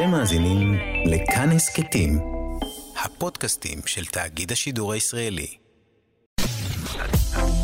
אתם 0.00 0.10
מאזינים 0.10 0.74
לכאן 1.06 1.48
הסכתים, 1.56 2.18
הפודקאסטים 3.04 3.78
של 3.86 4.04
תאגיד 4.04 4.52
השידור 4.52 4.92
הישראלי. 4.92 5.56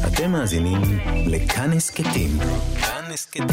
אתם 0.06 0.30
מאזינים 0.32 0.80
לכאן 1.26 1.72
הסכתים, 1.72 2.30
כאן 2.80 3.04
הסכתים, 3.12 3.46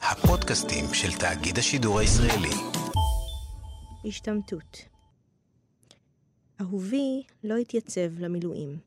הפודקאסטים 0.00 0.84
של 0.92 1.18
תאגיד 1.18 1.58
השידור 1.58 1.98
הישראלי. 1.98 2.54
השתמטות. 4.04 4.78
אהובי 6.60 7.22
לא 7.44 7.56
התייצב 7.56 8.18
למילואים. 8.18 8.78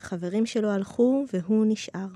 חברים 0.00 0.46
שלו 0.46 0.70
הלכו 0.70 1.24
והוא 1.32 1.66
נשאר. 1.68 2.08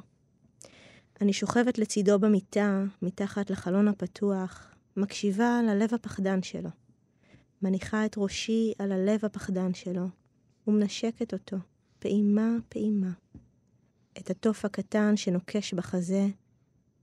אני 1.21 1.32
שוכבת 1.32 1.79
לצידו 1.79 2.18
במיטה, 2.18 2.82
מתחת 3.02 3.50
לחלון 3.50 3.89
הפתוח, 3.89 4.71
מקשיבה 4.96 5.61
ללב 5.62 5.95
הפחדן 5.95 6.43
שלו. 6.43 6.71
מניחה 7.62 8.07
את 8.07 8.14
ראשי 8.18 8.72
על 8.79 8.93
הלב 8.93 9.25
הפחדן 9.25 9.75
שלו, 9.75 10.07
ומנשקת 10.67 11.32
אותו, 11.32 11.57
פעימה 11.98 12.57
פעימה. 12.68 13.11
את 14.18 14.31
התוף 14.31 14.64
הקטן 14.64 15.17
שנוקש 15.17 15.75
בחזה, 15.75 16.26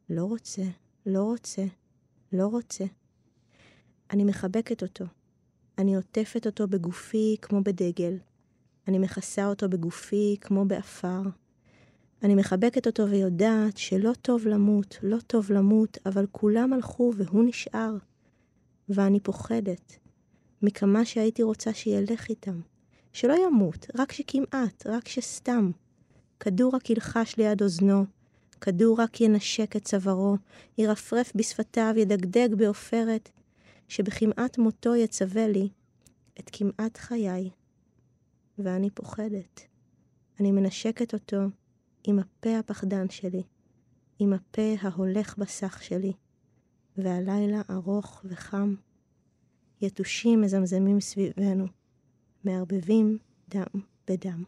לא 0.10 0.26
רוצה, 0.26 0.64
לא 1.06 1.24
רוצה, 1.24 1.64
לא 2.34 2.48
רוצה. 2.48 2.86
אני 4.12 4.24
מחבקת 4.24 4.84
אותו. 4.84 5.06
אני 5.78 5.96
עוטפת 5.96 6.46
אותו 6.46 6.68
בגופי 6.68 7.36
כמו 7.42 7.64
בדגל. 7.64 8.18
אני 8.88 9.00
מכסה 9.00 9.48
אותו 9.48 9.70
בגופי 9.70 10.38
כמו 10.42 10.66
באפר. 10.66 11.22
אני 12.24 12.36
מחבקת 12.36 12.88
אותו 12.88 13.10
ויודעת 13.10 13.78
שלא 13.78 14.14
טוב 14.22 14.48
למות, 14.48 14.98
לא 15.04 15.18
טוב 15.28 15.52
למות, 15.52 15.98
אבל 16.06 16.26
כולם 16.32 16.74
הלכו 16.74 17.14
והוא 17.16 17.44
נשאר. 17.44 17.98
ואני 18.90 19.20
פוחדת 19.20 19.98
מכמה 20.62 21.06
שהייתי 21.06 21.44
רוצה 21.44 21.74
שילך 21.74 22.30
איתם. 22.30 22.62
שלא 23.14 23.36
ימות, 23.48 23.88
רק 23.96 24.12
שכמעט, 24.12 24.88
רק 24.88 25.08
שסתם. 25.08 25.72
כדור 26.40 26.76
רק 26.76 26.90
ילחש 26.90 27.38
ליד 27.38 27.62
אוזנו, 27.62 28.06
כדור 28.62 29.02
רק 29.02 29.22
ינשק 29.22 29.76
את 29.76 29.84
צווארו, 29.84 30.36
ירפרף 30.78 31.32
בשפתיו, 31.36 31.94
ידגדג 31.98 32.56
בעופרת, 32.56 33.30
שבכמעט 33.88 34.58
מותו 34.58 34.96
יצווה 34.96 35.48
לי 35.48 35.70
את 36.40 36.50
כמעט 36.54 36.98
חיי. 36.98 37.50
ואני 38.60 38.90
פוחדת. 38.90 39.62
אני 40.40 40.52
מנשקת 40.52 41.14
אותו 41.14 41.38
עם 42.10 42.20
הפה 42.20 42.60
הפחדן 42.60 43.10
שלי, 43.10 43.44
עם 44.20 44.34
הפה 44.34 44.62
ההולך 44.82 45.38
בסך 45.38 45.84
שלי, 45.84 46.14
והלילה 46.98 47.62
ארוך 47.70 48.22
וחם. 48.26 48.76
יתושים 49.82 50.42
מזמזמים 50.42 51.00
סביבנו, 51.00 51.66
מערבבים 52.44 53.18
דם 53.50 53.82
בדם. 54.08 54.44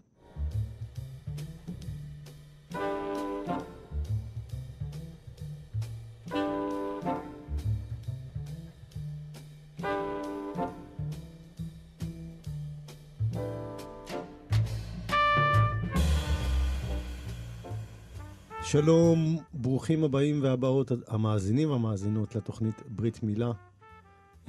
שלום, 18.71 19.37
ברוכים 19.53 20.03
הבאים 20.03 20.43
והבאות, 20.43 20.91
המאזינים 21.07 21.71
והמאזינות 21.71 22.35
לתוכנית 22.35 22.75
ברית 22.87 23.23
מילה, 23.23 23.51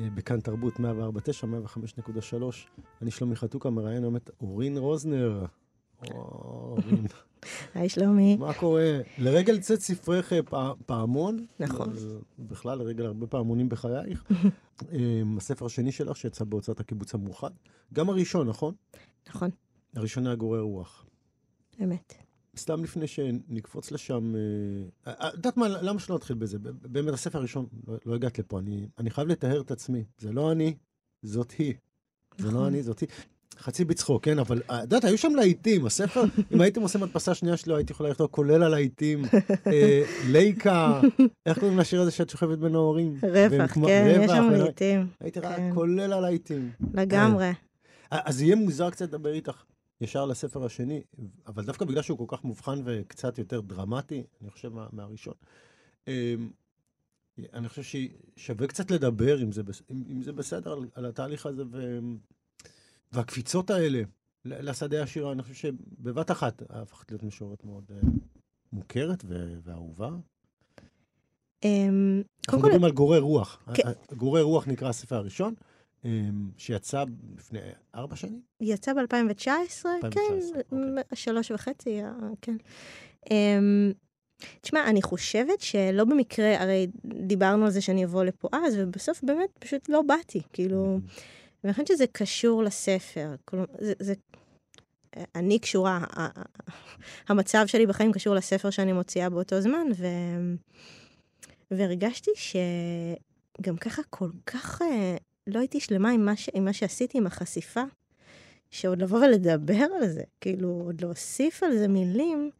אה, 0.01 0.09
בכאן 0.15 0.41
תרבות 0.41 0.75
104.9, 0.81 0.83
105.3. 1.45 2.67
אני 3.03 3.11
שלומי 3.11 3.37
חתוקה, 3.37 3.71
מראיין 3.71 4.03
היום 4.03 4.17
את 4.17 4.31
אורין 4.41 4.79
רוזנר. 4.79 5.45
אורין. 6.11 7.07
היי 7.75 7.89
שלומי. 7.89 8.37
מה 8.37 8.55
קורה? 8.55 9.01
לרגל 9.19 9.61
צאת 9.61 9.81
ספרך 9.81 10.33
פע, 10.49 10.73
פעמון. 10.87 11.47
נכון. 11.61 11.93
בכלל, 12.39 12.79
לרגל 12.79 13.07
הרבה 13.07 13.27
פעמונים 13.27 13.69
בחייך. 13.69 14.25
אה, 14.93 15.23
הספר 15.37 15.67
השני 15.67 15.93
שלך 15.93 16.17
שיצא 16.17 16.45
בהוצאת 16.45 16.81
הקיבוץ 16.81 17.15
המאוחד. 17.15 17.51
גם 17.93 18.09
הראשון, 18.09 18.49
נכון? 18.49 18.75
נכון. 19.29 19.51
הראשון 19.97 20.27
היה 20.27 20.37
גורר 20.37 20.61
רוח. 20.61 21.07
אמת. 21.83 22.30
סתם 22.57 22.85
לפני 22.85 23.07
שנקפוץ 23.07 23.93
לשם, 23.93 24.35
את 25.03 25.09
אה, 25.21 25.31
יודעת 25.33 25.57
מה, 25.57 25.69
למה 25.69 26.01
שלא 26.01 26.17
נתחיל 26.17 26.37
בזה? 26.37 26.59
באמת, 26.63 27.15
הספר 27.15 27.39
הראשון, 27.39 27.67
לא, 27.89 27.95
לא 28.07 28.15
הגעת 28.15 28.39
לפה, 28.39 28.59
אני, 28.59 28.87
אני 28.99 29.11
חייב 29.11 29.29
לטהר 29.29 29.61
את 29.61 29.71
עצמי. 29.71 30.05
זה 30.19 30.33
לא 30.33 30.53
אני, 30.53 30.75
זאת 31.23 31.51
היא. 31.51 31.75
זה 32.39 32.47
לא 32.47 32.53
נכון. 32.53 32.67
אני, 32.67 32.83
זאת 32.83 33.01
היא. 33.01 33.09
חצי 33.59 33.85
בצחוק, 33.85 34.25
כן? 34.25 34.39
אבל 34.39 34.63
את 34.67 34.83
יודעת, 34.83 35.05
היו 35.05 35.19
שם 35.19 35.35
להיטים, 35.35 35.87
הספר, 35.87 36.23
אם 36.55 36.61
הייתם 36.61 36.83
עושים 36.83 37.03
הדפסה 37.03 37.35
שנייה 37.35 37.57
שלו, 37.57 37.77
הייתי 37.77 37.93
יכולה 37.93 38.09
לכתוב 38.09 38.27
כולל 38.31 38.63
הלהיטים, 38.63 39.25
אה, 39.67 40.03
לייקה, 40.33 41.01
איך 41.47 41.59
קוראים 41.59 41.79
לשיר 41.79 42.01
הזה 42.01 42.11
שאת 42.11 42.31
שוכבת 42.31 42.59
בין 42.59 42.75
ההורים? 42.75 43.19
רווח, 43.23 43.71
כן, 43.75 44.21
יש 44.23 44.31
שם 44.31 44.51
להיטים. 44.51 45.07
הייתי 45.21 45.41
רואה 45.41 45.57
כן. 45.57 45.71
כולל 45.75 46.13
הלהיטים. 46.13 46.71
לגמרי. 46.95 47.51
אז 48.11 48.43
יהיה 48.43 48.57
מוזר 48.57 48.91
קצת 48.91 49.09
לדבר 49.09 49.33
איתך 49.33 49.63
ישר 50.01 50.27
לספר 50.27 50.65
השני, 50.65 51.03
אבל 51.47 51.65
דווקא 51.65 51.85
בגלל 51.85 52.03
שהוא 52.03 52.19
כל 52.19 52.37
כך 52.37 52.45
מובחן 52.45 52.83
וקצת 52.85 53.39
יותר 53.39 53.61
דרמטי, 53.61 54.23
אני 54.43 54.51
חושב, 54.51 54.69
מה, 54.69 54.87
מהראשון. 54.93 55.35
אמ, 56.09 56.51
אני 57.53 57.69
חושב 57.69 57.83
ששווה 58.37 58.67
קצת 58.67 58.91
לדבר, 58.91 59.43
אם 59.43 59.53
זה, 59.53 59.63
אם, 59.91 60.03
אם 60.11 60.23
זה 60.23 60.33
בסדר, 60.33 60.73
על, 60.73 60.89
על 60.95 61.07
התהליך 61.07 61.47
הזה, 61.47 61.63
ו, 61.71 61.99
והקפיצות 63.13 63.71
האלה 63.71 64.03
לשדה 64.45 65.03
השירה, 65.03 65.33
אני 65.33 65.43
חושב 65.43 65.55
שבבת 65.55 66.31
אחת 66.31 66.63
הפכת 66.69 67.11
להיות 67.11 67.23
משוררת 67.23 67.65
מאוד 67.65 67.85
אה, 67.91 68.09
מוכרת 68.73 69.25
ו, 69.27 69.55
ואהובה. 69.63 70.11
אמ, 71.65 72.23
אנחנו 72.49 72.63
מדברים 72.63 72.85
על 72.85 72.93
גורר 72.93 73.21
רוח. 73.21 73.59
כן. 73.75 73.83
גורר 74.17 74.43
רוח 74.43 74.67
נקרא 74.67 74.89
הספר 74.89 75.17
הראשון, 75.17 75.55
שיצא 76.57 77.05
לפני 77.39 77.59
ארבע 77.95 78.17
שנים. 78.17 78.41
יצא 78.61 78.93
ב-2019, 78.93 79.01
2019, 79.03 79.93
כן, 80.01 80.07
אוקיי. 80.07 81.05
שלוש 81.15 81.51
וחצי, 81.51 82.03
אה, 82.03 82.11
כן. 82.43 82.57
אמ, 83.31 83.93
תשמע, 84.61 84.87
אני 84.87 85.03
חושבת 85.03 85.61
שלא 85.61 86.05
במקרה, 86.05 86.63
הרי 86.63 86.87
דיברנו 87.05 87.65
על 87.65 87.71
זה 87.71 87.81
שאני 87.81 88.05
אבוא 88.05 88.25
לפה 88.25 88.49
אז, 88.53 88.75
ובסוף 88.79 89.25
באמת 89.25 89.51
פשוט 89.59 89.89
לא 89.89 90.03
באתי, 90.03 90.41
כאילו, 90.53 90.99
ואני 91.65 91.73
חושבת 91.73 91.87
שזה 91.87 92.05
קשור 92.13 92.63
לספר. 92.63 93.35
כלומר, 93.45 93.67
זה, 93.81 93.93
זה... 93.99 94.15
אני 95.35 95.59
קשורה, 95.59 96.05
המצב 97.29 97.65
שלי 97.67 97.87
בחיים 97.87 98.13
קשור 98.13 98.35
לספר 98.35 98.71
שאני 98.71 98.93
מוציאה 98.93 99.31
באותו 99.31 99.61
זמן, 99.61 99.87
ו... 99.97 100.07
והרגשתי 101.71 102.31
שגם 102.35 103.77
ככה 103.77 104.03
כל 104.11 104.31
כך 104.47 104.83
אה, 104.83 105.17
לא 105.47 105.59
הייתי 105.59 105.81
שלמה 105.81 106.11
עם 106.11 106.25
מה, 106.25 106.37
ש... 106.37 106.51
עם 106.55 106.65
מה 106.65 106.73
שעשיתי, 106.73 107.19
עם 107.19 107.27
החשיפה, 107.27 107.83
שעוד 108.71 109.03
לבוא 109.03 109.19
ולדבר 109.19 109.87
על 110.01 110.09
זה, 110.09 110.23
כאילו, 110.41 110.69
עוד 110.69 111.01
להוסיף 111.01 111.63
על 111.63 111.79
זה 111.79 111.89
מילים, 111.89 112.51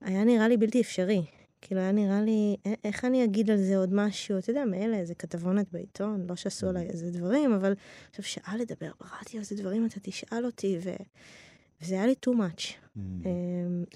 היה 0.00 0.24
נראה 0.24 0.48
לי 0.48 0.56
בלתי 0.56 0.80
אפשרי. 0.80 1.22
כאילו, 1.62 1.80
היה 1.80 1.92
נראה 1.92 2.22
לי, 2.22 2.56
א- 2.66 2.74
איך 2.84 3.04
אני 3.04 3.24
אגיד 3.24 3.50
על 3.50 3.56
זה 3.56 3.76
עוד 3.76 3.94
משהו? 3.94 4.38
אתה 4.38 4.50
יודע, 4.50 4.64
מאלה, 4.64 4.96
איזה 4.96 5.14
כתבונת 5.14 5.72
בעיתון, 5.72 6.26
לא 6.28 6.36
שעשו 6.36 6.68
עליי 6.68 6.86
איזה 6.86 7.10
דברים, 7.10 7.52
אבל 7.52 7.74
עכשיו 8.10 8.24
שעה 8.24 8.56
לדבר 8.56 8.90
ברדיו, 9.00 9.40
איזה 9.40 9.56
דברים 9.56 9.86
אתה 9.86 10.00
תשאל 10.02 10.46
אותי, 10.46 10.78
ו... 10.82 10.90
וזה 11.82 11.94
היה 11.94 12.06
לי 12.06 12.14
too 12.26 12.30
much. 12.30 12.62
אמ, 12.96 13.02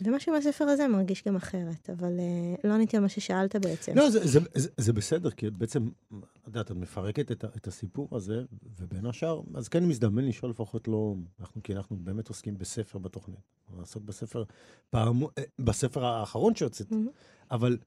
ומשהו 0.05 0.33
מהספר 0.33 0.65
הזה 0.65 0.89
מרגיש 0.89 1.25
גם 1.27 1.37
אחרת, 1.37 1.91
אבל 1.91 2.21
אה, 2.21 2.55
לא 2.69 2.75
עניתי 2.75 2.97
על 2.97 3.03
מה 3.03 3.09
ששאלת 3.09 3.57
בעצם. 3.57 3.93
לא, 3.97 4.11
זה, 4.11 4.27
זה, 4.27 4.41
זה, 4.55 4.69
זה 4.77 4.93
בסדר, 4.93 5.31
כי 5.31 5.51
בעצם, 5.51 5.89
את 6.09 6.47
יודעת, 6.47 6.71
את 6.71 6.77
מפרקת 6.77 7.33
את, 7.33 7.45
את 7.45 7.67
הסיפור 7.67 8.09
הזה, 8.17 8.43
ובין 8.79 9.07
השאר, 9.07 9.41
אז 9.55 9.69
כן 9.69 9.85
מזדמן 9.87 10.25
לשאול 10.25 10.51
לפחות 10.51 10.89
לא, 10.89 11.15
אנחנו, 11.41 11.63
כי 11.63 11.77
אנחנו 11.77 11.97
באמת 11.97 12.29
עוסקים 12.29 12.59
בספר 12.59 12.99
בתוכנית. 12.99 13.39
לעסוק 13.79 14.03
בספר, 14.05 14.45
פעם, 14.91 15.23
אה, 15.23 15.29
בספר 15.59 16.05
האחרון 16.05 16.55
שיוצאת, 16.55 16.91
מהמם. 16.93 17.09
אבל 17.51 17.79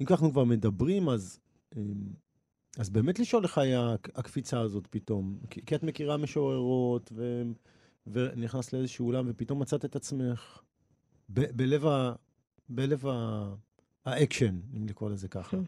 אם 0.00 0.06
אנחנו 0.10 0.30
כבר 0.32 0.44
מדברים, 0.44 1.08
אז, 1.08 1.38
אמ, 1.76 1.82
אז 2.78 2.90
באמת 2.90 3.18
לשאול 3.18 3.44
איך 3.44 3.58
היה 3.58 3.92
הק- 3.92 4.18
הקפיצה 4.18 4.60
הזאת 4.60 4.86
פתאום, 4.90 5.38
כי, 5.50 5.60
כי 5.66 5.74
את 5.74 5.82
מכירה 5.82 6.16
משוררות, 6.16 7.12
ו, 7.14 7.42
ונכנסת 8.06 8.72
לאיזשהו 8.72 9.06
אולם, 9.06 9.24
ופתאום 9.28 9.62
מצאת 9.62 9.84
את 9.84 9.96
עצמך 9.96 10.60
ב, 11.28 11.40
בלב, 11.56 11.86
ה, 11.86 12.12
בלב 12.68 13.06
ה, 13.06 13.54
האקשן, 14.04 14.60
אם 14.76 14.86
לקרוא 14.86 15.10
לזה 15.10 15.28
ככה. 15.28 15.56
המ. 15.56 15.60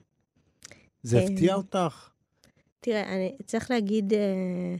זה 1.03 1.19
אה, 1.19 1.25
הפתיע 1.25 1.55
אותך? 1.55 2.11
תראה, 2.81 3.15
אני 3.15 3.37
צריך 3.47 3.71
להגיד 3.71 4.13
אה, 4.13 4.77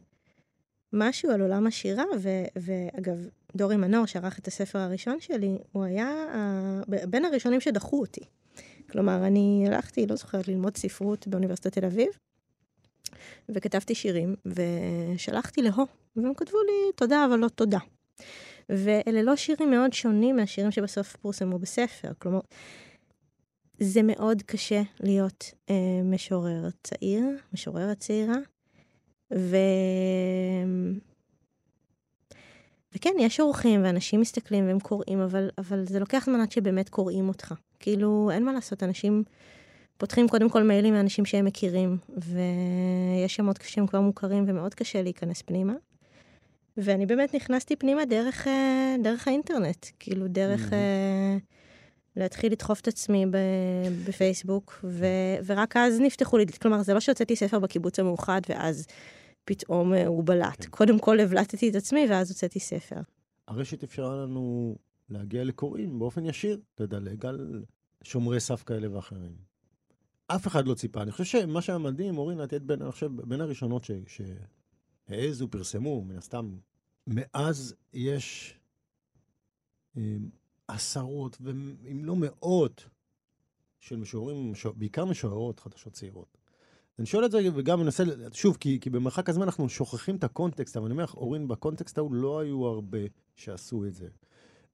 משהו 0.93 1.31
על 1.31 1.41
עולם 1.41 1.67
השירה, 1.67 2.05
ו- 2.19 2.45
ואגב, 2.57 3.29
דורי 3.57 3.77
מנור, 3.77 4.07
שערך 4.07 4.39
את 4.39 4.47
הספר 4.47 4.79
הראשון 4.79 5.21
שלי, 5.21 5.59
הוא 5.73 5.85
היה 5.85 6.09
אה, 6.35 7.07
בין 7.07 7.25
הראשונים 7.25 7.61
שדחו 7.61 8.01
אותי. 8.01 8.25
כלומר, 8.91 9.27
אני 9.27 9.65
הלכתי, 9.67 10.07
לא 10.07 10.17
זוכרת, 10.17 10.49
ללמוד 10.49 10.77
ספרות 10.77 11.29
באוניברסיטת 11.29 11.73
תל 11.79 11.85
אביב, 11.85 12.09
וכתבתי 13.49 13.95
שירים, 13.95 14.35
ושלחתי 14.47 15.63
להו, 15.63 15.87
והם 16.17 16.35
כתבו 16.35 16.59
לי 16.63 16.93
תודה, 16.97 17.25
אבל 17.25 17.37
לא 17.37 17.49
תודה. 17.49 17.79
ואלה 18.69 19.23
לא 19.23 19.37
שירים 19.37 19.71
מאוד 19.71 19.93
שונים 19.93 20.37
מהשירים 20.37 20.71
שבסוף 20.71 21.17
פורסמו 21.17 21.59
בספר. 21.59 22.09
כלומר, 22.19 22.41
זה 23.79 24.03
מאוד 24.03 24.43
קשה 24.43 24.83
להיות 25.01 25.45
אה, 25.71 26.01
משורר 26.05 26.69
צעיר, 26.83 27.25
משוררת 27.53 27.99
צעירה, 27.99 28.37
ו... 29.37 29.57
וכן, 32.95 33.15
יש 33.19 33.41
אורחים 33.41 33.85
ואנשים 33.85 34.21
מסתכלים 34.21 34.67
והם 34.67 34.81
קוראים, 34.81 35.21
אבל, 35.21 35.49
אבל 35.59 35.87
זה 35.87 35.99
לוקח 35.99 36.25
זמן 36.25 36.41
עד 36.41 36.53
שבאמת 36.53 36.89
קוראים 36.89 37.29
אותך. 37.29 37.55
כאילו, 37.81 38.31
אין 38.31 38.45
מה 38.45 38.53
לעשות, 38.53 38.83
אנשים 38.83 39.25
פותחים 39.99 40.29
קודם 40.29 40.51
כל 40.51 40.63
מיילים 40.63 40.95
מאנשים 40.95 41.25
שהם 41.25 41.45
מכירים, 41.45 41.99
ויש 42.09 43.37
שמות 43.37 43.59
שהם 43.63 43.87
כבר 43.87 44.01
מוכרים 44.01 44.45
ומאוד 44.49 44.75
קשה 44.75 45.03
להיכנס 45.03 45.43
פנימה. 45.43 45.75
ואני 46.77 47.07
באמת 47.07 47.35
נכנסתי 47.35 47.77
פנימה 47.77 48.05
דרך, 48.05 48.49
אה, 48.49 48.95
דרך 49.03 49.29
האינטרנט, 49.29 49.87
כאילו 49.99 50.29
דרך 50.29 50.71
mm-hmm. 50.71 52.17
להתחיל 52.17 52.53
לדחוף 52.53 52.81
את 52.81 52.89
עצמי 52.89 53.27
בפייסבוק, 54.07 54.85
ו, 54.85 55.07
ורק 55.47 55.77
אז 55.77 56.01
נפתחו 56.01 56.39
לי, 56.39 56.47
כלומר, 56.63 56.83
זה 56.83 56.95
לא 56.95 57.01
שהוצאתי 57.01 57.37
ספר 57.37 57.59
בקיבוץ 57.59 57.99
המאוחד 57.99 58.41
ואז 58.49 58.87
פתאום 59.45 59.95
אה, 59.95 60.07
הוא 60.07 60.25
בלט. 60.25 60.65
כן. 60.65 60.71
קודם 60.71 60.99
כל 60.99 61.21
הבלטתי 61.21 61.69
את 61.71 61.75
עצמי 61.75 62.07
ואז 62.11 62.31
הוצאתי 62.31 62.61
ספר. 62.61 63.01
הרשת 63.49 63.83
אפשרה 63.83 64.17
לנו 64.17 64.75
להגיע 65.09 65.45
לקוראים 65.45 65.99
באופן 65.99 66.27
ישיר, 66.27 66.61
לדלג 66.81 67.27
על 67.27 67.65
שומרי 68.03 68.41
סף 68.41 68.63
כאלה 68.63 68.97
ואחרים. 68.97 69.54
אף 70.27 70.47
אחד 70.47 70.67
לא 70.67 70.75
ציפה. 70.75 71.03
אני 71.03 71.13
חושב 71.13 71.25
שמה 71.25 71.63
שהיה 71.63 71.79
מדהים, 71.79 72.19
אורין, 72.19 72.45
את 72.45 72.53
היית 72.53 72.63
בין, 72.63 72.83
אני 72.83 72.93
חושב, 72.93 73.11
בין 73.17 73.41
הראשונות 73.41 73.85
ש... 73.85 73.91
ש... 74.07 74.21
העזו, 75.09 75.49
פרסמו, 75.49 76.05
מן 76.05 76.17
הסתם. 76.17 76.57
מאז 77.07 77.75
יש 77.93 78.59
אה, 79.97 80.17
עשרות, 80.69 81.39
אם 81.93 82.05
לא 82.05 82.17
מאות, 82.17 82.89
של 83.81 83.97
משוררים, 83.97 84.53
בעיקר 84.75 85.05
משוררות 85.05 85.61
חדשות 85.61 85.93
צעירות. 85.93 86.39
אני 86.99 87.07
שואל 87.07 87.25
את 87.25 87.31
זה 87.31 87.39
וגם 87.55 87.81
מנסה, 87.81 88.05
שוב, 88.33 88.57
כי, 88.61 88.81
כי 88.81 88.91
במרחק 88.91 89.29
הזמן 89.29 89.43
אנחנו 89.43 89.69
שוכחים 89.69 90.17
את 90.17 90.25
הקונטקסט, 90.25 90.77
אבל 90.77 90.87
אני 90.87 90.93
אומר 90.93 91.05
לך, 91.05 91.15
אורין, 91.15 91.49
בקונטקסט 91.49 91.99
ההוא 91.99 92.15
לא 92.15 92.41
היו 92.41 92.67
הרבה 92.67 92.99
שעשו 93.35 93.85
את 93.85 93.95
זה. 93.95 94.09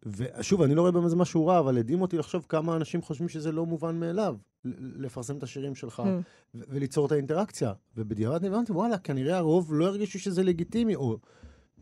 ושוב, 0.02 0.62
אני 0.62 0.74
לא 0.74 0.80
רואה 0.80 0.92
בזה 0.92 1.16
משהו 1.16 1.46
רע, 1.46 1.58
אבל 1.58 1.78
הדהים 1.78 2.02
אותי 2.02 2.18
לחשוב 2.18 2.46
כמה 2.48 2.76
אנשים 2.76 3.02
חושבים 3.02 3.28
שזה 3.28 3.52
לא 3.52 3.66
מובן 3.66 4.00
מאליו, 4.00 4.36
לפרסם 4.80 5.38
את 5.38 5.42
השירים 5.42 5.74
שלך 5.74 6.00
mm. 6.00 6.58
וליצור 6.68 7.06
את 7.06 7.12
האינטראקציה. 7.12 7.72
ובדיעבד 7.96 8.44
הבנתי, 8.44 8.72
וואלה, 8.72 8.98
כנראה 8.98 9.36
הרוב 9.36 9.74
לא 9.74 9.86
הרגישו 9.86 10.18
שזה 10.18 10.42
לגיטימי, 10.42 10.94
או 10.94 11.18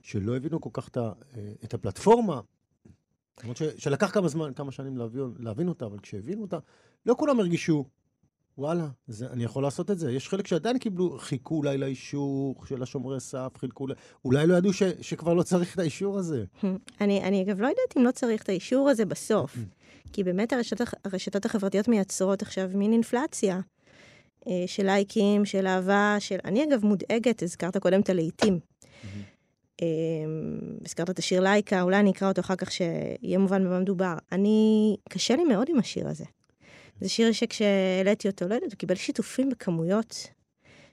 שלא 0.02 0.36
הבינו 0.36 0.60
כל 0.60 0.70
כך 0.72 0.88
אה, 0.96 1.12
את 1.64 1.74
הפלטפורמה. 1.74 2.40
למרות 3.42 3.56
שלקח 3.78 4.10
כמה 4.10 4.28
זמן, 4.28 4.52
כמה 4.54 4.72
שנים 4.72 4.96
להבין, 4.96 5.34
להבין 5.38 5.68
אותה, 5.68 5.86
אבל 5.86 5.98
כשהבינו 5.98 6.42
אותה, 6.42 6.58
לא 7.06 7.14
כולם 7.18 7.40
הרגישו 7.40 7.84
וואלה, 8.58 8.88
זה, 9.06 9.26
אני 9.26 9.44
יכול 9.44 9.62
לעשות 9.62 9.90
את 9.90 9.98
זה. 9.98 10.12
יש 10.12 10.28
חלק 10.28 10.46
שעדיין 10.46 10.78
קיבלו, 10.78 11.18
חיכו 11.18 11.56
אולי 11.56 11.78
לאישור 11.78 12.64
של 12.66 12.82
השומרי 12.82 13.20
סף, 13.20 13.52
חילקו, 13.58 13.86
אולי 14.24 14.46
לא 14.46 14.54
ידעו 14.54 14.72
ש, 14.72 14.82
שכבר 15.00 15.34
לא 15.34 15.42
צריך 15.42 15.74
את 15.74 15.78
האישור 15.78 16.18
הזה. 16.18 16.44
אני, 17.00 17.22
אני 17.22 17.42
אגב 17.42 17.60
לא 17.60 17.66
יודעת 17.66 17.96
אם 17.96 18.04
לא 18.04 18.10
צריך 18.10 18.42
את 18.42 18.48
האישור 18.48 18.88
הזה 18.88 19.04
בסוף, 19.04 19.56
כי 20.12 20.24
באמת 20.24 20.52
הרשתות, 20.52 20.88
הרשתות 21.04 21.46
החברתיות 21.46 21.88
מייצרות 21.88 22.42
עכשיו 22.42 22.70
מין 22.74 22.92
אינפלציה 22.92 23.60
אה, 24.46 24.64
של 24.66 24.86
לייקים, 24.86 25.44
של 25.44 25.66
אהבה, 25.66 26.16
של... 26.18 26.38
אני 26.44 26.64
אגב 26.64 26.84
מודאגת, 26.84 27.42
הזכרת 27.42 27.76
קודם 27.76 28.00
את 28.00 28.10
הלהיטים. 28.10 28.58
אמ, 29.82 29.86
הזכרת 30.86 31.10
את 31.10 31.18
השיר 31.18 31.40
לייקה, 31.40 31.82
אולי 31.82 32.00
אני 32.00 32.10
אקרא 32.10 32.28
אותו 32.28 32.40
אחר 32.40 32.56
כך 32.56 32.72
שיהיה 32.72 33.38
מובן 33.38 33.64
במה 33.64 33.80
מדובר. 33.80 34.14
אני, 34.32 34.96
קשה 35.08 35.36
לי 35.36 35.44
מאוד 35.44 35.66
עם 35.70 35.78
השיר 35.78 36.08
הזה. 36.08 36.24
זה 37.00 37.08
שיר 37.08 37.32
שכשהעליתי 37.32 38.28
אותו, 38.28 38.48
לא 38.48 38.54
יודעת, 38.54 38.72
הוא 38.72 38.78
קיבל 38.78 38.94
שיתופים 38.94 39.48
בכמויות 39.48 40.26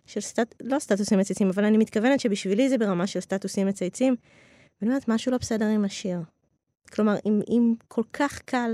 של 0.06 0.22
סטט... 0.22 0.56
לא 0.62 0.80
סטטוסים 0.80 1.20
מצייצים, 1.20 1.50
אבל 1.50 1.66
אני 1.66 1.78
מתכוונת 1.78 2.20
שבשבילי 2.20 2.70
זה 2.70 2.78
ברמה 2.78 3.08
של 3.08 3.20
סטטוסים 3.20 3.68
מצייצים. 3.68 4.16
ואני 4.82 4.92
אומרת, 4.92 5.08
משהו 5.08 5.32
לא 5.32 5.38
בסדר 5.38 5.66
עם 5.66 5.86
השיר. 5.86 6.20
כלומר, 6.94 7.16
אם, 7.26 7.42
אם 7.50 7.74
כל 7.88 8.04
כך 8.14 8.42
קל, 8.42 8.72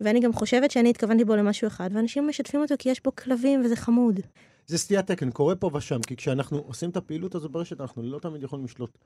ואני 0.00 0.20
גם 0.20 0.32
חושבת 0.32 0.70
שאני 0.70 0.90
התכוונתי 0.90 1.24
בו 1.24 1.36
למשהו 1.36 1.66
אחד, 1.68 1.90
ואנשים 1.92 2.28
משתפים 2.28 2.60
אותו 2.60 2.74
כי 2.78 2.88
יש 2.88 3.02
בו 3.02 3.14
כלבים 3.14 3.64
וזה 3.64 3.76
חמוד. 3.76 4.20
זה 4.66 4.78
סטיית 4.78 5.06
תקן, 5.06 5.30
קורה 5.30 5.56
פה 5.56 5.70
ושם, 5.74 6.00
כי 6.06 6.16
כשאנחנו 6.16 6.58
עושים 6.58 6.90
את 6.90 6.96
הפעילות 6.96 7.34
הזו 7.34 7.48
ברשת, 7.48 7.80
אנחנו 7.80 8.02
לא 8.02 8.18
תמיד 8.18 8.42
יכולים 8.42 8.64
לשלוט 8.64 8.98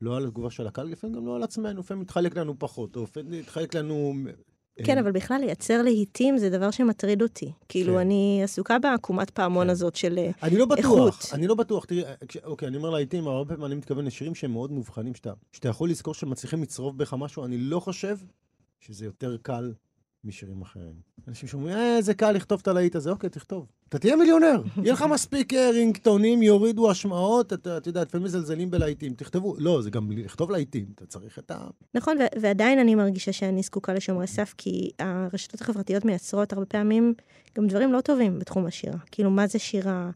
לא 0.00 0.16
על 0.16 0.24
התגובה 0.24 0.50
של 0.50 0.66
הקהל, 0.66 0.88
לפעמים 0.88 1.16
גם 1.16 1.26
לא 1.26 1.36
על 1.36 1.42
עצמנו, 1.42 1.80
לפעמים 1.80 2.02
מתחלק 2.02 2.36
לנו 2.36 2.58
פחות, 2.58 2.96
או 2.96 3.02
לפעמים 3.02 3.40
מתחלק 3.40 3.74
לנו 3.74 4.14
כן, 4.84 4.98
אבל 4.98 5.12
בכלל 5.12 5.40
לייצר 5.40 5.82
להיטים 5.82 6.38
זה 6.38 6.50
דבר 6.50 6.70
שמטריד 6.70 7.22
אותי. 7.22 7.52
כאילו, 7.68 7.92
כן. 7.92 7.98
אני 7.98 8.40
עסוקה 8.44 8.78
בעקומת 8.78 9.30
פעמון 9.30 9.66
כן. 9.66 9.70
הזאת 9.70 9.96
של 9.96 10.18
איכות. 10.18 10.42
אני 10.42 10.56
לא 10.56 10.66
בטוח, 10.66 11.20
אני 11.32 11.46
לא 11.46 11.54
בטוח. 11.54 11.84
תראי, 11.84 12.02
אוקיי, 12.44 12.68
אני 12.68 12.76
אומר 12.76 12.90
להיטים, 12.90 13.26
הרבה 13.26 13.54
פעמים 13.54 13.64
אני 13.64 13.74
מתכוון 13.74 14.04
לשירים 14.04 14.34
שהם 14.34 14.52
מאוד 14.52 14.72
מובחנים, 14.72 15.14
שאתה, 15.14 15.32
שאתה 15.52 15.68
יכול 15.68 15.90
לזכור 15.90 16.14
שמצליחים 16.14 16.62
לצרוב 16.62 16.98
בך 16.98 17.14
משהו, 17.18 17.44
אני 17.44 17.58
לא 17.58 17.80
חושב 17.80 18.16
שזה 18.80 19.04
יותר 19.04 19.36
קל 19.42 19.72
משירים 20.24 20.62
אחרים. 20.62 20.94
אנשים 21.28 21.48
שאומרים, 21.48 21.76
אה, 21.76 22.02
זה 22.02 22.14
קל 22.14 22.32
לכתוב 22.32 22.60
את 22.62 22.68
הלהיט 22.68 22.96
הזה, 22.96 23.10
אוקיי, 23.10 23.30
תכתוב. 23.30 23.66
אתה 23.88 23.98
תהיה 23.98 24.16
מיליונר. 24.16 24.62
יהיה 24.82 24.92
לך 24.92 25.02
מספיק 25.02 25.52
רינגטונים, 25.54 26.42
יורידו 26.42 26.90
השמעות, 26.90 27.52
אתה, 27.52 27.76
אתה 27.76 27.88
יודע, 27.88 28.02
לפעמים 28.02 28.24
מזלזלים 28.24 28.70
בלהיטים, 28.70 29.14
תכתבו. 29.14 29.54
לא, 29.58 29.82
זה 29.82 29.90
גם 29.90 30.10
לכתוב 30.12 30.50
להיטים, 30.50 30.86
אתה 30.94 31.06
צריך 31.06 31.38
את 31.38 31.50
ה... 31.50 31.66
נכון, 31.94 32.16
ו- 32.18 32.40
ועדיין 32.40 32.78
אני 32.78 32.94
מרגישה 32.94 33.32
שאני 33.32 33.62
זקוקה 33.62 33.94
לשומרי 33.94 34.26
סף, 34.26 34.54
כי 34.58 34.90
הרשתות 34.98 35.60
החברתיות 35.60 36.04
מייצרות 36.04 36.52
הרבה 36.52 36.66
פעמים 36.66 37.14
גם 37.56 37.66
דברים 37.66 37.92
לא 37.92 38.00
טובים 38.00 38.38
בתחום 38.38 38.66
השירה. 38.66 38.98
כאילו, 39.10 39.30
מה 39.30 39.46
זה 39.46 39.58
שירה? 39.58 40.10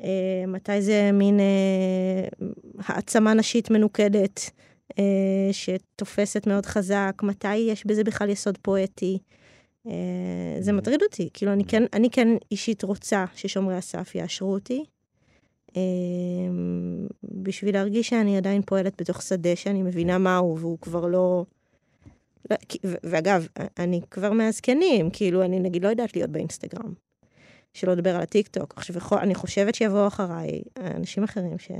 אה, 0.00 0.44
מתי 0.48 0.82
זה 0.82 1.10
מין 1.12 1.40
אה, 1.40 2.48
העצמה 2.78 3.34
נשית 3.34 3.70
מנוקדת? 3.70 4.50
אה, 4.98 5.48
שתופסת 5.52 6.46
מאוד 6.46 6.66
חזק, 6.66 7.20
מתי 7.22 7.56
יש 7.56 7.86
בזה 7.86 8.04
בכלל 8.04 8.30
יסוד 8.30 8.58
פואטי. 8.62 9.18
אה, 9.86 10.56
זה 10.60 10.72
מטריד 10.72 11.02
אותי, 11.02 11.28
כאילו 11.34 11.52
אני 11.52 11.64
כן, 11.64 11.82
אני 11.92 12.10
כן 12.10 12.28
אישית 12.50 12.82
רוצה 12.82 13.24
ששומרי 13.34 13.76
הסף 13.76 14.14
יאשרו 14.14 14.52
אותי, 14.52 14.84
אה, 15.76 15.82
בשביל 17.24 17.74
להרגיש 17.74 18.08
שאני 18.08 18.36
עדיין 18.36 18.62
פועלת 18.62 19.00
בתוך 19.00 19.22
שדה 19.22 19.56
שאני 19.56 19.82
מבינה 19.82 20.18
מהו, 20.18 20.58
והוא 20.58 20.78
כבר 20.80 21.06
לא... 21.06 21.44
לא 22.50 22.56
ואגב, 22.82 23.46
אני 23.78 24.00
כבר 24.10 24.32
מהזקנים, 24.32 25.10
כאילו, 25.10 25.42
אני 25.42 25.60
נגיד 25.60 25.82
לא 25.82 25.88
יודעת 25.88 26.16
להיות 26.16 26.30
באינסטגרם. 26.30 26.92
שלא 27.74 27.92
לדבר 27.92 28.16
על 28.16 28.22
הטיקטוק. 28.22 28.74
עכשיו, 28.76 28.96
אני 29.18 29.34
חושבת 29.34 29.74
שיבואו 29.74 30.06
אחריי 30.06 30.62
אנשים 30.78 31.24
אחרים 31.24 31.58
ש... 31.58 31.70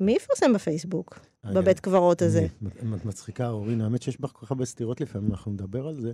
מי 0.00 0.12
יפרסם 0.12 0.52
בפייסבוק, 0.52 1.18
בבית 1.44 1.80
קברות 1.80 2.22
הזה? 2.22 2.46
את 2.96 3.04
מצחיקה, 3.04 3.48
אורין, 3.48 3.80
האמת 3.80 4.02
שיש 4.02 4.20
בך 4.20 4.30
כל 4.32 4.46
כך 4.46 4.50
הרבה 4.50 4.64
סתירות 4.64 5.00
לפעמים, 5.00 5.30
אנחנו 5.30 5.52
נדבר 5.52 5.88
על 5.88 6.00
זה. 6.00 6.12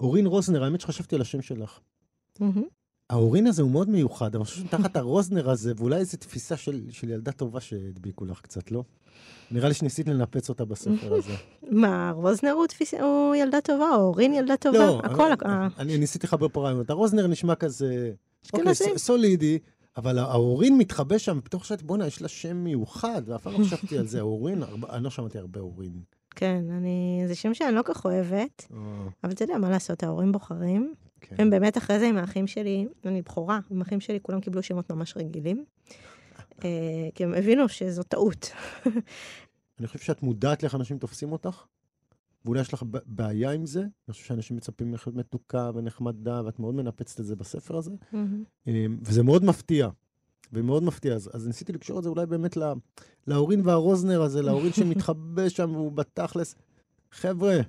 אורין 0.00 0.26
רוזנר, 0.26 0.64
האמת 0.64 0.80
שחשבתי 0.80 1.14
על 1.14 1.20
השם 1.20 1.42
שלך. 1.42 1.80
האורין 3.10 3.46
הזה 3.46 3.62
הוא 3.62 3.70
מאוד 3.70 3.88
מיוחד, 3.88 4.34
אני 4.34 4.44
חושב 4.44 4.60
שתחת 4.60 4.96
הרוזנר 4.96 5.50
הזה, 5.50 5.72
ואולי 5.76 5.96
איזו 5.96 6.16
תפיסה 6.16 6.56
של, 6.56 6.82
של 6.90 7.10
ילדה 7.10 7.32
טובה 7.32 7.60
שהדביקו 7.60 8.24
לך 8.24 8.40
קצת, 8.40 8.70
לא? 8.70 8.84
נראה 9.50 9.68
לי 9.68 9.74
שניסית 9.74 10.08
לנפץ 10.08 10.48
אותה 10.48 10.64
בספר 10.64 11.14
הזה. 11.18 11.32
מה, 11.70 12.12
רוזנר 12.16 12.50
הוא, 12.50 12.66
תפיס... 12.66 12.94
הוא 12.94 13.34
ילדה 13.34 13.60
טובה, 13.60 13.90
או 13.96 14.00
אורין 14.00 14.34
ילדה 14.34 14.56
טובה? 14.56 14.78
לא, 14.78 15.00
הכל... 15.04 15.32
אני, 15.44 15.68
אני 15.78 15.98
ניסיתי 15.98 16.26
לחבר 16.26 16.48
פה 16.48 16.62
רעיונות. 16.62 16.90
הרוזנר 16.90 17.26
נשמע 17.26 17.54
כזה... 17.54 18.12
אוקיי, 18.52 18.74
סולידי. 18.96 19.58
אבל 19.96 20.18
ההורים 20.18 20.78
מתחבא 20.78 21.18
שם, 21.18 21.38
ופתאום 21.38 21.62
חשבתי, 21.62 21.84
בואנה, 21.84 22.06
יש 22.06 22.22
לה 22.22 22.28
שם 22.28 22.56
מיוחד, 22.56 23.22
ואף 23.26 23.42
פעם 23.42 23.52
לא 23.52 23.64
חשבתי 23.64 23.98
על 23.98 24.06
זה, 24.06 24.18
ההורים, 24.18 24.62
אני 24.90 25.04
לא 25.04 25.10
שמעתי 25.10 25.38
הרבה 25.38 25.60
הורים. 25.60 26.02
כן, 26.30 26.64
אני, 26.70 27.24
זה 27.26 27.34
שם 27.34 27.54
שאני 27.54 27.74
לא 27.74 27.82
כך 27.84 28.04
אוהבת, 28.04 28.66
אה. 28.72 28.78
אבל 29.24 29.32
אתה 29.32 29.44
יודע 29.44 29.58
מה 29.58 29.70
לעשות, 29.70 30.02
ההורים 30.02 30.32
בוחרים. 30.32 30.94
כן. 31.20 31.36
הם 31.38 31.50
באמת 31.50 31.78
אחרי 31.78 31.98
זה 31.98 32.06
עם 32.06 32.16
האחים 32.16 32.46
שלי, 32.46 32.86
אני 33.04 33.22
בכורה, 33.22 33.58
עם 33.70 33.80
האחים 33.80 34.00
שלי 34.00 34.18
כולם 34.22 34.40
קיבלו 34.40 34.62
שמות 34.62 34.90
ממש 34.90 35.16
רגילים, 35.16 35.64
אה, 36.64 37.08
כי 37.14 37.24
הם 37.24 37.34
הבינו 37.34 37.68
שזו 37.68 38.02
טעות. 38.02 38.52
אני 39.78 39.86
חושב 39.86 39.98
שאת 39.98 40.22
מודעת 40.22 40.62
לאיך 40.62 40.74
אנשים 40.74 40.98
תופסים 40.98 41.32
אותך, 41.32 41.64
ואולי 42.44 42.60
יש 42.60 42.74
לך 42.74 42.82
בעיה 43.06 43.50
עם 43.50 43.66
זה, 43.66 43.80
אני 43.80 44.12
חושב 44.12 44.24
שאנשים 44.24 44.56
מצפים 44.56 44.90
ממך 44.90 45.06
להיות 45.06 45.16
מתוקה 45.16 45.70
ונחמדה, 45.74 46.42
ואת 46.44 46.58
מאוד 46.58 46.74
מנפצת 46.74 47.20
את 47.20 47.24
זה 47.24 47.36
בספר 47.36 47.76
הזה, 47.76 47.90
mm-hmm. 48.14 48.70
וזה 49.02 49.22
מאוד 49.22 49.44
מפתיע, 49.44 49.88
ומאוד 50.52 50.82
מפתיע. 50.82 51.14
אז, 51.14 51.30
אז 51.32 51.46
ניסיתי 51.46 51.72
לקשור 51.72 51.98
את 51.98 52.04
זה 52.04 52.08
אולי 52.08 52.26
באמת 52.26 52.56
לה, 52.56 52.72
להורין 53.26 53.66
והרוזנר 53.66 54.22
הזה, 54.22 54.42
להורין 54.42 54.72
שמתחבא 54.72 55.48
שם 55.48 55.70
והוא 55.74 55.92
בתכלס. 55.92 56.54
חבר'ה, 57.12 57.60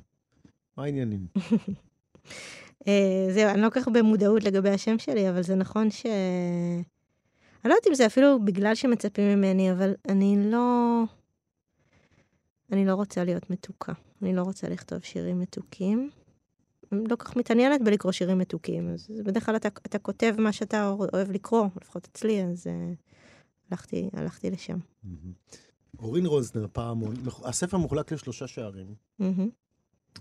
מה 0.78 0.84
העניינים? 0.84 1.28
אה, 2.88 3.28
זהו, 3.32 3.50
אני 3.50 3.62
לא 3.62 3.70
כל 3.70 3.82
כך 3.82 3.88
במודעות 3.88 4.44
לגבי 4.44 4.70
השם 4.70 5.00
שלי, 5.00 5.30
אבל 5.30 5.44
זה 5.44 5.56
נכון 5.56 5.92
ש... 5.92 6.06
אני 7.66 7.70
לא 7.70 7.76
יודעת 7.76 7.88
אם 7.88 7.96
זה 7.96 8.06
אפילו 8.06 8.46
בגלל 8.46 8.76
שמצפים 8.76 9.38
ממני, 9.38 9.72
אבל 9.72 9.94
אני 10.10 10.52
לא... 10.52 11.04
אני 12.72 12.86
לא 12.86 12.94
רוצה 12.94 13.24
להיות 13.24 13.50
מתוקה. 13.50 13.94
אני 14.24 14.36
לא 14.36 14.42
רוצה 14.42 14.70
לכתוב 14.70 15.00
שירים 15.00 15.40
מתוקים. 15.40 16.10
אני 16.92 17.04
לא 17.10 17.16
כך 17.16 17.36
מתעניינת 17.36 17.82
בלקרוא 17.82 18.12
שירים 18.12 18.38
מתוקים. 18.38 18.94
אז 18.94 19.10
בדרך 19.26 19.46
כלל 19.46 19.56
אתה, 19.56 19.68
אתה 19.68 20.00
כותב 20.00 20.36
מה 20.38 20.52
שאתה 20.52 20.90
אוהב 20.90 21.32
לקרוא, 21.32 21.68
לפחות 21.82 22.08
אצלי, 22.12 22.44
אז 22.44 22.68
uh, 22.68 22.70
הלכתי, 23.72 24.10
הלכתי 24.14 24.52
לשם. 24.52 24.78
אורין 26.00 26.26
רוזנר, 26.26 26.68
פעמון, 26.74 27.16
הספר 27.44 27.78
מחולק 27.78 28.12
לשלושה 28.12 28.48
שערים. 28.48 28.96
מהמם. 29.20 29.50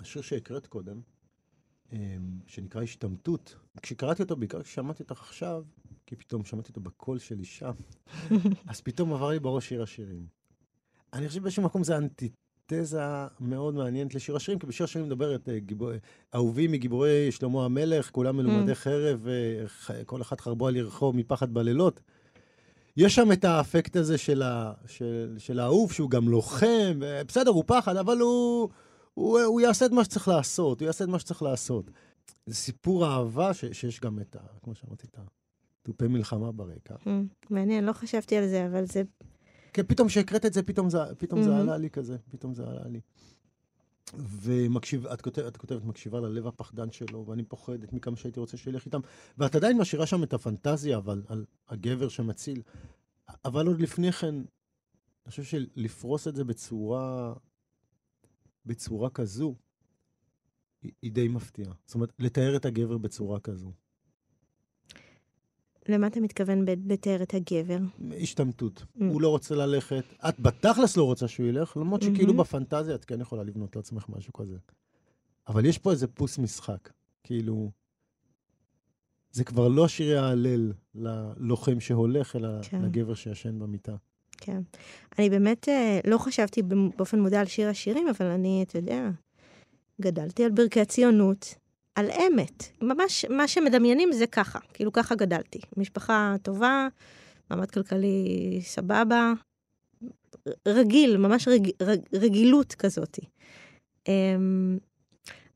השיר 0.00 0.22
שהקראת 0.22 0.66
קודם, 0.66 1.00
אמ, 1.92 2.40
שנקרא 2.46 2.82
השתמטות, 2.82 3.56
כשקראתי 3.82 4.22
אותו, 4.22 4.36
בעיקר 4.36 4.62
כששמעתי 4.62 5.02
אותך 5.02 5.20
עכשיו, 5.20 5.64
כי 6.06 6.16
פתאום 6.16 6.44
שמעתי 6.44 6.68
אותו 6.68 6.80
בקול 6.80 7.18
של 7.18 7.38
אישה, 7.38 7.70
אז 8.70 8.80
פתאום 8.80 9.12
עבר 9.12 9.30
לי 9.30 9.38
בראש 9.38 9.68
שיר 9.68 9.82
השירים. 9.82 10.26
אני 11.12 11.28
חושב 11.28 11.40
שבאיזשהו 11.40 11.62
מקום 11.62 11.84
זה 11.84 11.96
אנטיתזה 12.62 13.00
מאוד 13.40 13.74
מעניינת 13.74 14.14
לשיר 14.14 14.36
השירים, 14.36 14.58
כי 14.58 14.66
בשיר 14.66 14.84
השירים 14.84 15.06
מדברת 15.06 15.48
אה, 15.48 15.58
גיבור... 15.58 15.90
אהובים 16.34 16.72
מגיבורי 16.72 17.32
שלמה 17.32 17.64
המלך, 17.64 18.10
כולם 18.10 18.36
מלומדי 18.36 18.74
חרב, 18.74 19.26
אה, 19.28 20.04
כל 20.04 20.22
אחד 20.22 20.40
חרבו 20.40 20.66
על 20.66 20.76
ירחו 20.76 21.12
מפחד 21.12 21.54
בלילות. 21.54 22.00
יש 22.96 23.14
שם 23.14 23.32
את 23.32 23.44
האפקט 23.44 23.96
הזה 23.96 24.18
של, 24.18 24.42
ה... 24.42 24.72
של... 24.86 25.34
של 25.38 25.58
האהוב, 25.60 25.92
שהוא 25.92 26.10
גם 26.10 26.28
לוחם, 26.28 27.00
בסדר, 27.26 27.50
הוא 27.50 27.64
פחד, 27.66 27.96
אבל 27.96 28.18
הוא... 28.18 28.68
הוא, 29.14 29.40
הוא 29.40 29.60
יעשה 29.60 29.86
את 29.86 29.90
מה 29.90 30.04
שצריך 30.04 30.28
לעשות, 30.28 30.80
הוא 30.80 30.86
יעשה 30.86 31.04
את 31.04 31.08
מה 31.08 31.18
שצריך 31.18 31.42
לעשות. 31.42 31.90
זה 32.46 32.54
סיפור 32.54 33.06
אהבה 33.06 33.54
ש, 33.54 33.64
שיש 33.64 34.00
גם 34.00 34.18
את 34.18 34.36
ה... 34.36 34.40
כמו 34.62 34.74
שאמרתי, 34.74 35.06
את 35.10 35.18
התופי 35.82 36.08
מלחמה 36.08 36.52
ברקע. 36.52 36.94
מהמם. 37.06 37.26
מעניין, 37.50 37.84
לא 37.84 37.92
חשבתי 37.92 38.36
על 38.36 38.48
זה, 38.48 38.66
אבל 38.66 38.84
זה... 38.86 39.02
כן, 39.72 39.82
פתאום 39.82 40.08
כשהקראת 40.08 40.46
את 40.46 40.52
זה, 40.52 40.62
פתאום 40.62 40.90
זה, 40.90 40.98
פתאום 41.18 41.42
זה 41.42 41.48
מהמם. 41.50 41.60
עלה 41.60 41.76
לי 41.76 41.90
כזה, 41.90 42.16
פתאום 42.30 42.54
זה 42.54 42.62
עלה 42.62 42.88
לי. 42.88 43.00
ומקשיב, 44.14 45.06
את 45.06 45.20
כותבת, 45.20 45.46
את 45.46 45.56
כותבת, 45.56 45.84
מקשיבה 45.84 46.20
ללב 46.20 46.46
הפחדן 46.46 46.90
שלו, 46.90 47.26
ואני 47.26 47.44
פוחדת 47.44 47.92
מכמה 47.92 48.16
שהייתי 48.16 48.40
רוצה 48.40 48.56
שילך 48.56 48.86
איתם. 48.86 49.00
ואת 49.38 49.54
עדיין 49.54 49.78
משאירה 49.78 50.06
שם 50.06 50.22
את 50.22 50.32
הפנטזיה, 50.32 50.96
אבל 50.96 51.22
על 51.26 51.44
הגבר 51.68 52.08
שמציל. 52.08 52.62
אבל 53.44 53.66
עוד 53.66 53.80
לפני 53.80 54.12
כן, 54.12 54.34
אני 54.34 55.30
חושב 55.30 55.42
שלפרוס 55.42 56.28
את 56.28 56.34
זה 56.36 56.44
בצורה, 56.44 57.34
בצורה 58.66 59.10
כזו, 59.10 59.54
היא, 60.82 60.92
היא 61.02 61.12
די 61.12 61.28
מפתיעה. 61.28 61.72
זאת 61.86 61.94
אומרת, 61.94 62.12
לתאר 62.18 62.56
את 62.56 62.64
הגבר 62.64 62.98
בצורה 62.98 63.40
כזו. 63.40 63.72
למה 65.88 66.06
אתה 66.06 66.20
מתכוון 66.20 66.64
לתאר 66.86 67.22
את 67.22 67.34
הגבר? 67.34 67.78
השתמטות. 68.20 68.82
Mm. 68.82 69.04
הוא 69.04 69.22
לא 69.22 69.28
רוצה 69.28 69.54
ללכת. 69.54 70.04
את 70.28 70.40
בתכלס 70.40 70.96
לא 70.96 71.04
רוצה 71.04 71.28
שהוא 71.28 71.46
ילך, 71.46 71.76
למרות 71.76 72.02
שכאילו 72.02 72.26
מהמם. 72.26 72.40
בפנטזיה 72.40 72.94
את 72.94 73.04
כן 73.04 73.20
יכולה 73.20 73.42
לבנות 73.42 73.76
לעצמך 73.76 74.06
משהו 74.08 74.32
כזה. 74.32 74.56
אבל 75.48 75.64
יש 75.64 75.78
פה 75.78 75.90
איזה 75.90 76.06
פוס 76.06 76.38
משחק. 76.38 76.90
כאילו, 77.24 77.70
זה 79.30 79.44
כבר 79.44 79.68
לא 79.68 79.88
שירי 79.88 80.18
ההלל 80.18 80.72
ללוחם 80.94 81.80
שהולך, 81.80 82.36
אלא 82.36 82.48
כן. 82.62 82.82
לגבר 82.82 83.14
שישן 83.14 83.58
במיטה. 83.58 83.96
כן. 84.38 84.62
אני 85.18 85.30
באמת 85.30 85.68
אה, 85.68 86.00
לא 86.06 86.18
חשבתי 86.18 86.62
באופן 86.96 87.20
מודע 87.20 87.40
על 87.40 87.46
שיר 87.46 87.68
השירים, 87.68 88.08
אבל 88.08 88.26
אני, 88.26 88.62
אתה 88.62 88.78
יודע, 88.78 89.10
גדלתי 90.00 90.44
על 90.44 90.50
ברכי 90.50 90.80
הציונות, 90.80 91.54
על 91.94 92.10
אמת. 92.10 92.64
ממש, 92.82 93.24
מה 93.24 93.48
שמדמיינים 93.48 94.12
זה 94.12 94.26
ככה, 94.26 94.58
כאילו 94.74 94.92
ככה 94.92 95.14
גדלתי. 95.14 95.60
משפחה 95.76 96.34
טובה, 96.42 96.88
מעמד 97.50 97.70
כלכלי 97.70 98.60
סבבה, 98.62 99.32
רגיל, 100.68 101.16
ממש 101.16 101.48
רג, 101.48 101.70
רג, 101.82 102.00
רגילות 102.14 102.74
כזאת. 102.74 103.18
אמ, 104.08 104.78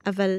אבל, 0.06 0.38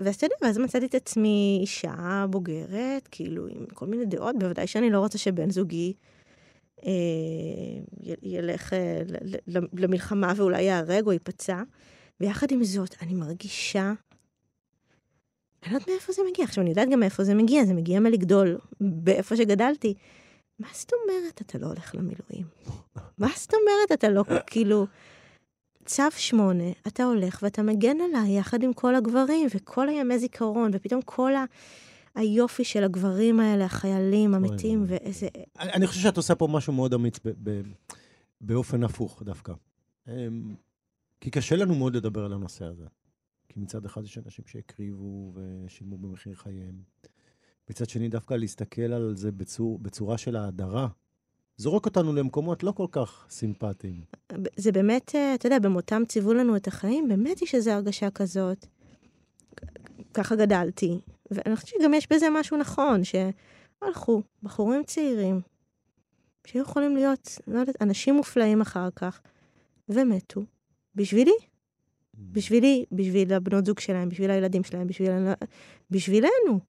ואז 0.00 0.14
אתה 0.14 0.26
יודע, 0.26 0.34
ואז 0.42 0.58
מצאתי 0.58 0.86
את 0.86 0.94
עצמי 0.94 1.58
אישה 1.60 2.26
בוגרת, 2.30 3.08
כאילו 3.10 3.46
עם 3.46 3.66
כל 3.66 3.86
מיני 3.86 4.04
דעות, 4.04 4.38
בוודאי 4.38 4.66
שאני 4.66 4.90
לא 4.90 4.98
רוצה 4.98 5.18
שבן 5.18 5.50
זוגי 5.50 5.92
אה, 6.86 6.92
ילך 8.22 8.72
אה, 8.72 9.02
למלחמה 9.72 10.32
ואולי 10.36 10.62
ייהרג 10.62 11.06
או 11.06 11.12
ייפצע. 11.12 11.62
ויחד 12.20 12.50
עם 12.50 12.64
זאת, 12.64 12.94
אני 13.02 13.14
מרגישה... 13.14 13.92
אני 15.62 15.72
לא 15.72 15.76
יודעת 15.76 15.88
מאיפה 15.88 16.12
זה 16.12 16.22
מגיע. 16.30 16.44
עכשיו, 16.44 16.62
אני 16.62 16.70
יודעת 16.70 16.88
גם 16.90 17.00
מאיפה 17.00 17.24
זה 17.24 17.34
מגיע, 17.34 17.64
זה 17.64 17.74
מגיע 17.74 18.00
מלגדול 18.00 18.58
באיפה 18.80 19.36
שגדלתי. 19.36 19.94
מה 20.58 20.68
זאת 20.72 20.92
אומרת 20.92 21.42
אתה 21.42 21.58
לא 21.58 21.66
הולך 21.66 21.94
למילואים? 21.94 22.46
מה 23.18 23.28
זאת 23.36 23.54
אומרת 23.54 23.92
אתה 23.92 24.08
לא, 24.08 24.24
כאילו... 24.46 24.86
צו 25.84 26.02
שמונה, 26.16 26.64
אתה 26.86 27.04
הולך 27.04 27.38
ואתה 27.42 27.62
מגן 27.62 27.96
עליי 28.00 28.38
יחד 28.38 28.62
עם 28.62 28.72
כל 28.72 28.94
הגברים 28.94 29.48
וכל 29.54 29.88
הימי 29.88 30.18
זיכרון, 30.18 30.70
ופתאום 30.74 31.02
כל 31.02 31.34
ה... 31.34 31.44
היופי 32.14 32.64
של 32.64 32.84
הגברים 32.84 33.40
האלה, 33.40 33.64
החיילים, 33.64 34.34
המתים, 34.34 34.80
אוי. 34.80 34.88
ואיזה... 34.88 35.28
אני, 35.60 35.72
אני 35.72 35.86
חושב 35.86 36.00
שאת 36.00 36.16
עושה 36.16 36.34
פה 36.34 36.48
משהו 36.50 36.72
מאוד 36.72 36.94
אמיץ 36.94 37.18
באופן 38.40 38.84
הפוך 38.84 39.22
דווקא. 39.22 39.52
אמ, 40.08 40.54
כי 41.20 41.30
קשה 41.30 41.56
לנו 41.56 41.74
מאוד 41.74 41.96
לדבר 41.96 42.24
על 42.24 42.32
הנושא 42.32 42.64
הזה. 42.64 42.84
כי 43.52 43.60
מצד 43.60 43.84
אחד 43.84 44.04
יש 44.04 44.18
אנשים 44.18 44.44
שהקריבו 44.46 45.32
ושילמו 45.34 45.98
במחיר 45.98 46.34
חייהם. 46.34 46.82
מצד 47.70 47.88
שני, 47.88 48.08
דווקא 48.08 48.34
להסתכל 48.34 48.92
על 48.92 49.16
זה 49.16 49.32
בצור, 49.32 49.78
בצורה 49.78 50.18
של 50.18 50.36
האדרה, 50.36 50.88
זורק 51.56 51.86
אותנו 51.86 52.12
למקומות 52.12 52.62
לא 52.62 52.72
כל 52.72 52.86
כך 52.90 53.26
סימפטיים. 53.30 54.04
זה 54.56 54.72
באמת, 54.72 55.14
אה, 55.14 55.34
אתה 55.34 55.46
יודע, 55.46 55.58
במותם 55.58 56.02
ציוו 56.08 56.34
לנו 56.34 56.56
את 56.56 56.66
החיים, 56.66 57.08
באמת 57.08 57.42
יש 57.42 57.54
איזו 57.54 57.70
הרגשה 57.70 58.10
כזאת. 58.10 58.66
ככה 60.14 60.36
גדלתי. 60.36 61.00
ואני 61.30 61.56
חושבת 61.56 61.80
שגם 61.80 61.94
יש 61.94 62.12
בזה 62.12 62.26
משהו 62.32 62.56
נכון, 62.56 63.00
שהלכו 63.04 64.22
בחורים 64.42 64.84
צעירים, 64.84 65.40
שהיו 66.46 66.62
יכולים 66.62 66.96
להיות, 66.96 67.38
לא 67.46 67.58
יודעת, 67.58 67.82
אנשים 67.82 68.14
מופלאים 68.14 68.60
אחר 68.60 68.88
כך, 68.96 69.20
ומתו. 69.88 70.40
בשבילי, 70.94 71.34
בשבילי, 72.32 72.84
בשביל 72.92 73.32
הבנות 73.32 73.66
זוג 73.66 73.78
שלהם, 73.78 74.08
בשביל 74.08 74.30
הילדים 74.30 74.64
שלהם, 74.64 74.86
בשביל... 74.86 75.10
בשבילנו. 75.90 76.60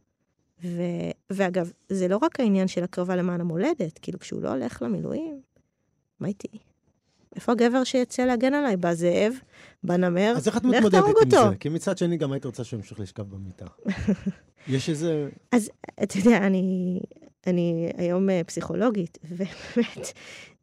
ו... 0.63 0.81
ואגב, 1.29 1.71
זה 1.89 2.07
לא 2.07 2.17
רק 2.17 2.39
העניין 2.39 2.67
של 2.67 2.83
הקרבה 2.83 3.15
למען 3.15 3.41
המולדת, 3.41 3.99
כאילו 4.01 4.19
כשהוא 4.19 4.41
לא 4.41 4.49
הולך 4.49 4.81
למילואים, 4.81 5.41
מה 6.19 6.27
איתי? 6.27 6.47
איפה 7.35 7.51
הגבר 7.51 7.83
שיצא 7.83 8.25
להגן 8.25 8.53
עליי? 8.53 8.77
בא 8.77 8.93
זאב, 8.93 9.33
בא 9.83 9.97
נמר, 9.97 10.33
אז 10.37 10.47
איך 10.47 10.57
את 10.57 10.63
מתמודדת 10.63 11.03
עם 11.03 11.09
אותו. 11.09 11.49
זה? 11.49 11.55
כי 11.59 11.69
מצד 11.69 11.97
שני, 11.97 12.17
גם 12.17 12.31
היית 12.31 12.45
רוצה 12.45 12.63
שהוא 12.63 12.77
ימשיך 12.77 12.99
לשכב 12.99 13.23
במיטה. 13.23 13.65
יש 14.67 14.89
איזה... 14.89 15.29
אתה 16.03 16.17
יודע, 16.17 16.37
אני, 16.37 16.99
אני 17.47 17.91
היום 17.97 18.29
אה, 18.29 18.41
פסיכולוגית, 18.43 19.17
ובאמת, 19.29 20.13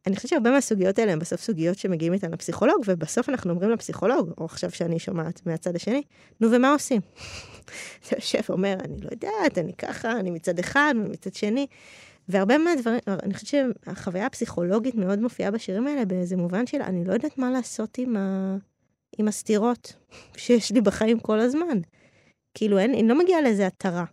אני 0.07 0.15
חושבת 0.15 0.29
שהרבה 0.29 0.51
מהסוגיות 0.51 0.99
האלה 0.99 1.11
הן 1.11 1.19
בסוף 1.19 1.41
סוגיות 1.41 1.77
שמגיעים 1.77 2.13
איתן 2.13 2.31
לפסיכולוג, 2.31 2.77
ובסוף 2.85 3.29
אנחנו 3.29 3.51
אומרים 3.51 3.69
לפסיכולוג, 3.69 4.33
או 4.37 4.45
עכשיו 4.45 4.71
שאני 4.71 4.99
שומעת 4.99 5.45
מהצד 5.45 5.75
השני, 5.75 6.03
נו, 6.41 6.51
ומה 6.51 6.71
עושים? 6.71 7.01
אתה 8.07 8.15
יושב 8.17 8.39
ואומר, 8.49 8.77
אני 8.85 9.01
לא 9.01 9.09
יודעת, 9.11 9.57
אני 9.57 9.73
ככה, 9.73 10.11
אני 10.11 10.31
מצד 10.31 10.59
אחד, 10.59 10.93
ומצד 10.95 11.33
שני. 11.33 11.67
והרבה 12.29 12.57
מהדברים, 12.57 12.99
אני 13.07 13.33
חושבת 13.33 13.47
שהחוויה 13.85 14.25
הפסיכולוגית 14.25 14.95
מאוד 14.95 15.19
מופיעה 15.19 15.51
בשירים 15.51 15.87
האלה 15.87 16.05
באיזה 16.05 16.37
מובן 16.37 16.67
של 16.67 16.81
אני 16.81 17.05
לא 17.05 17.13
יודעת 17.13 17.37
מה 17.37 17.51
לעשות 17.51 17.97
עם, 17.97 18.17
ה... 18.17 18.55
עם 19.17 19.27
הסתירות 19.27 19.93
שיש 20.37 20.71
לי 20.71 20.81
בחיים 20.81 21.19
כל 21.19 21.39
הזמן. 21.39 21.79
כאילו, 22.53 22.77
אין, 22.77 22.93
אני 22.93 23.07
לא 23.07 23.19
מגיעה 23.19 23.41
לאיזה 23.41 23.67
התרה. 23.67 24.05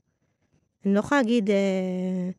אני 0.85 0.95
לא 0.95 0.99
יכולה 0.99 1.21
להגיד, 1.21 1.50
אה, 1.50 2.31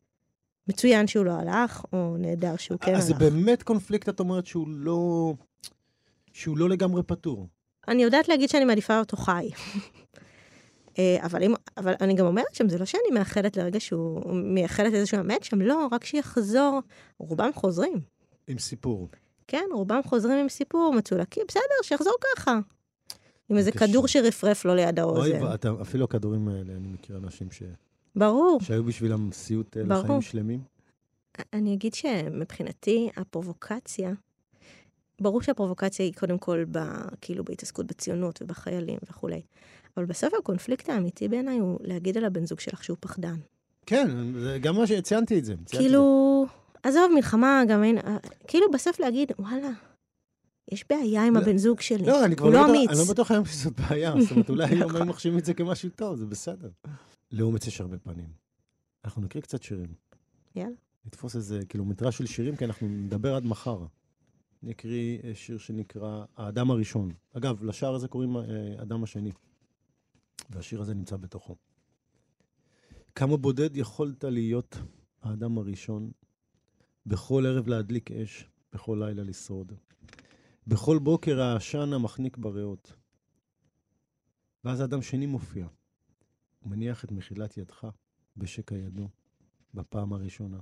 מצוין 0.68 1.06
שהוא 1.06 1.24
לא 1.24 1.32
הלך, 1.32 1.84
או 1.92 2.16
נהדר 2.18 2.56
שהוא 2.56 2.78
כן 2.78 2.94
אז 2.94 3.06
זה 3.06 3.14
הלך. 3.14 3.22
באמת 3.22 3.62
קונפליקט, 3.62 4.08
את 4.08 4.20
אומרת, 4.20 4.46
שהוא 4.46 4.68
לא... 4.68 5.34
שהוא 6.32 6.58
לא 6.58 6.68
לגמרי 6.68 7.02
פתור. 7.02 7.48
אני 7.88 8.02
יודעת 8.02 8.28
להגיד 8.28 8.48
שאני 8.48 8.64
מעדיפה 8.64 8.98
אותו 8.98 9.16
חי. 9.16 9.50
אה, 10.98 11.16
אבל, 11.22 11.42
אם, 11.42 11.54
אבל 11.76 11.94
אני 12.00 12.14
גם 12.14 12.26
אומרת 12.26 12.54
שם, 12.54 12.68
זה 12.68 12.78
לא 12.78 12.84
שאני 12.84 13.10
מאחלת 13.12 13.56
לרגע 13.56 13.80
שהוא 13.80 14.34
מייחלת 14.34 14.94
איזשהו 14.94 15.24
מת 15.24 15.44
שם, 15.44 15.60
לא, 15.60 15.88
רק 15.92 16.04
שיחזור. 16.04 16.80
רובם 17.18 17.50
חוזרים. 17.54 18.00
עם 18.48 18.58
סיפור. 18.58 19.08
כן, 19.46 19.64
רובם 19.72 20.00
חוזרים 20.04 20.38
עם 20.38 20.48
סיפור 20.48 20.94
מצולקים, 20.94 21.42
בסדר, 21.48 21.62
שיחזור 21.82 22.14
ככה. 22.36 22.58
עם 23.48 23.56
איזה. 23.56 23.72
כדור 23.72 24.08
שרפרף 24.08 24.64
לו 24.64 24.74
ליד 24.74 25.00
אוי, 25.00 25.32
האוזן. 25.34 25.42
ואתה, 25.42 25.72
אפילו 25.82 26.04
הכדורים 26.04 26.48
האלה, 26.48 26.72
אני 26.76 26.88
מכיר 26.88 27.16
אנשים 27.16 27.50
ש... 27.50 27.62
ברור. 28.18 28.60
שהיו 28.60 28.84
בשבילם 28.84 29.32
סיוט 29.32 29.76
אה, 29.76 29.84
ברור. 29.84 30.02
לחיים 30.04 30.22
שלמים. 30.22 30.60
אני 31.52 31.74
אגיד 31.74 31.94
שמבחינתי, 31.94 33.08
הפרובוקציה, 33.16 34.12
ברור 35.20 35.42
שהפרובוקציה 35.42 36.04
היא 36.06 36.14
קודם 36.14 36.38
כל 36.38 36.64
ב, 36.70 36.78
כאילו 37.20 37.44
בהתעסקות 37.44 37.86
בציונות 37.86 38.42
ובחיילים 38.42 38.98
וכולי. 39.10 39.42
אבל 39.96 40.06
בסוף 40.06 40.34
הקונפליקט 40.34 40.88
האמיתי 40.88 41.28
בעיניי 41.28 41.58
הוא 41.58 41.78
להגיד 41.82 42.16
על 42.16 42.24
הבן 42.24 42.46
זוג 42.46 42.60
שלך 42.60 42.84
שהוא 42.84 42.96
פחדן. 43.00 43.36
כן, 43.86 44.32
זה 44.40 44.58
גם 44.58 44.76
מה 44.76 44.86
שציינתי 44.86 45.38
את 45.38 45.44
זה. 45.44 45.54
כאילו, 45.68 46.46
עזוב, 46.82 47.12
מלחמה, 47.14 47.62
גם 47.68 47.84
אין... 47.84 47.98
כאילו, 48.46 48.70
בסוף 48.70 49.00
להגיד, 49.00 49.32
וואלה, 49.38 49.70
יש 50.72 50.84
בעיה 50.90 51.24
עם 51.24 51.34
לא, 51.36 51.40
הבן 51.40 51.56
זוג 51.56 51.80
שלי. 51.80 52.04
זה. 52.04 52.10
לא, 52.10 52.24
אני 52.24 52.36
כבר 52.36 52.46
הוא 52.46 52.54
לא 52.54 52.60
לא 52.60 52.70
אמיץ. 52.70 52.90
אני 52.90 52.98
לא 52.98 53.04
בטוח 53.04 53.30
היום 53.30 53.44
שזאת 53.44 53.80
בעיה, 53.80 54.14
זאת 54.20 54.30
אומרת, 54.30 54.50
אולי 54.50 54.64
היום. 54.74 54.96
הם 54.96 55.08
מחשיבים 55.08 55.38
את 55.38 55.44
זה 55.44 55.54
כמשהו 55.54 55.90
טוב, 55.96 56.16
זה 56.16 56.26
בסדר. 56.26 56.68
לאומץ 57.30 57.66
יש 57.66 57.80
הרבה 57.80 57.98
פנים. 57.98 58.32
אנחנו 59.04 59.22
נקריא 59.22 59.42
קצת 59.42 59.62
שירים. 59.62 59.94
יאללה. 60.54 60.76
נתפוס 61.04 61.36
איזה 61.36 61.60
קילומטרה 61.68 62.12
של 62.12 62.26
שירים, 62.26 62.56
כי 62.56 62.64
אנחנו 62.64 62.88
נדבר 62.88 63.34
עד 63.34 63.44
מחר. 63.44 63.86
אני 64.62 64.72
אקריא 64.72 65.18
אה, 65.24 65.34
שיר 65.34 65.58
שנקרא 65.58 66.24
האדם 66.36 66.70
הראשון. 66.70 67.12
אגב, 67.32 67.64
לשער 67.64 67.94
הזה 67.94 68.08
קוראים 68.08 68.36
אה, 68.36 68.42
אדם 68.82 69.04
השני, 69.04 69.30
והשיר 70.50 70.80
הזה 70.80 70.94
נמצא 70.94 71.16
בתוכו. 71.16 71.56
כמה 73.14 73.36
בודד 73.36 73.76
יכולת 73.76 74.24
להיות 74.24 74.78
האדם 75.22 75.58
הראשון, 75.58 76.10
בכל 77.06 77.46
ערב 77.46 77.68
להדליק 77.68 78.10
אש, 78.10 78.48
בכל 78.72 79.02
לילה 79.04 79.22
לשרוד. 79.22 79.72
בכל 80.66 80.98
בוקר 80.98 81.40
העשן 81.40 81.92
המחניק 81.92 82.36
בריאות. 82.36 82.92
ואז 84.64 84.82
אדם 84.82 85.02
שני 85.02 85.26
מופיע, 85.26 85.66
מניח 86.68 87.04
את 87.04 87.12
מחילת 87.12 87.56
ידך 87.56 87.86
בשקע 88.36 88.74
ידו, 88.74 89.08
בפעם 89.74 90.12
הראשונה. 90.12 90.58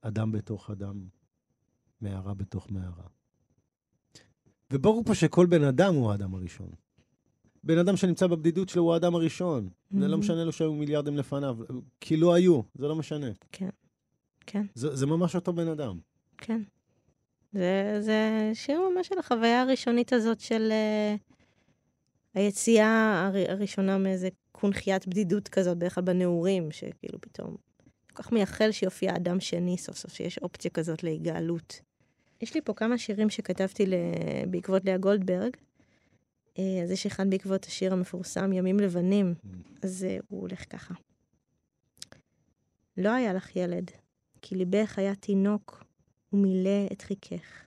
אדם 0.00 0.32
בתוך 0.32 0.70
אדם, 0.70 1.08
מערה 2.00 2.34
בתוך 2.34 2.70
מערה. 2.70 3.06
וברור 4.70 5.04
פה 5.04 5.14
שכל 5.14 5.46
בן 5.46 5.64
אדם 5.64 5.94
הוא 5.94 6.12
האדם 6.12 6.34
הראשון. 6.34 6.70
בן 7.64 7.78
אדם 7.78 7.96
שנמצא 7.96 8.26
בבדידות 8.26 8.68
שלו 8.68 8.82
הוא 8.82 8.94
האדם 8.94 9.14
הראשון. 9.14 9.68
זה 9.90 10.08
לא. 10.08 10.18
משנה 10.18 10.44
לו 10.44 10.52
שהיו 10.52 10.72
מיליארדים 10.72 11.16
לפניו, 11.16 11.58
כי 12.00 12.16
לא 12.16 12.34
היו, 12.34 12.60
זה 12.74 12.88
לא 12.88 12.96
משנה. 12.96 13.26
כן, 13.52 13.68
כן, 14.46 14.66
זה, 14.74 14.96
זה 14.96 15.06
ממש 15.06 15.34
אותו 15.34 15.52
בן 15.52 15.68
אדם. 15.68 15.98
כן. 16.38 16.62
זה, 17.52 17.98
זה 18.00 18.50
שיר 18.54 18.80
ממש 18.90 19.08
של 19.08 19.18
החוויה 19.18 19.62
הראשונית 19.62 20.12
הזאת 20.12 20.40
של 20.40 20.72
uh, 20.72 21.35
היציאה 22.36 23.24
הר, 23.26 23.50
הראשונה 23.52 23.98
מאיזה 23.98 24.28
קונכיית 24.52 25.06
בדידות 25.06 25.48
כזאת, 25.48 25.76
בדרך 25.76 25.94
כלל 25.94 26.04
בנעורים, 26.04 26.70
שכאילו 26.70 27.20
פתאום 27.20 27.56
כל 28.12 28.22
כך 28.22 28.32
מייחל 28.32 28.72
שיופיע 28.72 29.16
אדם 29.16 29.40
שני 29.40 29.78
סוף 29.78 29.96
סוף, 29.96 30.12
שיש 30.12 30.38
אופציה 30.38 30.70
כזאת 30.70 31.02
להיגאלות. 31.02 31.80
יש 32.40 32.54
לי 32.54 32.60
פה 32.60 32.74
כמה 32.74 32.98
שירים 32.98 33.30
שכתבתי 33.30 33.86
ל... 33.86 33.94
בעקבות 34.50 34.84
לאה 34.84 34.96
גולדברג. 34.98 35.56
אה, 36.58 36.82
אז 36.82 36.90
יש 36.90 37.06
אחד 37.06 37.30
בעקבות 37.30 37.64
השיר 37.64 37.92
המפורסם, 37.92 38.52
ימים 38.52 38.80
לבנים. 38.80 39.34
אז 39.82 40.04
אה, 40.04 40.18
הוא 40.28 40.40
הולך 40.40 40.64
ככה. 40.72 40.94
לא 42.96 43.10
היה 43.10 43.32
לך 43.32 43.56
ילד, 43.56 43.90
כי 44.42 44.54
ליבך 44.54 44.98
היה 44.98 45.14
תינוק 45.14 45.84
ומילא 46.32 46.86
את 46.92 47.02
חיכך. 47.02 47.66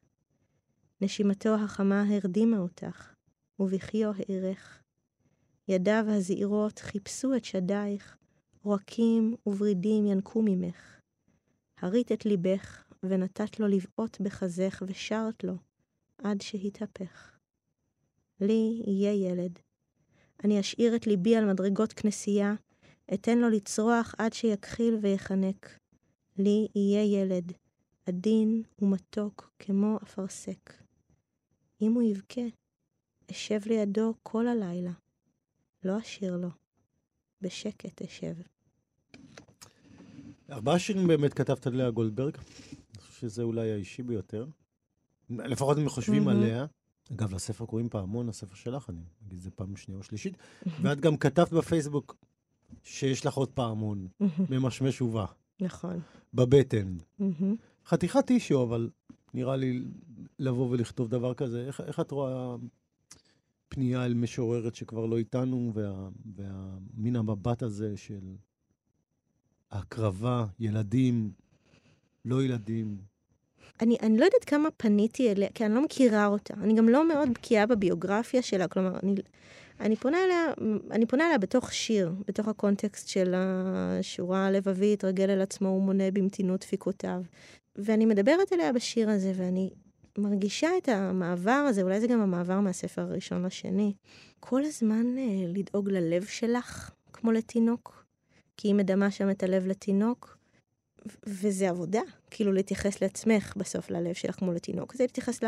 נשימתו 1.02 1.56
החמה 1.56 2.04
הרדימה 2.10 2.58
אותך, 2.58 3.14
ובכיו 3.60 4.12
הארך. 4.16 4.84
ידיו 5.68 6.06
הזעירות 6.08 6.80
חיפשו 6.80 7.36
את 7.36 7.46
שדייך, 7.46 8.18
רועקים 8.64 9.36
וברידים 9.46 10.06
ינקו 10.06 10.42
ממך. 10.42 11.00
הרית 11.78 12.12
את 12.12 12.26
ליבך, 12.26 12.84
ונתת 13.04 13.60
לו 13.60 13.68
לבעוט 13.68 14.22
בחזך, 14.22 14.84
ושרת 14.88 15.44
לו, 15.44 15.54
עד 16.18 16.42
שהתהפך. 16.42 17.38
לי 18.42 18.84
יהיה 18.88 19.30
ילד. 19.30 19.60
אני 20.44 20.60
אשאיר 20.60 20.96
את 20.96 21.08
ליבי 21.08 21.36
על 21.36 21.46
מדרגות 21.46 21.94
כנסייה, 21.94 22.54
אתן 23.14 23.38
לו 23.38 23.50
לצרוח 23.50 24.16
עד 24.18 24.34
שיכחיל 24.34 25.00
ויחנק. 25.02 25.80
לי 26.38 26.68
יהיה 26.76 27.22
ילד, 27.22 27.52
עדין 28.06 28.64
ומתוק 28.82 29.52
כמו 29.60 29.98
אפרסק. 30.04 30.74
אם 31.82 31.94
הוא 31.94 32.04
יבכה, 32.04 32.42
אשב 33.32 33.60
לידו 33.66 34.14
כל 34.24 34.48
הלילה. 34.48 34.92
לא 35.84 36.00
אשיר 36.00 36.38
לו. 36.38 36.50
בשקט 37.42 38.02
אשב. 38.02 38.34
ארבעה 40.52 40.80
שירים 40.80 41.08
באמת 41.08 41.34
כתבת 41.34 41.68
על 41.68 41.76
לאה 41.76 41.92
גולדברג. 41.92 42.36
אני 42.36 43.02
חושב 43.02 43.22
שזה 43.22 43.44
אולי 43.44 43.72
האישי 43.72 44.04
ביותר. 44.04 44.48
לפחות 45.30 45.78
אם 45.78 45.90
חושבים 45.90 46.24
מהמם. 46.24 46.44
עליה. 46.44 46.66
אגב, 47.14 47.34
לספר 47.34 47.66
קוראים 47.66 47.90
פעמון, 47.90 48.30
הספר 48.30 48.56
שלך, 48.56 48.90
אני 48.90 49.02
אגיד 49.28 49.38
את 49.38 49.44
זה 49.44 49.52
פעם 49.52 49.76
שנייה 49.76 50.00
או 50.00 50.04
שלישית. 50.04 50.38
ואת 50.82 51.00
גם 51.00 51.18
כתבת 51.18 51.54
בפייסבוק 51.54 52.16
שיש 52.84 53.26
לך 53.26 53.34
עוד 53.34 53.50
פעמון, 53.50 54.08
ממשמש 54.50 55.02
ובא, 55.02 55.26
נכון. 55.62 56.00
בבטן. 56.34 56.98
חתיכת 57.86 58.30
אישיו, 58.30 58.64
אבל 58.64 58.90
נראה 59.34 59.56
לי 59.56 59.82
לבוא 60.40 60.70
ולכתוב 60.70 61.08
דבר 61.08 61.34
כזה. 61.34 61.66
איך, 61.68 61.82
איך 61.82 62.00
את 62.00 62.12
רואה 62.12 62.56
פנייה 63.70 64.06
אל 64.06 64.14
משוררת 64.14 64.76
שכבר 64.76 65.06
לא 65.06 65.18
איתנו, 65.18 65.72
וה, 65.74 66.10
והמין 66.36 67.16
המבט 67.16 67.64
הזה 67.64 67.98
של 67.98 68.36
ההקרבה, 69.72 70.46
ילדים, 70.60 71.32
לא 72.26 72.44
ילדים. 72.44 72.98
אני, 73.82 73.98
אני 74.02 74.18
לא 74.18 74.26
יודעת 74.26 74.44
כמה 74.46 74.70
פניתי 74.78 75.32
אליה, 75.32 75.50
כי 75.54 75.66
אני 75.66 75.76
לא 75.76 75.82
מכירה 75.84 76.26
אותה. 76.26 76.54
אני 76.54 76.74
גם 76.74 76.90
לא 76.90 77.08
מאוד 77.08 77.30
בקיאה 77.30 77.66
בביוגרפיה 77.66 78.42
שלה, 78.42 78.68
כלומר, 78.68 79.00
אני, 79.04 79.16
אני, 79.80 79.96
פונה 79.96 80.18
אליה, 80.24 80.54
אני 80.92 81.06
פונה 81.06 81.26
אליה 81.26 81.38
בתוך 81.38 81.74
שיר, 81.74 82.14
בתוך 82.28 82.48
הקונטקסט 82.48 83.08
של 83.08 83.34
השורה 83.36 84.46
הלבבי, 84.46 84.94
התרגל 84.94 85.30
אל 85.30 85.42
עצמו 85.42 85.68
ומונה 85.68 86.12
במתינות 86.12 86.62
דפיקותיו. 86.62 87.22
ואני 87.76 88.06
מדברת 88.06 88.54
אליה 88.54 88.74
בשיר 88.74 89.10
הזה, 89.10 89.34
ואני 89.36 89.70
מרגישה 90.18 90.70
את 90.78 90.90
המעבר 90.90 91.52
הזה, 91.52 91.82
אולי 91.82 92.00
זה 92.00 92.08
גם 92.08 92.22
המעבר 92.22 92.60
מהספר 92.60 93.02
הראשון 93.02 93.46
לשני. 93.46 93.94
כל 94.40 94.64
הזמן 94.66 95.18
אה, 95.18 95.48
לדאוג 95.48 95.90
ללב 95.90 96.26
שלך, 96.26 96.92
כמו 97.14 97.32
לתינוק, 97.32 98.06
כי 98.58 98.68
היא 98.68 98.76
מדמה 98.76 99.12
שם 99.12 99.30
את 99.30 99.44
הלב 99.44 99.68
לתינוק, 99.68 100.38
וזה 101.26 101.70
עבודה, 101.70 102.02
כאילו 102.32 102.52
להתייחס 102.52 103.02
לעצמך 103.02 103.54
בסוף 103.58 103.90
ללב 103.90 104.14
שלך 104.14 104.36
כמו 104.36 104.54
לתינוק. 104.54 104.96
זה 104.96 105.04
להתייחס 105.04 105.40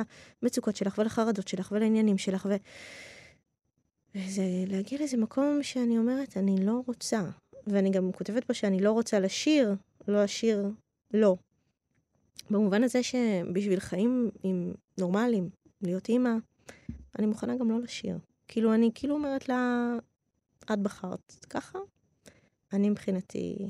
למצוקות 0.44 0.76
שלך 0.76 0.98
ולחרדות 0.98 1.48
שלך 1.48 1.72
ולעניינים 1.72 2.18
שלך, 2.18 2.48
ו... 2.50 2.56
וזה 4.16 4.44
להגיע 4.68 5.00
לאיזה 5.00 5.18
מקום 5.18 5.64
שאני 5.64 5.98
אומרת, 5.98 6.38
אני 6.38 6.66
לא 6.66 6.82
רוצה. 6.88 7.22
ואני 7.68 7.90
גם 7.90 8.12
כותבת 8.12 8.44
פה 8.44 8.54
שאני 8.54 8.80
לא 8.80 8.92
רוצה 8.92 9.20
לשיר, 9.20 9.76
לא 10.08 10.26
אשיר 10.26 10.68
לא. 11.14 11.36
במובן 12.52 12.84
הזה 12.84 13.04
שבשביל 13.04 13.80
חיים 13.80 14.30
עם 14.44 14.74
נורמליים, 15.00 15.50
להיות 15.82 16.10
אימא, 16.10 16.32
אני 17.20 17.28
מוכנה 17.28 17.58
גם 17.58 17.72
לא 17.72 17.80
לשיר. 17.80 18.18
כאילו, 18.48 18.74
אני 18.74 18.92
כאילו 18.96 19.16
אומרת 19.16 19.50
לה, 19.50 19.92
את 20.74 20.80
בחרת 20.80 21.46
ככה, 21.50 21.80
אני 22.74 22.90
מבחינתי 22.90 23.70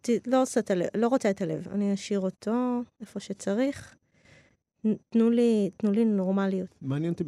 ת- 0.00 0.26
לא, 0.26 0.40
רוצה 0.40 0.60
את 0.60 0.70
הלב, 0.70 0.86
לא 0.96 1.08
רוצה 1.08 1.30
את 1.30 1.40
הלב, 1.40 1.68
אני 1.68 1.94
אשאיר 1.94 2.20
אותו 2.20 2.80
איפה 3.00 3.20
שצריך. 3.20 3.96
תנו 5.08 5.30
לי, 5.30 5.70
תנו 5.76 5.92
לי 5.92 6.04
נורמליות. 6.04 6.74
מעניין 6.82 7.12
אותי 7.12 7.24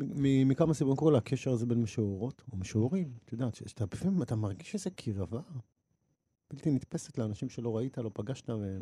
מכמה 0.46 0.74
סיבות, 0.74 0.98
קודם 0.98 1.10
כל 1.10 1.16
הקשר 1.16 1.50
הזה 1.50 1.66
בין 1.66 1.82
משוררות 1.82 2.42
או 2.52 2.56
משוררים. 2.56 3.12
את 3.24 3.32
יודעת, 3.32 3.54
שאתה 3.54 3.84
לפעמים 3.92 4.22
אתה 4.22 4.36
מרגיש 4.36 4.74
איזה 4.74 4.90
קרבה 4.90 5.40
בלתי 6.50 6.70
נתפסת 6.70 7.18
לאנשים 7.18 7.48
שלא 7.48 7.76
ראית, 7.76 7.98
לא 7.98 8.10
פגשת. 8.14 8.50
ו... 8.50 8.78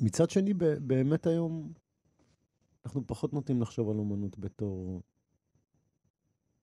מצד 0.00 0.30
שני, 0.30 0.54
באמת 0.80 1.26
היום, 1.26 1.72
אנחנו 2.84 3.06
פחות 3.06 3.32
נוטים 3.32 3.62
לחשוב 3.62 3.90
על 3.90 3.96
אומנות 3.98 4.38
בתור 4.38 5.02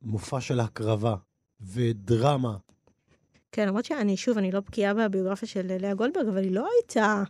מופע 0.01 0.41
של 0.41 0.59
הקרבה 0.59 1.15
ודרמה. 1.61 2.57
כן, 3.51 3.67
למרות 3.67 3.85
שאני, 3.85 4.17
שוב, 4.17 4.37
אני 4.37 4.51
לא 4.51 4.59
בקיאה 4.59 4.93
בביוגרפיה 4.93 5.47
של 5.47 5.77
לאה 5.79 5.93
גולדברג, 5.93 6.27
אבל 6.27 6.43
היא 6.43 6.51
לא 6.51 6.67
הייתה 6.75 7.23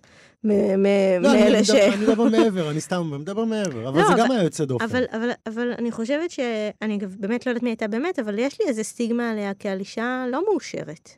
לא, 0.43 0.53
מאלה 0.75 1.63
ש... 1.63 1.69
מדבר- 1.69 1.93
אני 1.93 2.05
מדבר 2.05 2.23
מעבר, 2.23 2.71
אני 2.71 2.81
סתם 2.81 3.11
מדבר 3.19 3.45
מעבר, 3.45 3.89
אבל 3.89 4.01
לא, 4.01 4.07
זה 4.07 4.13
גם 4.17 4.31
היה 4.31 4.43
יוצא 4.43 4.65
דופן. 4.65 4.85
אבל, 5.45 5.71
אני 5.77 5.91
חושבת 5.91 6.31
ש... 6.31 6.39
אני 6.81 6.97
באמת 6.97 7.45
לא 7.45 7.51
יודעת 7.51 7.63
מי 7.63 7.69
הייתה 7.69 7.87
באמת, 7.87 8.19
אבל 8.19 8.39
יש 8.39 8.61
לי 8.61 8.67
איזה 8.67 8.83
סטיגמה 8.83 9.31
עליה 9.31 9.53
כעל 9.53 9.79
אישה 9.79 10.25
לא 10.31 10.43
מאושרת. 10.49 11.09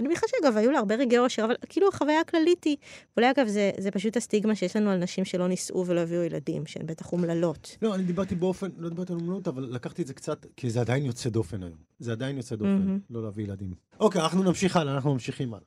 אני 0.00 0.08
מניחה 0.08 0.26
שאגב, 0.28 0.56
היו 0.56 0.70
לה 0.70 0.78
הרבה 0.78 0.94
רגעי 0.94 1.18
אושר, 1.18 1.44
אבל 1.44 1.54
כאילו 1.68 1.88
החוויה 1.88 2.20
הכללית 2.20 2.64
היא, 2.64 2.76
אולי 3.16 3.30
אגב, 3.30 3.46
זה, 3.46 3.70
זה 3.78 3.90
פשוט 3.90 4.16
הסטיגמה 4.16 4.54
שיש 4.54 4.76
לנו 4.76 4.90
על 4.90 4.98
נשים 4.98 5.24
שלא 5.24 5.48
נישאו 5.48 5.86
ולא 5.86 6.00
הביאו 6.00 6.22
ילדים, 6.22 6.66
שהן 6.66 6.86
בטח 6.86 7.12
אומללות. 7.12 7.76
לא, 7.82 7.94
אני 7.94 8.02
דיברתי 8.02 8.34
באופן, 8.34 8.68
לא 8.76 8.88
דיברתי 8.88 9.12
על 9.12 9.18
אומנות, 9.18 9.48
אבל 9.48 9.62
לקחתי 9.62 10.02
את 10.02 10.06
זה 10.06 10.14
קצת, 10.14 10.46
כי 10.56 10.70
זה 10.70 10.80
עדיין 10.80 11.04
יוצא 11.04 11.30
דופן 11.30 11.62
היום. 11.62 11.78
זה 11.98 12.12
עדיין 12.12 12.36
יוצא 12.36 12.56
דופן, 12.56 12.78
מהמם. 12.78 12.98
לא 13.10 13.22
להביא 13.22 13.44
ילדים. 13.44 13.74
אוקיי, 14.00 14.22
אנחנו 14.22 14.42
נמשיך 14.42 14.76
הלאה, 14.76 14.94
אנחנו 14.94 15.12
ממשיכים 15.12 15.54
הלאה. 15.54 15.66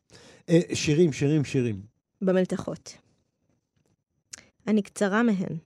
אה, 0.49 0.59
שירים, 0.73 1.13
שירים, 1.13 1.45
שירים. 1.45 1.81
במלתחות. 2.21 2.97
אני 4.67 4.81
קצרה 4.81 5.23
מהן. 5.23 5.57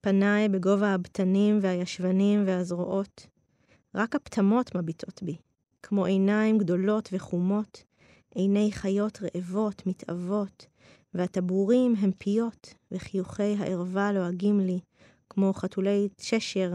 פניי 0.00 0.48
בגובה 0.48 0.94
הבתנים 0.94 1.58
והישבנים 1.62 2.42
והזרועות. 2.46 3.26
רק 3.94 4.14
הפטמות 4.14 4.74
מביטות 4.74 5.22
בי, 5.22 5.36
כמו 5.82 6.06
עיניים 6.06 6.58
גדולות 6.58 7.08
וחומות, 7.12 7.84
עיני 8.34 8.72
חיות 8.72 9.18
רעבות, 9.22 9.86
מתאבות, 9.86 10.66
והטבורים 11.14 11.94
הם 11.98 12.10
פיות, 12.18 12.74
וחיוכי 12.92 13.56
הערווה 13.58 14.12
לועגים 14.12 14.60
לי, 14.60 14.80
כמו 15.30 15.52
חתולי 15.52 16.08
צ'שר, 16.16 16.74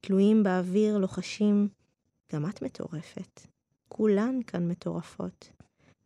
תלויים 0.00 0.42
באוויר, 0.42 0.98
לוחשים. 0.98 1.68
גם 2.32 2.48
את 2.48 2.62
מטורפת. 2.62 3.40
כולן 3.88 4.42
כאן 4.46 4.68
מטורפות. 4.68 5.50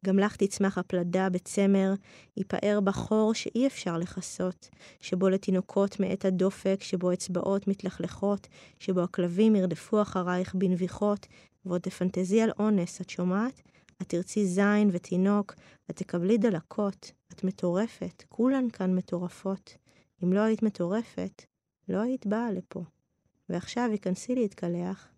גם 0.06 0.18
לך 0.18 0.36
תצמח 0.36 0.78
הפלדה 0.78 1.28
בצמר, 1.28 1.94
ייפער 2.36 2.80
בחור 2.80 3.34
שאי 3.34 3.66
אפשר 3.66 3.98
לכסות, 3.98 4.68
שבו 5.00 5.28
לתינוקות 5.28 6.00
מעת 6.00 6.24
הדופק, 6.24 6.78
שבו 6.82 7.12
אצבעות 7.12 7.68
מתלכלכות, 7.68 8.48
שבו 8.78 9.00
הכלבים 9.00 9.56
ירדפו 9.56 10.02
אחרייך 10.02 10.54
בנביחות, 10.54 11.26
ועוד 11.66 11.80
תפנטזי 11.80 12.40
על 12.40 12.50
אונס, 12.58 13.00
את 13.00 13.10
שומעת? 13.10 13.62
את 14.02 14.09
תרצי 14.09 14.46
זין 14.46 14.90
ותינוק, 14.92 15.55
את 15.90 15.96
תקבלי 15.96 16.38
דלקות, 16.38 17.12
את 17.33 17.44
מטורפת, 17.44 18.24
כולן 18.28 18.70
כאן 18.70 18.94
מטורפות. 18.94 19.76
אם 20.24 20.33
לא 20.33 20.40
היית 20.40 20.62
מטורפת, 20.62 21.42
לא 21.88 22.00
היית 22.00 22.26
באה 22.26 22.52
לפה. 22.52 22.85
ועכשיו 23.48 23.88
היכנסי 23.90 24.35
להתקלח, 24.35 25.09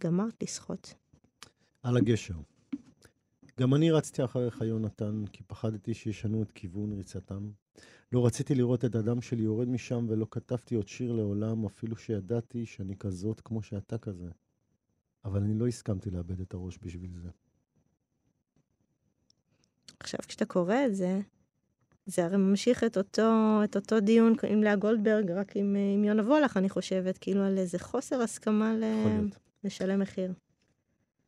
גמרת 0.00 0.42
לשחות. 0.42 0.94
על 1.82 1.96
הגשר. 1.96 2.34
גם 3.60 3.74
אני 3.74 3.90
רצתי 3.90 4.24
אחריך, 4.24 4.60
יונתן, 4.60 5.24
כי 5.32 5.42
פחדתי 5.46 5.94
שישנו 5.94 6.42
את 6.42 6.52
כיוון 6.52 6.92
ריצתם. 6.92 7.50
לא 8.12 8.26
רציתי 8.26 8.54
לראות 8.54 8.84
את 8.84 8.94
הדם 8.94 9.20
שלי 9.20 9.42
יורד 9.42 9.68
משם, 9.68 10.06
ולא 10.08 10.26
כתבתי 10.30 10.74
עוד 10.74 10.88
שיר 10.88 11.12
לעולם, 11.12 11.64
אפילו 11.66 11.96
שידעתי 11.96 12.66
שאני 12.66 12.96
כזאת 12.96 13.40
כמו 13.40 13.62
שאתה 13.62 13.98
כזה. 13.98 14.28
אבל 15.24 15.42
אני 15.42 15.54
לא 15.54 15.66
הסכמתי 15.66 16.10
לאבד 16.10 16.40
את 16.40 16.54
הראש 16.54 16.78
בשביל 16.82 17.10
זה. 17.22 17.28
עכשיו, 20.00 20.20
כשאתה 20.28 20.44
קורא 20.44 20.76
את 20.86 20.94
זה, 20.94 21.20
זה 22.06 22.24
הרי 22.24 22.36
ממשיך 22.36 22.84
את 22.84 22.98
אותו, 22.98 23.60
את 23.64 23.76
אותו 23.76 24.00
דיון 24.00 24.34
עם 24.48 24.62
לאה 24.62 24.76
גולדברג, 24.76 25.30
רק 25.30 25.56
עם, 25.56 25.76
עם 25.94 26.04
יונה 26.04 26.22
וולך, 26.22 26.56
אני 26.56 26.68
חושבת, 26.68 27.18
כאילו 27.18 27.42
על 27.42 27.58
איזה 27.58 27.78
חוסר 27.78 28.20
הסכמה 28.20 28.74
ל... 28.74 28.84
לשלם 29.64 30.00
מחיר. 30.00 30.32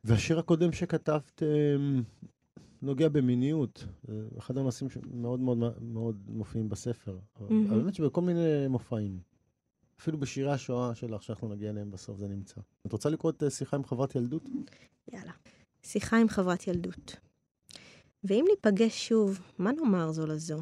והשיר 0.03 0.39
הקודם 0.39 0.71
שכתבת 0.71 1.43
אמ, 1.43 2.03
נוגע 2.81 3.09
במיניות. 3.09 3.85
אחד 4.37 4.57
הנושאים 4.57 4.89
שמאוד 4.89 5.39
מאוד 5.39 5.57
מאוד 5.81 6.21
מופיעים 6.27 6.69
בספר. 6.69 7.17
Mm-hmm. 7.17 7.43
אבל 7.69 7.81
באמת 7.81 7.95
שבכל 7.95 8.21
מיני 8.21 8.67
מופעים. 8.67 9.19
אפילו 9.99 10.17
בשירי 10.17 10.51
השואה 10.51 10.95
שלך, 10.95 11.23
שאנחנו 11.23 11.49
נגיע 11.49 11.69
אליהם 11.69 11.91
בסוף, 11.91 12.17
זה 12.17 12.27
נמצא. 12.27 12.61
את 12.87 12.91
רוצה 12.91 13.09
לקרוא 13.09 13.31
את 13.31 13.43
אה, 13.43 13.49
שיחה 13.49 13.77
עם 13.77 13.83
חברת 13.83 14.15
ילדות? 14.15 14.43
יאללה. 15.13 15.31
שיחה 15.83 16.17
עם 16.17 16.29
חברת 16.29 16.67
ילדות. 16.67 17.15
ואם 18.23 18.45
ניפגש 18.49 19.07
שוב, 19.07 19.39
מה 19.57 19.71
נאמר 19.71 20.11
זו 20.11 20.25
לזו? 20.25 20.61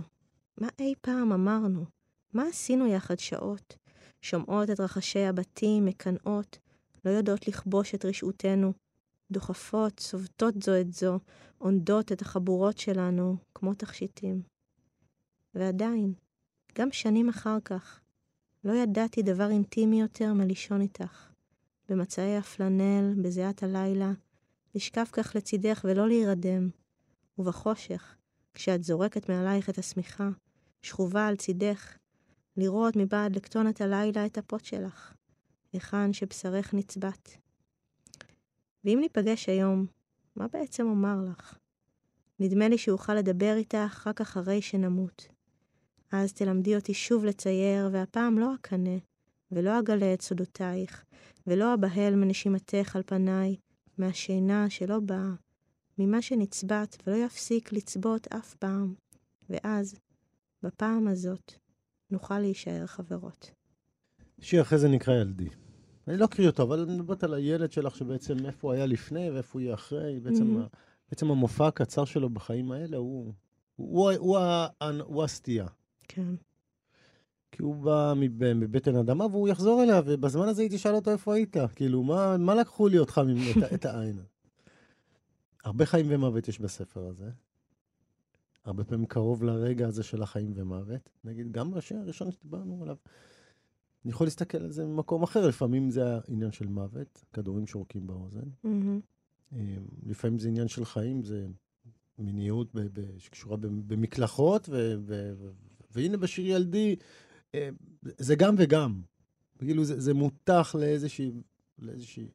מה 0.57 0.67
אי 0.79 0.93
פעם 1.01 1.31
אמרנו? 1.31 1.85
מה 2.33 2.43
עשינו 2.47 2.87
יחד 2.87 3.19
שעות? 3.19 3.77
שומעות 4.21 4.69
את 4.69 4.79
רחשי 4.79 5.25
הבתים, 5.25 5.85
מקנאות, 5.85 6.57
לא 7.05 7.11
יודעות 7.11 7.47
לכבוש 7.47 7.95
את 7.95 8.05
רשעותנו, 8.05 8.73
דוחפות, 9.31 9.97
צובטות 9.97 10.61
זו 10.63 10.81
את 10.81 10.93
זו, 10.93 11.19
עונדות 11.57 12.11
את 12.11 12.21
החבורות 12.21 12.77
שלנו 12.77 13.37
כמו 13.55 13.73
תכשיטים. 13.73 14.41
ועדיין, 15.55 16.13
גם 16.77 16.91
שנים 16.91 17.29
אחר 17.29 17.57
כך, 17.65 17.99
לא 18.63 18.73
ידעתי 18.73 19.21
דבר 19.21 19.49
אינטימי 19.49 20.01
יותר 20.01 20.33
מלישון 20.33 20.81
איתך. 20.81 21.29
במצעי 21.89 22.37
הפלנל, 22.37 23.13
בזיעת 23.21 23.63
הלילה, 23.63 24.11
לשכב 24.75 25.05
כך 25.11 25.35
לצידך 25.35 25.81
ולא 25.83 26.07
להירדם. 26.07 26.69
ובחושך, 27.39 28.15
כשאת 28.53 28.83
זורקת 28.83 29.29
מעלייך 29.29 29.69
את 29.69 29.77
השמיכה, 29.77 30.29
שכובה 30.81 31.27
על 31.27 31.35
צידך, 31.35 31.97
לראות 32.57 32.95
מבעד 32.95 33.35
לקטונת 33.35 33.81
הלילה 33.81 34.25
את 34.25 34.37
הפות 34.37 34.65
שלך, 34.65 35.13
היכן 35.73 36.13
שבשרך 36.13 36.73
נצבט. 36.73 37.29
ואם 38.83 38.97
ניפגש 39.01 39.49
היום, 39.49 39.85
מה 40.35 40.47
בעצם 40.47 40.85
אומר 40.85 41.15
לך? 41.31 41.57
נדמה 42.39 42.67
לי 42.67 42.77
שאוכל 42.77 43.13
לדבר 43.13 43.55
איתך 43.57 44.07
רק 44.07 44.21
אחרי 44.21 44.61
שנמות. 44.61 45.27
אז 46.11 46.33
תלמדי 46.33 46.75
אותי 46.75 46.93
שוב 46.93 47.25
לצייר, 47.25 47.89
והפעם 47.91 48.39
לא 48.39 48.55
אקנא, 48.55 48.97
ולא 49.51 49.79
אגלה 49.79 50.13
את 50.13 50.21
סודותייך, 50.21 51.05
ולא 51.47 51.73
אבהל 51.73 52.15
מנשימתך 52.15 52.95
על 52.95 53.03
פניי, 53.05 53.55
מהשינה 53.97 54.69
שלא 54.69 54.99
באה, 54.99 55.33
ממה 55.99 56.21
שנצבט 56.21 57.03
ולא 57.07 57.15
יפסיק 57.15 57.73
לצבות 57.73 58.27
אף 58.27 58.53
פעם. 58.53 58.93
ואז, 59.49 59.95
בפעם 60.63 61.07
הזאת, 61.07 61.53
נוכל 62.11 62.39
להישאר 62.39 62.85
חברות. 62.85 63.51
שיר 64.41 64.61
אחרי 64.61 64.77
זה 64.77 64.87
נקרא 64.87 65.13
ילדי. 65.13 65.49
אני 66.07 66.17
לא 66.17 66.25
אקריא 66.25 66.47
אותו, 66.47 66.63
אבל 66.63 66.79
אני 66.79 66.97
מדברת 66.97 67.23
על 67.23 67.33
הילד 67.33 67.71
שלך, 67.71 67.95
שבעצם 67.95 68.45
איפה 68.45 68.67
הוא 68.67 68.73
היה 68.73 68.85
לפני 68.85 69.29
ואיפה 69.29 69.49
הוא 69.53 69.61
יהיה 69.61 69.73
אחרי. 69.73 70.19
בעצם, 70.19 70.57
mm-hmm. 70.57 70.77
בעצם 71.09 71.31
המופע 71.31 71.67
הקצר 71.67 72.05
שלו 72.05 72.29
בחיים 72.29 72.71
האלה 72.71 72.97
הוא, 72.97 73.33
הוא, 73.75 74.11
הוא, 74.11 74.11
הוא, 74.17 74.37
הוא, 74.81 75.01
הוא 75.03 75.23
הסטייה. 75.23 75.67
כן. 76.07 76.35
כי 77.51 77.63
הוא 77.63 77.75
בא 77.75 78.13
מבטן 78.55 78.95
אדמה 78.95 79.25
והוא 79.25 79.47
יחזור 79.47 79.83
אליה, 79.83 80.01
ובזמן 80.05 80.47
הזה 80.47 80.61
היא 80.61 80.69
תשאל 80.71 80.95
אותו 80.95 81.11
איפה 81.11 81.35
היית. 81.35 81.57
כאילו, 81.75 82.03
מה, 82.03 82.37
מה 82.37 82.55
לקחו 82.55 82.87
לי 82.87 82.99
אותך, 82.99 83.21
את, 83.57 83.73
את 83.73 83.85
העין? 83.85 84.19
הרבה 85.63 85.85
חיים 85.85 86.05
ומוות 86.09 86.47
יש 86.47 86.59
בספר 86.59 87.05
הזה. 87.07 87.29
הרבה 88.65 88.83
פעמים 88.83 89.05
קרוב 89.05 89.43
לרגע 89.43 89.87
הזה 89.87 90.03
של 90.03 90.23
החיים 90.23 90.51
ומוות. 90.55 91.09
נגיד, 91.23 91.51
גם 91.51 91.71
בשיר 91.71 91.97
הראשון 91.97 92.31
שדיברנו 92.31 92.81
עליו, 92.83 92.95
אני 94.05 94.11
יכול 94.11 94.27
להסתכל 94.27 94.57
על 94.57 94.71
זה 94.71 94.85
ממקום 94.85 95.23
אחר, 95.23 95.47
לפעמים 95.47 95.91
זה 95.91 96.03
העניין 96.15 96.51
של 96.51 96.67
מוות, 96.67 97.25
כדורים 97.33 97.67
שורקים 97.67 98.07
באוזן. 98.07 98.49
Mm-hmm. 98.65 99.57
לפעמים 100.05 100.39
זה 100.39 100.47
עניין 100.47 100.67
של 100.67 100.85
חיים, 100.85 101.23
זה 101.23 101.47
מיניות 102.17 102.75
ב- 102.75 102.99
ב- 102.99 103.17
שקשורה 103.17 103.57
במקלחות, 103.57 104.69
ו- 104.69 104.95
ו- 104.99 105.33
ו- 105.37 105.51
והנה 105.91 106.17
בשיר 106.17 106.47
ילדי, 106.47 106.95
אה, 107.55 107.69
זה 108.03 108.35
גם 108.35 108.55
וגם. 108.57 109.01
כאילו 109.57 109.83
זה, 109.83 109.99
זה 109.99 110.13
מותח 110.13 110.75
לאיזושהי, 110.79 111.31
לאיזושהי 111.79 112.27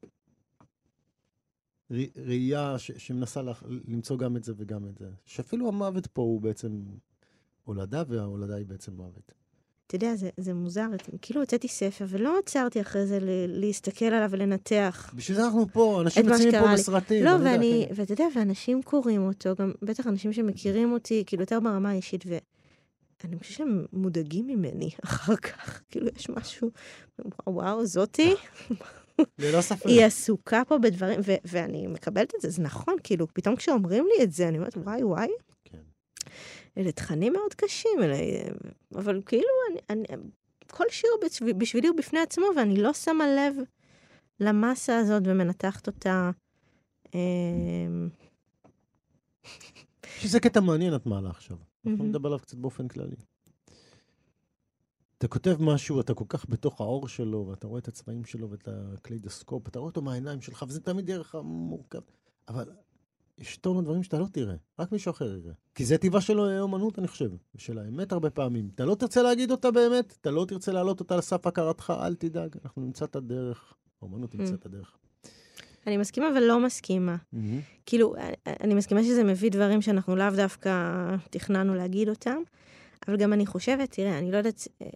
ראייה 2.27 2.79
ש- 2.79 2.90
שמנסה 2.97 3.42
לה- 3.42 3.53
למצוא 3.88 4.18
גם 4.18 4.37
את 4.37 4.44
זה 4.44 4.53
וגם 4.57 4.87
את 4.88 4.99
זה. 4.99 5.07
שאפילו 5.25 5.68
המוות 5.68 6.07
פה 6.07 6.23
הוא 6.23 6.40
בעצם 6.40 6.81
הולדה, 7.64 8.03
וההולדה 8.09 8.55
היא 8.57 8.66
בעצם 8.66 8.92
מוות. 8.92 9.33
אתה 9.87 9.94
יודע, 9.97 10.16
זה, 10.16 10.31
זה 10.37 10.55
מוזר, 10.55 10.87
כאילו 11.23 11.40
הוצאתי 11.40 11.68
ספר 11.68 12.05
ולא 12.09 12.38
עצרתי 12.38 12.81
אחרי 12.81 13.07
זה 13.07 13.18
ל- 13.20 13.27
להסתכל 13.61 14.05
עליו 14.05 14.29
ולנתח. 14.31 15.12
בשביל 15.16 15.37
זה 15.37 15.44
אנחנו 15.44 15.66
פה, 15.73 16.01
אנשים 16.03 16.29
יוצאים 16.29 16.51
פה 16.53 16.73
בסרטים. 16.73 17.25
לא, 17.25 17.31
ואני, 17.44 17.85
כן. 17.88 17.94
ואתה 17.97 18.12
יודע, 18.12 18.25
ואנשים 18.37 18.83
קוראים 18.83 19.23
אותו, 19.27 19.51
גם 19.59 19.73
בטח 19.83 20.07
אנשים 20.07 20.33
שמכירים 20.33 20.92
אותי, 20.92 21.23
כאילו 21.27 21.42
יותר 21.42 21.61
ברמה 21.61 21.90
האישית, 21.90 22.25
ואני 22.27 23.38
חושבת 23.38 23.57
שהם 23.57 23.85
מודאגים 23.92 24.47
ממני 24.47 24.90
אחר 25.05 25.37
כך, 25.37 25.83
כאילו 25.90 26.07
יש 26.16 26.31
משהו, 26.31 26.70
וואו, 27.47 27.87
זאתי. 27.87 28.35
ללא 29.38 29.61
ספק. 29.61 29.87
היא 29.87 30.05
עסוקה 30.05 30.62
פה 30.68 30.79
בדברים, 30.79 31.20
ו- 31.24 31.35
ואני 31.44 31.87
מקבלת 31.87 32.35
את 32.35 32.40
זה, 32.40 32.50
זה 32.50 32.62
נכון, 32.62 32.94
כאילו, 33.05 33.27
פתאום 33.35 33.57
כשאומרים 33.57 34.07
לי 34.16 34.24
את 34.24 34.33
זה, 34.33 34.48
אני 34.48 34.59
אומרת, 34.59 34.77
וואי, 34.77 35.05
וואי. 35.05 35.29
כן. 35.64 35.79
אלה 36.79 36.92
תכנים 36.92 37.33
מאוד 37.33 37.55
קשים, 37.55 38.03
אלה, 38.03 38.16
אבל 38.94 39.22
כאילו, 39.27 39.48
אני, 39.70 39.81
אני, 39.90 40.22
כל 40.70 40.85
שיר 40.90 41.11
בשבילי 41.59 41.88
הוא 41.88 41.96
בפני 41.96 42.20
עצמו, 42.20 42.46
ואני 42.57 42.77
לא 42.77 42.92
שמה 42.92 43.24
לב 43.27 43.57
למסה 44.40 44.98
הזאת 44.98 45.22
ומנתחת 45.27 45.87
אותה. 45.87 46.31
אמ, 47.14 48.09
שזה 50.18 50.40
קטע 50.40 50.61
מעניין 50.61 50.94
את 50.94 51.07
מעלה 51.07 51.31
עכשיו. 51.31 51.57
אנחנו 51.87 52.05
נדבר 52.05 52.29
עליו 52.29 52.38
קצת 52.38 52.57
באופן 52.57 52.88
כללי. 52.88 53.16
אתה 55.25 55.33
כותב 55.33 55.57
משהו, 55.61 56.01
אתה 56.01 56.15
כל 56.15 56.25
כך 56.29 56.47
בתוך 56.49 56.81
האור 56.81 57.09
שלו, 57.09 57.47
ואתה 57.51 57.67
רואה 57.67 57.79
את 57.79 57.89
הצבעים 57.89 58.25
שלו 58.25 58.51
ואת 58.51 58.69
הקליידוסקופ, 58.69 59.69
אתה 59.69 59.79
רואה 59.79 59.89
אותו 59.89 60.03
מהעיניים 60.03 60.41
שלך, 60.41 60.65
וזה 60.69 60.81
תמיד 60.81 61.07
דרך 61.07 61.35
המורכב. 61.35 62.01
אבל 62.49 62.65
יש 63.39 63.57
טון 63.57 63.79
דברים 63.79 64.03
שאתה 64.03 64.19
לא 64.19 64.27
תראה, 64.33 64.55
רק 64.79 64.93
מישהו 64.93 65.11
אחר 65.11 65.35
יראה. 65.37 65.53
כי 65.75 65.85
זה 65.85 65.99
טבעה 65.99 66.21
של 66.21 66.39
האומנות, 66.39 66.99
אני 66.99 67.09
חושב, 67.09 67.31
ושל 67.55 67.79
האמת 67.79 68.13
הרבה 68.13 68.31
פעמים. 68.31 68.71
אתה 68.75 68.85
לא 68.85 68.95
תרצה 68.95 69.23
להגיד 69.23 69.51
אותה 69.51 69.71
באמת, 69.71 70.17
אתה 70.21 70.31
לא 70.31 70.45
תרצה 70.49 70.73
להעלות 70.73 71.01
אותה 71.01 71.15
על 71.15 71.21
סף 71.21 71.47
הכרתך, 71.47 71.93
אל 72.01 72.15
תדאג, 72.15 72.57
אנחנו 72.65 72.83
נמצא 72.83 73.05
את 73.05 73.17
הדרך. 73.17 73.75
האומנות 74.03 74.31
תמצא 74.31 74.53
mm. 74.53 74.55
את 74.55 74.67
הדרך. 74.67 74.97
אני 75.87 75.97
מסכימה 75.97 76.27
ולא 76.37 76.61
מסכימה. 76.61 77.17
Mm-hmm. 77.17 77.39
כאילו, 77.87 78.15
אני 78.47 78.75
מסכימה 78.75 79.03
שזה 79.03 79.25
מביא 79.25 79.51
דברים 79.51 79.83
שאנחנו 79.83 80.17
לאו 80.17 80.31
דווקא 80.37 81.17
תכננו 81.31 81.75
להגיד 81.75 82.09
אותם, 82.09 82.37
אבל 83.09 83.17
גם 83.17 83.33
אני 83.33 83.47
חושבת, 83.47 83.90
תראה, 83.90 84.19
אני 84.19 84.31
לא 84.31 84.37
יודעת, 84.37 84.69
אה, 84.83 84.87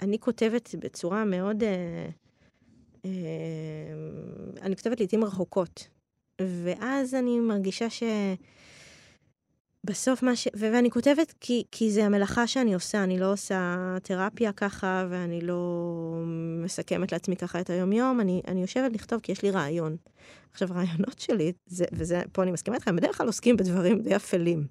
אני 0.00 0.18
כותבת 0.18 0.74
בצורה 0.78 1.24
מאוד... 1.24 1.62
אה, 1.62 2.08
אה, 3.04 3.10
אני 4.62 4.76
כותבת 4.76 5.00
לעיתים 5.00 5.24
רחוקות. 5.24 5.88
ואז 6.40 7.14
אני 7.14 7.40
מרגישה 7.40 7.90
ש... 7.90 8.02
בסוף 9.84 10.22
מה 10.22 10.36
ש... 10.36 10.48
ו- 10.56 10.72
ואני 10.72 10.90
כותבת 10.90 11.34
כי, 11.40 11.64
כי 11.72 11.90
זה 11.90 12.04
המלאכה 12.04 12.46
שאני 12.46 12.74
עושה, 12.74 13.04
אני 13.04 13.18
לא 13.18 13.32
עושה 13.32 13.96
תרפיה 14.02 14.52
ככה, 14.52 15.06
ואני 15.10 15.40
לא 15.40 16.22
מסכמת 16.64 17.12
לעצמי 17.12 17.36
ככה 17.36 17.60
את 17.60 17.70
היום-יום, 17.70 18.20
אני, 18.20 18.42
אני 18.48 18.60
יושבת 18.60 18.92
לכתוב 18.92 19.20
כי 19.20 19.32
יש 19.32 19.42
לי 19.42 19.50
רעיון. 19.50 19.96
עכשיו, 20.52 20.72
הרעיונות 20.72 21.18
שלי, 21.18 21.52
זה, 21.66 21.84
וזה, 21.92 22.22
פה 22.32 22.42
אני 22.42 22.50
מסכימה 22.50 22.76
איתך, 22.76 22.88
הם 22.88 22.96
בדרך 22.96 23.18
כלל 23.18 23.26
עוסקים 23.26 23.56
בדברים 23.56 24.02
די 24.02 24.16
אפלים. 24.16 24.66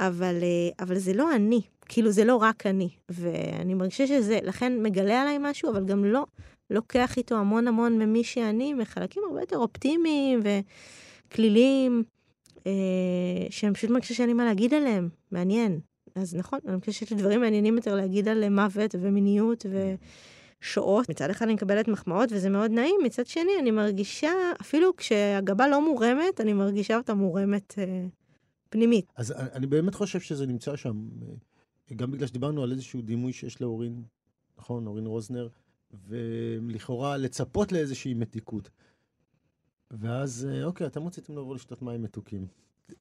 אבל, 0.00 0.38
אה, 0.42 0.84
אבל 0.84 0.98
זה 0.98 1.12
לא 1.12 1.34
אני, 1.34 1.60
כאילו 1.88 2.10
זה 2.10 2.24
לא 2.24 2.36
רק 2.36 2.66
אני. 2.66 2.88
ואני 3.08 3.74
מרגישה 3.74 4.06
שזה, 4.06 4.38
לכן 4.42 4.82
מגלה 4.82 5.22
עליי 5.22 5.38
משהו, 5.40 5.70
אבל 5.70 5.84
גם 5.84 6.04
לא 6.04 6.26
לוקח 6.70 7.16
איתו 7.16 7.36
המון 7.36 7.68
המון 7.68 7.98
ממי 7.98 8.24
שאני, 8.24 8.74
מחלקים 8.74 9.22
הרבה 9.28 9.40
יותר 9.40 9.56
אופטימיים 9.56 10.40
וכליליים. 11.28 12.02
אה, 12.66 12.72
שאני 13.50 13.74
פשוט 13.74 13.90
מרגישה 13.90 14.14
שאין 14.14 14.28
לי 14.28 14.34
מה 14.34 14.44
להגיד 14.44 14.74
עליהם, 14.74 15.08
מעניין. 15.32 15.80
אז 16.14 16.34
נכון, 16.34 16.58
אני 16.68 16.80
חושבת 16.80 16.94
שיש 16.94 17.10
לי 17.10 17.16
דברים 17.16 17.40
מעניינים 17.40 17.76
יותר 17.76 17.94
להגיד 17.94 18.28
על 18.28 18.48
מוות 18.48 18.94
ומיניות 19.00 19.66
ושואות. 20.62 21.08
מצד 21.08 21.30
אחד 21.30 21.44
אני 21.46 21.54
מקבלת 21.54 21.88
מחמאות 21.88 22.32
וזה 22.32 22.50
מאוד 22.50 22.70
נעים, 22.70 22.96
מצד 23.04 23.26
שני 23.26 23.52
אני 23.60 23.70
מרגישה, 23.70 24.32
אפילו 24.60 24.96
כשהגבה 24.96 25.68
לא 25.68 25.84
מורמת, 25.84 26.40
אני 26.40 26.52
מרגישה 26.52 26.96
אותה 26.96 27.14
מורמת 27.14 27.74
אה, 27.78 28.06
פנימית. 28.70 29.12
אז 29.16 29.32
אני 29.32 29.66
באמת 29.66 29.94
חושב 29.94 30.20
שזה 30.20 30.46
נמצא 30.46 30.76
שם, 30.76 31.08
אה, 31.90 31.96
גם 31.96 32.10
בגלל 32.10 32.26
שדיברנו 32.26 32.62
על 32.62 32.72
איזשהו 32.72 33.02
דימוי 33.02 33.32
שיש 33.32 33.60
לאורין, 33.60 34.02
נכון, 34.58 34.86
אורין 34.86 35.06
רוזנר, 35.06 35.48
ולכאורה 36.08 37.16
לצפות 37.16 37.72
לאיזושהי 37.72 38.14
מתיקות. 38.14 38.70
ואז, 39.90 40.48
אה, 40.50 40.64
אוקיי, 40.64 40.86
אתם 40.86 41.06
רציתם 41.06 41.32
לבוא 41.32 41.54
לשתות 41.54 41.82
מים 41.82 42.02
מתוקים. 42.02 42.46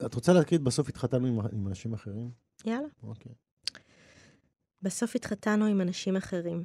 את 0.05 0.13
רוצה 0.13 0.33
להקריא 0.33 0.59
בסוף 0.59 0.89
התחתנו 0.89 1.27
עם, 1.27 1.39
עם 1.53 1.67
אנשים 1.67 1.93
אחרים? 1.93 2.31
יאללה. 2.65 2.87
אוקיי. 3.03 3.31
בסוף 4.81 5.15
התחתנו 5.15 5.65
עם 5.65 5.81
אנשים 5.81 6.15
אחרים. 6.15 6.63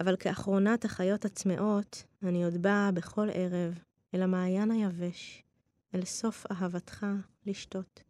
אבל 0.00 0.16
כאחרונת 0.16 0.84
החיות 0.84 1.24
הצמאות, 1.24 2.02
אני 2.22 2.44
עוד 2.44 2.62
באה 2.62 2.92
בכל 2.92 3.28
ערב 3.32 3.78
אל 4.14 4.22
המעיין 4.22 4.70
היבש, 4.70 5.42
אל 5.94 6.04
סוף 6.04 6.46
אהבתך 6.50 7.06
לשתות. 7.46 8.02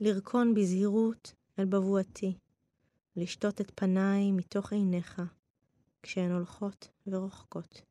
לרקון 0.00 0.54
בזהירות 0.54 1.34
אל 1.58 1.64
בבואתי, 1.64 2.34
לשתות 3.16 3.60
את 3.60 3.72
פניי 3.74 4.32
מתוך 4.32 4.72
עיניך, 4.72 5.22
כשהן 6.02 6.30
הולכות 6.30 6.88
ורוחקות. 7.06 7.82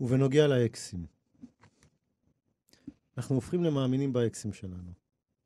ובנוגע 0.00 0.46
לאקסים, 0.46 1.06
אנחנו 3.16 3.34
הופכים 3.34 3.64
למאמינים 3.64 4.12
באקסים 4.12 4.52
שלנו, 4.52 4.92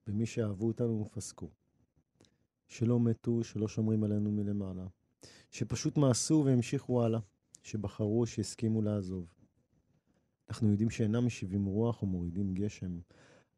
במי 0.06 0.26
שאהבו 0.26 0.66
אותנו 0.66 1.00
ופסקו, 1.06 1.50
שלא 2.68 3.00
מתו, 3.00 3.44
שלא 3.44 3.68
שומרים 3.68 4.04
עלינו 4.04 4.32
מלמעלה, 4.32 4.86
שפשוט 5.50 5.96
מעשו 5.96 6.42
והמשיכו 6.46 7.04
הלאה, 7.04 7.20
שבחרו, 7.62 8.26
שהסכימו 8.26 8.82
לעזוב. 8.82 9.43
אנחנו 10.48 10.70
יודעים 10.70 10.90
שאינם 10.90 11.26
משיבים 11.26 11.64
רוח 11.64 12.02
או 12.02 12.06
מורידים 12.06 12.54
גשם, 12.54 12.98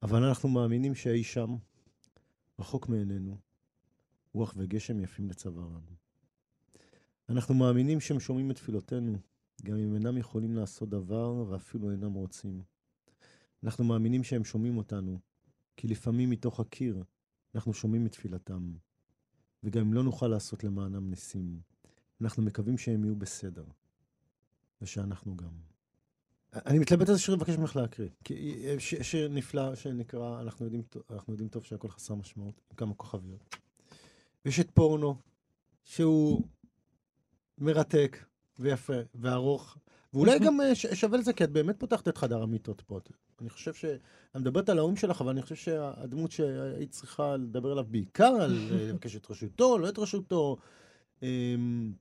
אבל 0.03 0.23
אנחנו 0.23 0.49
מאמינים 0.49 0.95
שאי 0.95 1.25
שם, 1.25 1.57
רחוק 2.59 2.89
מעינינו, 2.89 3.37
רוח 4.35 4.55
וגשם 4.57 5.01
יפים 5.01 5.29
לצווארם. 5.29 5.81
אנחנו 7.29 7.55
מאמינים 7.55 8.01
שהם 8.01 8.21
שומעים 8.21 8.51
את 8.51 8.57
תפילותינו, 8.57 9.19
גם 9.63 9.77
אם 9.77 9.95
אינם 9.95 10.17
יכולים 10.17 10.57
לעשות 10.57 10.89
דבר 10.89 11.45
ואפילו 11.49 11.91
אינם 11.91 12.13
רוצים. 12.13 12.63
אנחנו 13.65 13.85
מאמינים 13.85 14.25
שהם 14.25 14.45
שומעים 14.45 14.77
אותנו, 14.77 15.19
כי 15.77 15.89
לפעמים 15.89 16.31
מתוך 16.31 16.61
הקיר 16.61 17.03
אנחנו 17.55 17.75
שומעים 17.75 18.07
את 18.07 18.13
תפילתם, 18.13 18.73
וגם 19.63 19.87
אם 19.87 19.93
לא 19.93 20.03
נוכל 20.03 20.27
לעשות 20.27 20.65
למענם 20.65 21.11
ניסים, 21.11 21.61
אנחנו 22.21 22.43
מקווים 22.43 22.79
שהם 22.79 23.05
יהיו 23.05 23.17
בסדר, 23.17 23.65
ושאנחנו 24.83 25.37
גם. 25.37 25.76
אני 26.67 26.79
מתלבט 26.79 27.09
על 27.09 27.15
זה 27.15 27.21
שיר 27.21 27.35
לבקש 27.35 27.57
ממך 27.57 27.77
להקריא, 27.77 28.09
ש, 28.79 28.95
שיר 28.95 29.29
נפלא 29.29 29.75
שנקרא 29.75 30.41
אנחנו 30.41 30.65
יודעים, 30.65 30.83
אנחנו 31.11 31.33
יודעים 31.33 31.49
טוב 31.49 31.65
שהכל 31.65 31.89
חסר 31.89 32.15
משמעות, 32.15 32.61
עם 32.71 32.77
כמה 32.77 32.95
כוכביות. 32.95 33.57
ויש 34.45 34.61
את 34.61 34.71
פורנו, 34.71 35.17
שהוא 35.85 36.43
מרתק, 37.59 38.25
ויפה, 38.59 38.95
וארוך, 39.15 39.77
ואולי 40.15 40.39
גם 40.39 40.61
אה, 40.61 40.75
שווה 40.75 41.19
לזה, 41.19 41.33
כי 41.33 41.45
את 41.45 41.51
באמת 41.51 41.81
פותחת 41.81 42.09
את 42.09 42.19
חדר 42.19 42.43
המיטות 42.43 42.81
פה. 42.81 43.01
אני 43.41 43.51
חושב 43.51 43.75
ש... 43.75 43.85
אני 43.85 44.41
מדברת 44.43 44.69
על 44.69 44.79
האום 44.79 44.97
שלך, 44.97 45.21
אבל 45.21 45.31
אני 45.31 45.43
חושב 45.43 45.55
שהדמות 45.55 46.33
שהיית 46.33 46.91
צריכה 46.91 47.37
לדבר 47.37 47.73
עליו 47.73 47.85
בעיקר, 47.85 48.35
על 48.41 48.69
אה, 48.73 48.89
לבקש 48.89 49.17
את 49.17 49.31
רשותו, 49.31 49.79
לא 49.79 49.89
את 49.89 49.99
רשותו, 49.99 50.57
אמ, 51.23 51.93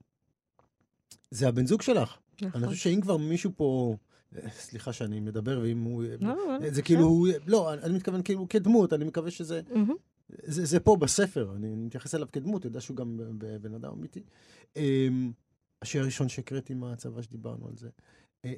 זה 1.31 1.47
הבן 1.47 1.65
זוג 1.65 1.81
שלך. 1.81 2.17
נכון. 2.41 2.63
אני 2.63 2.67
חושב 2.67 2.79
שאם 2.79 3.01
כבר 3.01 3.17
מישהו 3.17 3.51
פה... 3.55 3.95
סליחה 4.49 4.93
שאני 4.93 5.19
מדבר, 5.19 5.59
ואם 5.63 5.81
הוא... 5.81 6.03
לא, 6.19 6.35
לא, 6.61 6.69
זה 6.69 6.81
כאילו 6.81 7.03
הוא... 7.03 7.27
לא, 7.47 7.73
אני 7.73 7.93
מתכוון 7.93 8.21
כאילו 8.23 8.49
כדמות, 8.49 8.93
אני 8.93 9.05
מקווה 9.05 9.31
שזה... 9.31 9.61
זה, 10.29 10.65
זה 10.65 10.79
פה 10.79 10.95
בספר, 10.95 11.53
אני 11.55 11.75
מתייחס 11.75 12.15
אליו 12.15 12.27
כדמות, 12.31 12.65
יודע 12.65 12.81
שהוא 12.81 12.97
גם 12.97 13.19
בן 13.61 13.73
אדם 13.73 13.91
אמיתי. 13.91 14.23
אמ, 14.75 15.31
השיר 15.81 16.01
הראשון 16.01 16.29
שהקראתי 16.29 16.73
מהצבא 16.73 17.21
שדיברנו 17.21 17.67
על 17.67 17.75
זה. 17.75 17.89
אה, 18.45 18.53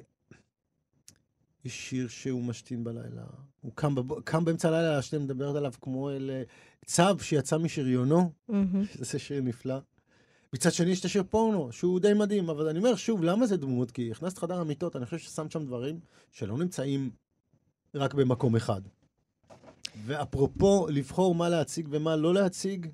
יש 1.64 1.88
שיר 1.88 2.08
שהוא 2.08 2.44
משתין 2.44 2.84
בלילה, 2.84 3.24
הוא 3.60 3.72
קם, 3.74 3.94
בב... 3.94 4.20
קם 4.20 4.44
באמצע 4.44 4.68
הלילה 4.68 4.96
להשתין, 4.96 5.22
מדברת 5.22 5.56
עליו 5.56 5.72
כמו 5.80 6.10
אל 6.10 6.30
אה, 6.30 6.42
צב 6.84 7.16
שיצא 7.20 7.58
משריונו, 7.58 8.32
מהמם. 8.48 8.84
זה 8.94 9.18
שיר 9.18 9.40
נפלא. 9.42 9.78
מצד 10.52 10.72
שני 10.72 10.90
יש 10.90 11.00
את 11.00 11.04
השיר 11.04 11.22
פורנו, 11.30 11.72
שהוא 11.72 12.00
די 12.00 12.14
מדהים, 12.14 12.50
אבל 12.50 12.68
אני 12.68 12.78
אומר 12.78 12.96
שוב, 12.96 13.22
למה 13.24 13.46
זה 13.46 13.56
דמות? 13.56 13.90
כי 13.90 14.10
הכנסת 14.10 14.38
חדר 14.38 14.60
המיטות, 14.60 14.96
אני 14.96 15.04
חושב 15.04 15.18
ששמת 15.18 15.50
שם 15.50 15.66
דברים 15.66 16.00
שלא 16.30 16.58
נמצאים 16.58 17.10
רק 17.94 18.14
במקום 18.14 18.56
אחד. 18.56 18.80
ואפרופו 20.04 20.86
לבחור 20.90 21.34
מה 21.34 21.48
להציג 21.48 21.88
ומה 21.90 22.16
לא 22.16 22.34
להציג, 22.34 22.86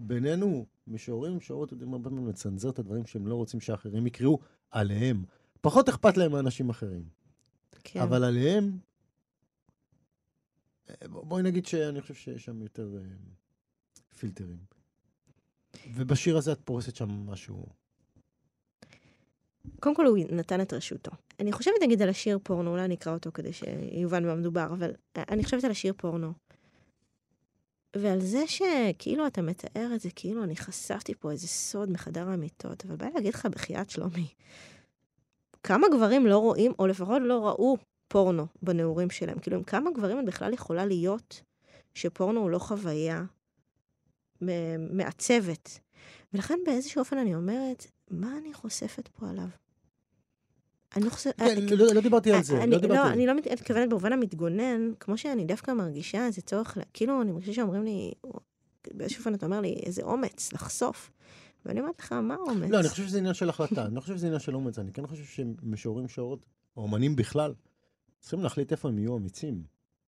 בינינו, 0.00 0.66
משוררים, 0.86 1.36
משוררות 1.36 1.72
יודעים 1.72 1.92
הרבה 1.92 2.10
פעמים 2.10 2.28
לצנזר 2.28 2.70
את 2.70 2.78
הדברים 2.78 3.06
שהם 3.06 3.26
לא 3.26 3.34
רוצים 3.34 3.60
שאחרים 3.60 4.06
יקראו 4.06 4.38
עליהם. 4.70 5.24
פחות 5.60 5.88
אכפת 5.88 6.16
להם 6.16 6.32
מאנשים 6.32 6.70
אחרים. 6.70 7.04
כן. 7.84 8.00
אבל 8.00 8.24
עליהם, 8.24 8.78
אה, 10.90 11.08
בואי 11.08 11.42
נגיד 11.42 11.66
שאני 11.66 12.00
חושב 12.00 12.14
שיש 12.14 12.44
שם 12.44 12.62
יותר 12.62 12.96
אה, 12.96 13.02
פילטרים. 14.18 14.58
ובשיר 15.94 16.36
הזה 16.36 16.52
את 16.52 16.60
פורסת 16.64 16.96
שם 16.96 17.08
משהו. 17.10 17.66
קודם 19.80 19.94
כל 19.94 20.06
הוא 20.06 20.18
נתן 20.30 20.60
את 20.60 20.72
רשותו. 20.72 21.10
אני 21.40 21.52
חושבת 21.52 21.74
נגיד 21.82 22.02
על 22.02 22.08
השיר 22.08 22.38
פורנו, 22.42 22.70
אולי 22.70 22.84
אני 22.84 22.94
אקרא 22.94 23.12
אותו 23.12 23.30
כדי 23.34 23.52
שיובן 23.52 24.22
במה 24.22 24.34
מדובר, 24.34 24.66
אבל 24.72 24.92
אני 25.16 25.44
חושבת 25.44 25.64
על 25.64 25.70
השיר 25.70 25.92
פורנו. 25.96 26.32
ועל 27.96 28.20
זה 28.20 28.44
שכאילו 28.46 29.26
אתה 29.26 29.42
מתאר 29.42 29.90
את 29.94 30.00
זה, 30.00 30.08
כאילו 30.16 30.44
אני 30.44 30.56
חשפתי 30.56 31.14
פה 31.14 31.30
איזה 31.30 31.48
סוד 31.48 31.90
מחדר 31.90 32.28
המיטות, 32.28 32.84
אבל 32.84 32.96
בא 32.96 33.06
לי 33.06 33.12
להגיד 33.14 33.34
לך 33.34 33.46
בחייאת 33.46 33.90
שלומי, 33.90 34.28
כמה 35.62 35.86
גברים 35.88 36.26
לא 36.26 36.38
רואים, 36.38 36.72
או 36.78 36.86
לפחות 36.86 37.22
לא 37.24 37.46
ראו 37.48 37.76
פורנו 38.08 38.46
בנעורים 38.62 39.10
שלהם? 39.10 39.38
כאילו, 39.38 39.56
עם 39.56 39.62
כמה 39.62 39.90
גברים 39.90 40.20
את 40.20 40.24
בכלל 40.24 40.52
יכולה 40.52 40.86
להיות 40.86 41.42
שפורנו 41.94 42.40
הוא 42.40 42.50
לא 42.50 42.58
חוויה 42.58 43.24
מעצבת? 44.90 45.78
ולכן 46.34 46.58
באיזשהו 46.66 47.00
אופן 47.00 47.18
אני 47.18 47.34
אומרת, 47.34 47.86
מה 48.10 48.38
אני 48.38 48.54
חושפת 48.54 49.08
פה 49.08 49.30
עליו? 49.30 49.48
אני 50.96 51.04
לא 51.04 51.10
חושבת... 51.10 51.36
כן, 51.36 51.62
לא, 51.94 52.00
דיברתי 52.00 52.32
על 52.32 52.42
זה, 52.42 52.62
אני, 52.62 52.70
לא 52.70 52.78
דיברתי 52.78 52.98
לא, 52.98 53.02
על 53.02 53.08
זה. 53.08 53.14
אני 53.14 53.26
לא 53.26 53.34
מת- 53.34 53.46
מתכוונת 53.52 53.88
במובן 53.88 54.12
המתגונן, 54.12 54.92
כמו 55.00 55.18
שאני 55.18 55.44
דווקא 55.44 55.70
מרגישה 55.70 56.26
איזה 56.26 56.42
צורך, 56.42 56.78
כאילו, 56.92 57.22
אני 57.22 57.32
מרגישה 57.32 57.52
שאומרים 57.52 57.82
לי, 57.82 58.12
באיזשהו 58.94 59.20
אופן 59.20 59.34
אתה 59.34 59.46
אומר 59.46 59.60
לי, 59.60 59.72
איזה 59.86 60.02
אומץ, 60.02 60.52
לחשוף. 60.52 61.10
ואני 61.66 61.80
אומרת 61.80 62.00
לך, 62.00 62.12
מה 62.12 62.36
אומץ? 62.36 62.70
לא, 62.70 62.80
אני 62.80 62.88
חושב 62.88 63.06
שזה 63.06 63.18
עניין 63.18 63.34
של 63.34 63.48
החלטה, 63.48 63.86
אני 63.86 63.94
לא 63.94 64.00
חושב 64.00 64.16
שזה 64.16 64.26
עניין 64.26 64.40
של 64.40 64.54
אומץ, 64.54 64.78
אני 64.78 64.92
כן 64.92 65.06
חושב 65.06 65.24
שמשוררים, 65.24 66.04
משוררות, 66.04 66.46
או 66.76 66.82
אומנים 66.82 67.16
בכלל, 67.16 67.54
צריכים 68.20 68.40
להחליט 68.40 68.72
איפה 68.72 68.88
הם 68.88 68.98
יהיו 68.98 69.16
אמיצים. 69.16 69.62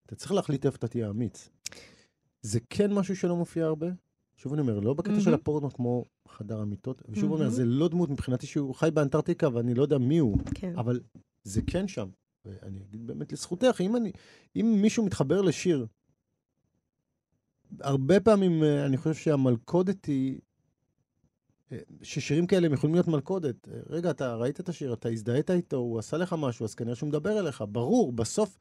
אתה 0.06 0.14
צריך 0.14 0.32
להחליט 0.32 0.66
איפה 0.66 0.76
אתה 0.76 0.88
תהיה 0.88 1.10
אמיץ. 1.10 1.48
זה 2.42 2.58
כן 2.70 2.92
משהו 2.92 3.16
שלא 3.16 3.36
מופיע 3.36 3.64
הרבה. 3.64 3.86
שוב 4.44 4.52
אני 4.52 4.62
אומר, 4.62 4.80
לא 4.80 4.94
בקטע 4.94 5.20
של 5.20 5.30
מהמם. 5.30 5.34
הפורנו 5.34 5.72
כמו 5.72 6.04
חדר 6.28 6.60
המיטות, 6.60 7.02
ושוב 7.08 7.32
אני 7.32 7.40
אומר. 7.40 7.48
זה 7.48 7.64
לא 7.64 7.88
דמות 7.88 8.10
מבחינתי 8.10 8.46
שהוא 8.46 8.74
חי 8.74 8.90
באנטארקטיקה 8.94 9.48
ואני 9.52 9.74
לא 9.74 9.82
יודע 9.82 9.98
מי 9.98 10.18
הוא, 10.18 10.38
כן. 10.54 10.72
אבל 10.78 11.00
זה 11.44 11.60
כן 11.66 11.88
שם. 11.88 12.08
ואני 12.44 12.80
אגיד 12.82 13.06
באמת 13.06 13.32
לזכותך, 13.32 13.80
אם, 13.80 13.96
אני, 13.96 14.12
אם 14.56 14.78
מישהו 14.82 15.04
מתחבר 15.04 15.40
לשיר, 15.40 15.86
הרבה 17.80 18.20
פעמים 18.20 18.62
אה, 18.62 18.86
אני 18.86 18.96
חושב 18.96 19.14
שהמלכודת 19.14 20.04
היא, 20.04 20.38
אה, 21.72 21.78
ששירים 22.02 22.46
כאלה 22.46 22.66
הם 22.66 22.72
יכולים 22.72 22.94
להיות 22.94 23.08
מלכודת. 23.08 23.68
אה, 23.68 23.80
רגע, 23.88 24.10
אתה 24.10 24.34
ראית 24.34 24.60
את 24.60 24.68
השיר, 24.68 24.92
אתה 24.92 25.08
הזדהית 25.08 25.50
איתו, 25.50 25.76
הוא 25.76 25.98
עשה 25.98 26.16
לך 26.16 26.34
משהו, 26.38 26.64
אז 26.64 26.74
כנראה 26.74 26.94
שהוא 26.94 27.08
מדבר 27.08 27.40
אליך, 27.40 27.64
ברור, 27.68 28.12
בסוף, 28.12 28.58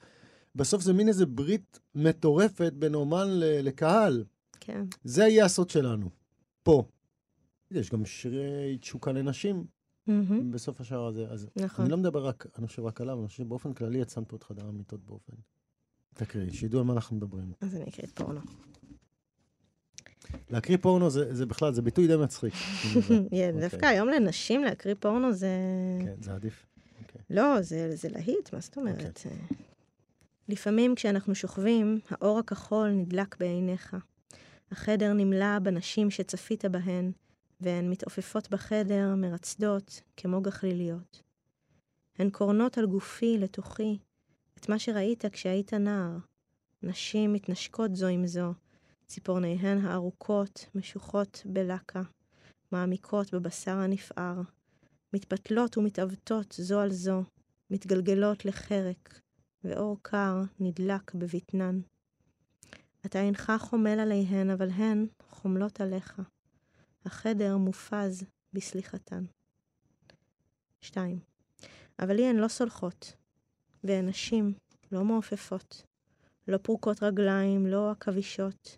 בסוף 0.56 0.82
זה 0.82 0.94
מין 0.94 1.08
איזה 1.08 1.26
ברית 1.26 1.80
מטורפת 1.96 2.74
בין 2.74 2.96
אומן 2.96 3.28
לקהל. 3.40 4.24
כן. 4.66 4.86
זה 5.04 5.24
יהיה 5.24 5.46
הסוד 5.46 5.70
שלנו, 5.70 6.10
פה. 6.64 6.84
יש 7.72 7.90
גם 7.90 8.06
שירי 8.06 8.78
תשוקה 8.82 9.12
לנשים 9.12 9.66
מהמם. 10.08 10.52
בסוף 10.52 10.82
השער 10.82 11.06
הזה. 11.06 11.28
אז 11.30 11.48
נכון. 11.56 11.86
אני 11.86 11.92
לא 11.92 11.98
מדבר 11.98 12.28
רק, 12.28 12.46
אני 12.58 12.68
חושב 12.68 12.86
רק 12.86 13.02
עליו, 13.02 13.20
אני 13.20 13.28
חושב 13.28 13.44
שבאופן 13.44 13.74
כללי 13.74 14.00
יצאנו 14.00 14.28
פה 14.28 14.36
את 14.36 14.44
חדר 14.44 14.66
המיטות 14.66 15.06
באופן... 15.06 15.34
תקריאי, 16.14 16.54
שידעו 16.54 16.80
על 16.80 16.86
מה 16.86 16.94
אנחנו 16.94 17.16
מדברים. 17.16 17.52
אז 17.62 17.76
אני 17.76 17.84
אקריא 17.84 18.08
את 18.08 18.12
פורנו. 18.20 18.40
להקריא 20.50 20.78
פורנו 20.78 21.10
זה, 21.10 21.36
זה 21.36 21.46
בכלל, 21.46 21.74
זה 21.74 21.82
ביטוי 21.82 22.08
די 22.08 22.16
מצחיק. 22.16 22.54
כן, 22.94 23.24
אוקיי. 23.24 23.52
דווקא 23.62 23.86
היום 23.86 24.10
לנשים 24.10 24.64
להקריא 24.64 24.96
פורנו 25.00 25.34
זה... 25.34 25.58
כן, 26.06 26.22
זה 26.22 26.34
עדיף. 26.34 26.66
אוקיי. 27.02 27.22
לא, 27.30 27.62
זה, 27.62 27.96
זה 27.96 28.10
להיט, 28.10 28.54
מה 28.54 28.60
זאת 28.60 28.78
אומרת? 28.78 29.22
אה, 29.26 29.56
לפעמים 30.50 30.96
כשאנחנו 30.96 31.36
שוכבים, 31.36 32.00
האור 32.10 32.40
הכחול 32.40 32.90
נדלק 32.90 33.40
בעיניך. 33.40 33.96
החדר 34.74 35.14
נמלא 35.14 35.60
בנשים 35.60 36.12
שצפית 36.12 36.66
בהן, 36.66 37.12
והן 37.62 37.90
מתעופפות 37.90 38.50
בחדר, 38.50 39.16
מרצדות, 39.16 40.02
כמו 40.18 40.42
גחליליות. 40.42 41.22
הן 42.20 42.30
קורנות 42.30 42.78
על 42.78 42.86
גופי, 42.86 43.38
לתוכי, 43.38 43.98
את 44.58 44.70
מה 44.70 44.80
שראית 44.80 45.26
כשהיית 45.26 45.74
נער. 45.74 46.18
נשים 46.84 47.34
מתנשקות 47.34 47.96
זו 47.96 48.08
עם 48.08 48.28
זו, 48.28 48.54
ציפורניהן 49.08 49.86
הארוכות 49.86 50.66
משוחות 50.76 51.44
בלקה, 51.46 52.02
מעמיקות 52.72 53.34
בבשר 53.34 53.78
הנפער, 53.78 54.42
מתפתלות 55.14 55.78
ומתעוותות 55.78 56.56
זו 56.58 56.80
על 56.80 56.92
זו, 56.92 57.24
מתגלגלות 57.70 58.46
לחרק, 58.46 59.20
ואור 59.64 59.98
קר 60.02 60.42
נדלק 60.60 61.16
בבטנן. 61.16 61.80
אתה 63.06 63.22
אינך 63.22 63.54
חומל 63.60 64.00
עליהן, 64.00 64.50
אבל 64.50 64.70
הן 64.70 65.08
חומלות 65.30 65.82
עליך. 65.82 66.22
החדר 67.06 67.58
מופז 67.58 68.24
בסליחתן. 68.54 69.24
2. 70.82 71.20
אבל 72.00 72.16
לי 72.16 72.26
הן 72.26 72.36
לא 72.36 72.48
סולחות, 72.48 73.14
והן 73.84 74.10
נשים 74.10 74.54
לא 74.92 75.04
מעופפות, 75.04 75.84
לא 76.48 76.58
פרוקות 76.58 77.04
רגליים, 77.04 77.68
לא 77.68 77.92
עכבישות. 77.92 78.78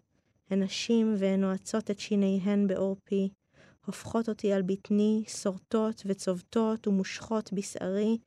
הן 0.49 0.63
נשים 0.63 1.15
והן 1.17 1.41
נועצות 1.41 1.91
את 1.91 1.99
שיניהן 1.99 2.67
בעור 2.67 2.97
פי, 3.03 3.29
הופכות 3.85 4.29
אותי 4.29 4.53
על 4.53 4.61
בטני, 4.61 5.23
שורטות 5.27 6.01
וצובטות 6.05 6.87
ומושכות 6.87 7.53
בשערי 7.53 8.17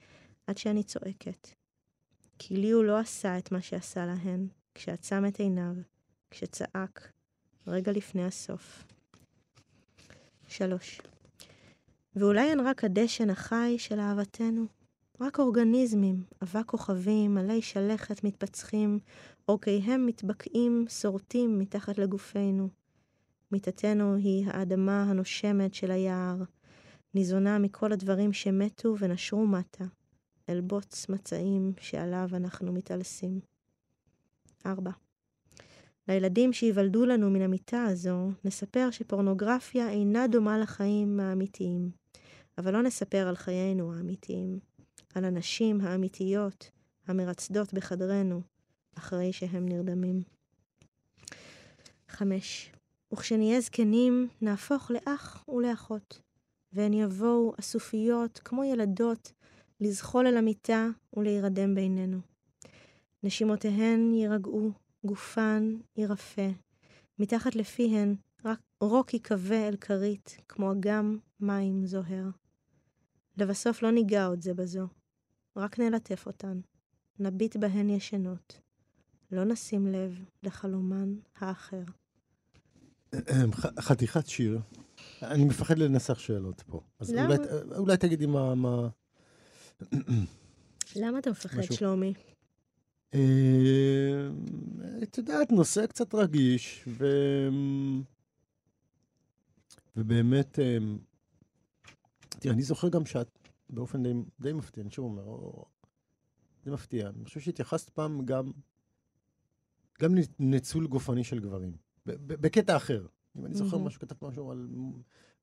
עד 0.47 0.59
שאני 0.59 0.83
צועקת. 0.83 1.49
כי 2.39 2.57
לי 2.57 2.71
הוא 2.71 2.85
לא 2.85 2.99
עשה 2.99 3.39
את 3.39 3.53
מה 3.53 3.61
שעשה 3.61 4.07
להן, 4.07 4.49
כשעצם 4.79 5.25
את 5.29 5.41
עיניו, 5.41 5.75
כשצעק, 6.31 7.13
רגע 7.67 7.93
לפני 7.93 8.25
הסוף. 8.25 8.85
שלוש. 10.49 11.01
ואולי 12.17 12.51
הן 12.53 12.61
רק 12.61 12.85
הדשן 12.85 13.31
החי 13.31 13.75
של 13.79 14.01
אהבתנו, 14.01 14.67
רק 15.21 15.39
אורגניזמים, 15.39 16.23
אבק 16.43 16.67
כוכבים, 16.67 17.39
עלי 17.39 17.63
שלכת 17.63 18.25
מתפצחים, 18.25 18.99
אורכיהם 19.49 20.07
מתבקעים, 20.07 20.85
שורטים 20.89 21.59
מתחת 21.59 21.99
לגופנו. 21.99 22.69
מיטתנו 23.53 24.15
היא 24.15 24.47
האדמה 24.47 25.03
הנושמת 25.03 25.75
של 25.75 25.91
היער, 25.91 26.37
ניזונה 27.15 27.59
מכל 27.59 27.93
הדברים 27.93 28.33
שמתו 28.33 28.95
ונשרו 28.99 29.47
מטה, 29.47 29.85
אל 30.49 30.61
בוץ 30.61 31.09
מצעים 31.09 31.73
שעליו 31.81 32.29
אנחנו 32.33 32.73
מתעלסים. 32.73 33.58
4. 34.69 34.91
לילדים 36.09 36.53
שייוולדו 36.53 37.07
לנו 37.07 37.31
מן 37.31 37.43
המיטה 37.43 37.85
הזו, 37.85 38.31
נספר 38.45 38.89
שפורנוגרפיה 38.91 39.91
אינה 39.91 40.27
דומה 40.27 40.59
לחיים 40.59 41.21
האמיתיים, 41.21 41.91
אבל 42.59 42.73
לא 42.73 42.83
נספר 42.83 43.29
על 43.29 43.37
חיינו 43.37 43.95
האמיתיים, 43.95 44.59
על 45.15 45.25
הנשים 45.25 45.81
האמיתיות 45.81 46.71
המרצדות 47.07 47.75
בחדרנו, 47.75 48.41
אחרי 48.99 49.33
שהם 49.33 49.69
נרדמים. 49.69 50.23
5. 52.09 52.73
וכשנהיה 53.13 53.61
זקנים, 53.61 54.29
נהפוך 54.41 54.91
לאח 54.91 55.49
ולאחות, 55.49 56.21
והן 56.73 56.93
יבואו 56.93 57.53
אסופיות 57.61 58.41
כמו 58.45 58.65
ילדות 58.65 59.33
לזחול 59.81 60.27
אל 60.27 60.37
המיטה 60.37 60.89
ולהירדם 61.17 61.75
בינינו. 61.75 62.19
נשימותיהן 63.23 64.15
יירגעו, 64.15 64.71
גופן 65.05 65.77
יירפה, 65.97 66.49
מתחת 67.19 67.55
לפיהן 67.57 68.17
רק 68.45 68.61
רוק 68.81 69.15
ייכבה 69.15 69.69
אל 69.69 69.77
כרית, 69.77 70.37
כמו 70.49 70.73
אגם 70.73 71.19
מים 71.41 71.87
זוהר. 71.87 72.29
לבסוף 73.37 73.83
לא 73.83 73.91
ניגע 73.91 74.27
עוד 74.27 74.43
זה 74.43 74.55
בזו, 74.55 74.87
רק 75.57 75.79
נלטף 75.79 76.27
אותן, 76.27 76.61
נביט 77.19 77.57
בהן 77.57 77.91
ישנות, 77.91 78.61
לא 79.33 79.45
נשים 79.45 79.87
לב 79.87 80.25
לחלומן 80.43 81.15
האחר. 81.37 81.83
חתיכת 83.81 84.27
שיר. 84.27 84.61
אני 85.23 85.45
מפחד 85.45 85.79
לנסח 85.79 86.19
שאלות 86.19 86.63
פה. 86.67 86.81
אז 86.99 87.11
למה? 87.11 87.37
אולי, 87.37 87.77
אולי 87.77 87.97
תגידי 87.97 88.27
מה... 88.27 88.55
מה... 88.55 88.89
למה 90.97 91.19
אתה 91.19 91.31
מפחד, 91.31 91.59
משהו. 91.59 91.77
שלומי? 91.77 92.15
אה, 93.15 94.29
את 95.03 95.19
יודעת, 95.19 95.53
נושא 95.53 95.87
קצת 95.87 96.15
רגיש, 96.15 96.85
ו... 96.87 97.07
ובאמת, 99.97 100.59
אה, 100.59 100.79
תראה, 102.29 102.55
אני 102.55 102.63
זוכר 102.63 102.89
גם 102.89 103.07
שאת 103.07 103.49
באופן 103.71 104.03
די, 104.03 104.13
די 104.41 104.53
מפתיע, 104.53 104.83
אני 104.83 104.91
שוב 104.91 105.05
אומר, 105.05 105.23
או, 105.23 105.65
די 106.65 106.71
מפתיע. 106.71 107.09
אני 107.09 107.25
חושב 107.25 107.41
שהתייחסת 107.41 107.89
פעם 107.89 108.25
גם, 108.25 108.53
גם 110.03 110.15
לניצול 110.39 110.87
גופני 110.87 111.25
של 111.25 111.39
גברים, 111.39 111.77
בקטע 112.07 112.77
אחר. 112.77 113.07
אם 113.37 113.47
אני 113.47 113.55
זוכר 113.55 113.77
מהמם. 113.77 113.87
משהו, 113.87 114.01
כתבת 114.01 114.23
משהו 114.23 114.51
על 114.51 114.69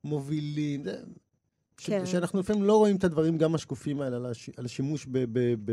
מובילים, 0.03 0.83
זה, 0.83 1.03
ש, 1.77 1.89
כן. 1.89 2.05
שאנחנו 2.05 2.39
לפעמים 2.39 2.63
לא 2.63 2.77
רואים 2.77 2.95
את 2.95 3.03
הדברים 3.03 3.37
גם 3.37 3.55
השקופים 3.55 4.01
האלה, 4.01 4.15
על, 4.15 4.25
הש, 4.25 4.49
על 4.57 4.65
השימוש 4.65 5.05
ב... 5.05 5.17
ב, 5.17 5.55
ב 5.65 5.71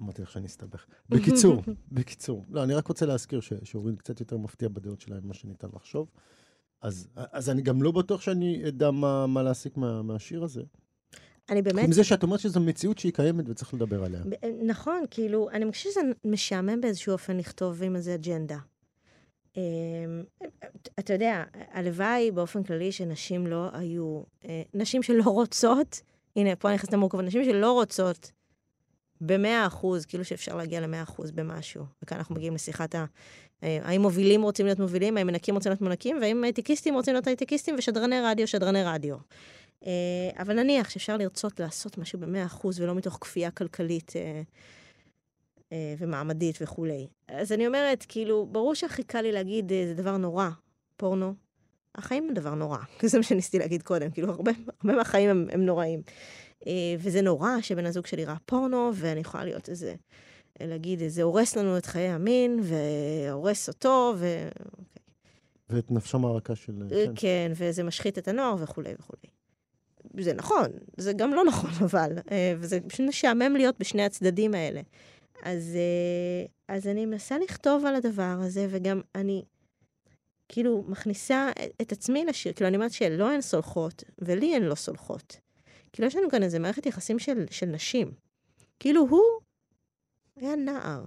אמרתי 0.00 0.22
לך 0.22 0.30
שאני 0.30 0.46
אסתבך. 0.46 0.86
בקיצור, 1.08 1.62
בקיצור. 1.92 2.44
לא, 2.50 2.64
אני 2.64 2.74
רק 2.74 2.86
רוצה 2.86 3.06
להזכיר 3.06 3.40
שאורין 3.40 3.96
קצת 3.96 4.20
יותר 4.20 4.36
מפתיע 4.36 4.68
בדעות 4.68 5.00
שלה 5.00 5.20
ממה 5.20 5.34
שניתן 5.34 5.68
לחשוב. 5.74 6.08
אז, 6.82 7.08
אז 7.16 7.50
אני 7.50 7.62
גם 7.62 7.82
לא 7.82 7.90
בטוח 7.90 8.20
שאני 8.20 8.68
אדע 8.68 8.90
מה, 8.90 9.26
מה 9.26 9.42
להסיק 9.42 9.76
מה, 9.76 10.02
מהשיר 10.02 10.44
הזה. 10.44 10.62
אני 11.50 11.62
באמת... 11.62 11.84
עם 11.84 11.92
זה 11.92 12.04
שאת 12.04 12.22
אומרת 12.22 12.40
שזו 12.40 12.60
מציאות 12.60 12.98
שהיא 12.98 13.12
קיימת 13.12 13.48
וצריך 13.48 13.74
לדבר 13.74 14.04
עליה. 14.04 14.20
ב- 14.28 14.46
נכון, 14.62 15.04
כאילו, 15.10 15.50
אני 15.50 15.72
חושבת 15.72 15.92
שזה 15.92 16.00
משעמם 16.24 16.80
באיזשהו 16.80 17.12
אופן 17.12 17.36
לכתוב 17.36 17.82
עם 17.82 17.96
איזה 17.96 18.14
אג'נדה. 18.14 18.58
אמ, 19.56 19.62
אתה 20.98 21.12
יודע, 21.12 21.44
הלוואי 21.72 22.30
באופן 22.30 22.62
כללי 22.62 22.92
שנשים 22.92 23.46
לא 23.46 23.68
היו, 23.72 24.22
אה, 24.44 24.62
נשים 24.74 25.02
שלא 25.02 25.22
רוצות, 25.24 26.00
הנה, 26.36 26.56
פה 26.56 26.68
אני 26.68 26.74
נכנסת 26.74 26.92
למורכבות, 26.92 27.24
נשים 27.24 27.44
שלא 27.44 27.72
רוצות 27.72 28.32
במאה 29.20 29.66
אחוז, 29.66 30.04
כאילו 30.04 30.24
שאפשר 30.24 30.56
להגיע 30.56 30.80
למאה 30.80 31.02
אחוז 31.02 31.30
במשהו. 31.30 31.84
וכאן 32.02 32.18
אנחנו 32.18 32.34
מגיעים 32.34 32.54
לשיחת 32.54 32.94
ה... 32.94 33.04
אה, 33.62 33.78
האם 33.82 34.02
מובילים 34.02 34.42
רוצים 34.42 34.66
להיות 34.66 34.78
מובילים, 34.78 35.16
האם 35.16 35.26
מנקים 35.26 35.54
רוצים 35.54 35.70
להיות 35.70 35.80
מנקים, 35.80 36.18
והאם 36.20 36.44
הייטקיסטים 36.44 36.94
רוצים 36.94 37.14
להיות 37.14 37.26
הייטקיסטים, 37.26 37.74
ושדרני 37.78 38.20
רדיו, 38.20 38.46
שדרני 38.46 38.84
רדיו. 38.84 39.16
אה, 39.86 39.92
אבל 40.38 40.54
נניח 40.54 40.90
שאפשר 40.90 41.16
לרצות 41.16 41.60
לעשות 41.60 41.98
משהו 41.98 42.18
במאה 42.18 42.46
אחוז, 42.46 42.80
ולא 42.80 42.94
מתוך 42.94 43.18
כפייה 43.20 43.50
כלכלית 43.50 44.12
אה, 45.72 45.94
ומעמדית 45.98 46.58
וכולי. 46.60 47.06
אז 47.28 47.52
אני 47.52 47.66
אומרת, 47.66 48.04
כאילו, 48.08 48.46
ברור 48.46 48.74
שהכי 48.74 49.02
קל 49.02 49.20
לי 49.20 49.32
להגיד, 49.32 49.72
זה 49.86 49.94
דבר 49.94 50.16
נורא, 50.16 50.48
פורנו. 50.96 51.34
החיים 51.94 52.28
הם 52.28 52.34
דבר 52.34 52.54
נורא, 52.54 52.78
זה 53.02 53.18
מה 53.18 53.24
שניסיתי 53.24 53.58
להגיד 53.58 53.82
קודם, 53.82 54.10
כאילו, 54.10 54.30
הרבה, 54.30 54.52
הרבה 54.82 54.96
מהחיים 54.96 55.30
הם, 55.30 55.46
הם 55.52 55.66
נוראים. 55.66 56.02
אה, 56.66 56.72
וזה 56.98 57.22
נורא 57.22 57.50
שבן 57.60 57.86
הזוג 57.86 58.06
שלי 58.06 58.24
ראה 58.24 58.36
פורנו, 58.46 58.90
ואני 58.94 59.20
יכולה 59.20 59.44
להיות 59.44 59.68
איזה, 59.68 59.94
להגיד, 60.60 61.00
זה 61.06 61.22
הורס 61.22 61.56
לנו 61.56 61.78
את 61.78 61.86
חיי 61.86 62.08
המין, 62.08 62.60
והורס 62.62 63.68
אותו, 63.68 64.14
ו... 64.16 64.48
ואת 65.70 65.90
נפשם 65.90 66.24
הרכה 66.24 66.54
של... 66.54 66.72
אה, 66.82 67.04
כן. 67.06 67.12
כן, 67.16 67.52
וזה 67.54 67.82
משחית 67.82 68.18
את 68.18 68.28
הנוער 68.28 68.56
וכולי 68.58 68.94
וכולי. 68.98 69.28
זה 70.20 70.34
נכון, 70.34 70.66
זה 70.96 71.12
גם 71.12 71.34
לא 71.34 71.44
נכון, 71.48 71.70
אבל, 71.84 72.12
אה, 72.30 72.54
וזה 72.58 72.80
פשוט 72.80 73.06
משעמם 73.08 73.56
להיות 73.56 73.78
בשני 73.78 74.04
הצדדים 74.04 74.54
האלה. 74.54 74.80
אז, 75.42 75.76
אה, 75.76 76.74
אז 76.76 76.86
אני 76.86 77.06
מנסה 77.06 77.38
לכתוב 77.38 77.84
על 77.84 77.94
הדבר 77.94 78.36
הזה, 78.40 78.66
וגם 78.70 79.00
אני 79.14 79.44
כאילו 80.48 80.84
מכניסה 80.88 81.50
את 81.82 81.92
עצמי 81.92 82.24
לשיר, 82.24 82.52
כאילו 82.52 82.68
אני 82.68 82.76
אומרת 82.76 82.92
שלא 82.92 83.30
הן 83.30 83.40
סולחות, 83.40 84.04
ולי 84.18 84.56
הן 84.56 84.62
לא 84.62 84.74
סולחות. 84.74 85.36
כאילו 85.96 86.08
יש 86.08 86.16
לנו 86.16 86.30
כאן 86.30 86.42
איזה 86.42 86.58
מערכת 86.58 86.86
יחסים 86.86 87.18
של, 87.18 87.44
של 87.50 87.66
נשים. 87.66 88.10
כאילו 88.80 89.06
הוא 89.10 89.22
היה 90.36 90.56
נער. 90.56 91.04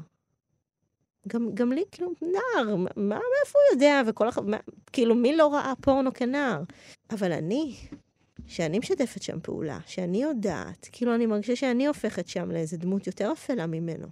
גם, 1.28 1.50
גם 1.54 1.72
לי, 1.72 1.84
כאילו, 1.92 2.12
נער, 2.22 2.76
מה, 2.76 2.90
מאיפה 2.96 3.60
הוא 3.60 3.76
יודע? 3.76 4.02
וכל 4.08 4.30
אחד, 4.30 4.42
כאילו, 4.94 5.16
מי 5.16 5.38
לא 5.38 5.54
ראה 5.54 5.74
פורנו 5.82 6.14
כנער? 6.14 6.64
אבל 7.12 7.32
אני, 7.32 7.76
שאני 8.48 8.80
משתפת 8.80 9.22
שם 9.22 9.40
פעולה, 9.40 9.80
שאני 9.86 10.24
יודעת, 10.24 10.90
כאילו, 10.92 11.16
אני 11.16 11.26
מרגישה 11.26 11.56
שאני 11.56 11.88
הופכת 11.88 12.28
שם 12.28 12.52
לאיזה 12.52 12.78
דמות 12.78 13.08
יותר 13.08 13.32
אפלה 13.32 13.68
ממנו. 13.68 14.08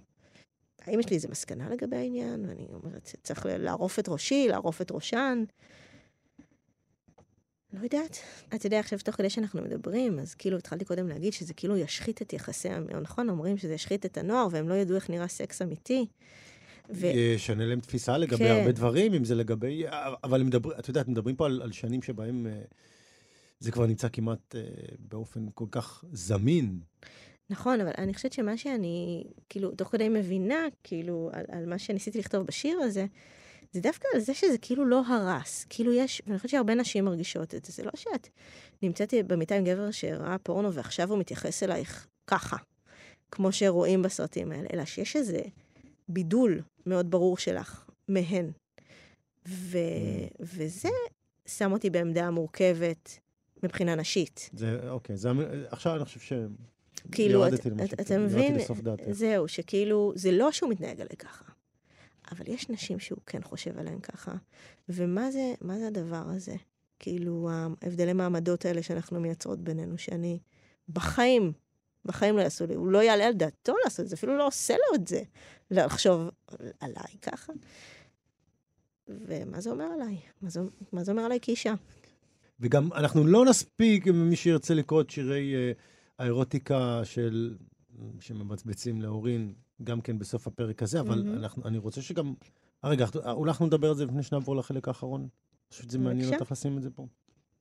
האם 0.80 1.00
יש 1.00 1.10
לי 1.10 1.16
איזה 1.16 1.28
מסקנה 1.28 1.70
לגבי 1.70 1.96
העניין? 1.96 2.44
ואני 2.48 2.66
אומרת, 2.72 3.14
צריך 3.22 3.46
לערוף 3.48 3.98
את 3.98 4.08
ראשי, 4.08 4.48
לערוף 4.48 4.82
את 4.82 4.90
ראשן. 4.90 5.44
לא 7.72 7.80
יודעת. 7.82 8.18
אתה 8.54 8.66
יודע, 8.66 8.80
עכשיו, 8.80 8.98
תוך 9.04 9.14
כדי 9.14 9.30
שאנחנו 9.30 9.62
מדברים, 9.62 10.18
אז 10.18 10.34
כאילו 10.34 10.56
התחלתי 10.58 10.84
קודם 10.84 11.08
להגיד 11.08 11.32
שזה 11.32 11.54
כאילו 11.54 11.76
ישחית 11.76 12.22
את 12.22 12.32
יחסי 12.32 12.68
נכון? 13.02 13.28
אומרים 13.28 13.58
שזה 13.58 13.74
ישחית 13.74 14.06
את 14.06 14.18
הנוער, 14.18 14.48
והם 14.50 14.68
לא 14.68 14.74
ידעו 14.74 14.96
איך 14.96 15.10
נראה 15.10 15.28
סקס 15.28 15.62
אמיתי. 15.62 16.06
ו... 16.90 17.06
ישנה 17.06 17.66
להם 17.66 17.80
תפיסה 17.80 18.18
לגבי 18.18 18.36
כן. 18.38 18.50
הרבה 18.58 18.72
דברים, 18.72 19.14
אם 19.14 19.24
זה 19.24 19.34
לגבי... 19.34 19.84
אבל 20.24 20.42
מדבר, 20.42 20.78
את 20.78 20.88
יודעת, 20.88 21.08
מדברים 21.08 21.36
פה 21.36 21.46
על, 21.46 21.62
על 21.62 21.72
שנים 21.72 22.02
שבהם 22.02 22.46
אה, 22.46 22.60
זה 23.60 23.72
כבר 23.72 23.86
נמצא 23.86 24.08
כמעט 24.12 24.54
אה, 24.54 24.60
באופן 24.98 25.46
כל 25.54 25.66
כך 25.70 26.04
זמין. 26.12 26.80
נכון, 27.50 27.80
אבל 27.80 27.90
אני 27.98 28.14
חושבת 28.14 28.32
שמה 28.32 28.56
שאני, 28.56 29.24
כאילו, 29.48 29.70
תוך 29.70 29.88
כדי 29.88 30.08
מבינה, 30.08 30.66
כאילו, 30.84 31.30
על, 31.32 31.44
על 31.48 31.66
מה 31.66 31.78
שניסיתי 31.78 32.18
לכתוב 32.18 32.46
בשיר 32.46 32.78
הזה, 32.80 33.06
זה 33.72 33.80
דווקא 33.80 34.08
על 34.14 34.20
זה 34.20 34.34
שזה 34.34 34.58
כאילו 34.58 34.84
לא 34.84 35.02
הרס. 35.06 35.66
כאילו 35.68 35.92
יש, 35.92 36.22
ואני 36.26 36.38
חושבת 36.38 36.50
שהרבה 36.50 36.74
נשים 36.74 37.04
מרגישות 37.04 37.54
את 37.54 37.64
זה. 37.64 37.72
זה 37.72 37.84
לא 37.84 37.90
שאת 37.94 38.28
נמצאת 38.82 39.14
במיטה 39.26 39.54
עם 39.54 39.64
גבר 39.64 39.90
שראה 39.90 40.38
פורנו 40.38 40.72
ועכשיו 40.72 41.10
הוא 41.10 41.18
מתייחס 41.18 41.62
אלייך 41.62 42.06
ככה, 42.26 42.56
כמו 43.30 43.52
שרואים 43.52 44.02
בסרטים 44.02 44.52
האלה, 44.52 44.68
אלא 44.72 44.84
שיש 44.84 45.16
איזה 45.16 45.40
בידול 46.08 46.62
מאוד 46.86 47.10
ברור 47.10 47.38
שלך 47.38 47.84
מהן. 48.08 48.50
ו... 49.48 49.78
Mm. 49.78 50.36
וזה 50.40 50.88
שם 51.46 51.72
אותי 51.72 51.90
בעמדה 51.90 52.30
מורכבת 52.30 53.18
מבחינה 53.62 53.94
נשית. 53.94 54.50
זה, 54.52 54.90
אוקיי, 54.90 55.16
זה, 55.16 55.30
עכשיו 55.70 55.96
אני 55.96 56.04
חושב 56.04 56.20
ש... 56.20 56.32
כאילו, 57.12 57.46
אתה 57.46 57.56
את, 58.00 58.12
מבין, 58.12 58.56
זהו, 59.10 59.48
שכאילו, 59.48 60.12
זה 60.14 60.32
לא 60.32 60.52
שהוא 60.52 60.70
מתנהג 60.70 61.00
עליי 61.00 61.16
ככה, 61.18 61.44
אבל 62.30 62.44
יש 62.48 62.68
נשים 62.68 62.98
שהוא 62.98 63.18
כן 63.26 63.42
חושב 63.42 63.78
עליהן 63.78 64.00
ככה. 64.00 64.32
ומה 64.88 65.30
זה, 65.30 65.54
זה 65.78 65.86
הדבר 65.86 66.22
הזה? 66.26 66.54
כאילו, 66.98 67.48
ההבדלי 67.82 68.12
מעמדות 68.12 68.64
האלה 68.64 68.82
שאנחנו 68.82 69.20
מייצרות 69.20 69.58
בינינו, 69.58 69.98
שאני 69.98 70.38
בחיים, 70.88 71.52
בחיים 72.04 72.36
לא 72.36 72.42
יעשו 72.42 72.66
לי, 72.66 72.74
הוא 72.74 72.90
לא 72.90 73.02
יעלה 73.02 73.26
על 73.26 73.32
דעתו 73.32 73.74
לעשות 73.84 74.00
את 74.00 74.08
זה, 74.08 74.14
אפילו 74.16 74.38
לא 74.38 74.46
עושה 74.46 74.74
לו 74.74 74.94
את 74.94 75.08
זה, 75.08 75.22
לחשוב 75.70 76.28
עליי 76.80 77.18
ככה. 77.22 77.52
ומה 79.08 79.60
זה 79.60 79.70
אומר 79.70 79.84
עליי? 79.84 80.16
מה 80.42 80.50
זה, 80.50 80.60
מה 80.92 81.04
זה 81.04 81.12
אומר 81.12 81.22
עליי 81.22 81.38
כאישה? 81.42 81.74
וגם 82.60 82.92
אנחנו 82.92 83.26
לא 83.26 83.44
נספיק, 83.44 84.06
מי 84.06 84.36
שירצה 84.36 84.74
לקרוא 84.74 85.00
את 85.00 85.10
שירי 85.10 85.54
uh, 85.54 85.78
האירוטיקה 86.18 87.00
של, 87.04 87.56
שמבצבצים 88.20 89.02
להורים, 89.02 89.54
גם 89.82 90.00
כן 90.00 90.18
בסוף 90.18 90.46
הפרק 90.46 90.82
הזה, 90.82 91.00
אבל 91.00 91.22
mm-hmm. 91.22 91.36
אנחנו, 91.36 91.64
אני 91.64 91.78
רוצה 91.78 92.02
שגם... 92.02 92.34
אה, 92.84 92.90
רגע, 92.90 93.06
אולי 93.26 93.50
אנחנו 93.50 93.66
נדבר 93.66 93.88
על 93.88 93.94
זה 93.94 94.04
לפני 94.04 94.22
שנעבור 94.22 94.56
לחלק 94.56 94.88
האחרון. 94.88 95.28
חושב 95.70 95.82
שזה 95.82 95.98
מעניין 95.98 96.34
אותך 96.34 96.52
לשים 96.52 96.78
את 96.78 96.82
זה 96.82 96.90
פה. 96.90 97.06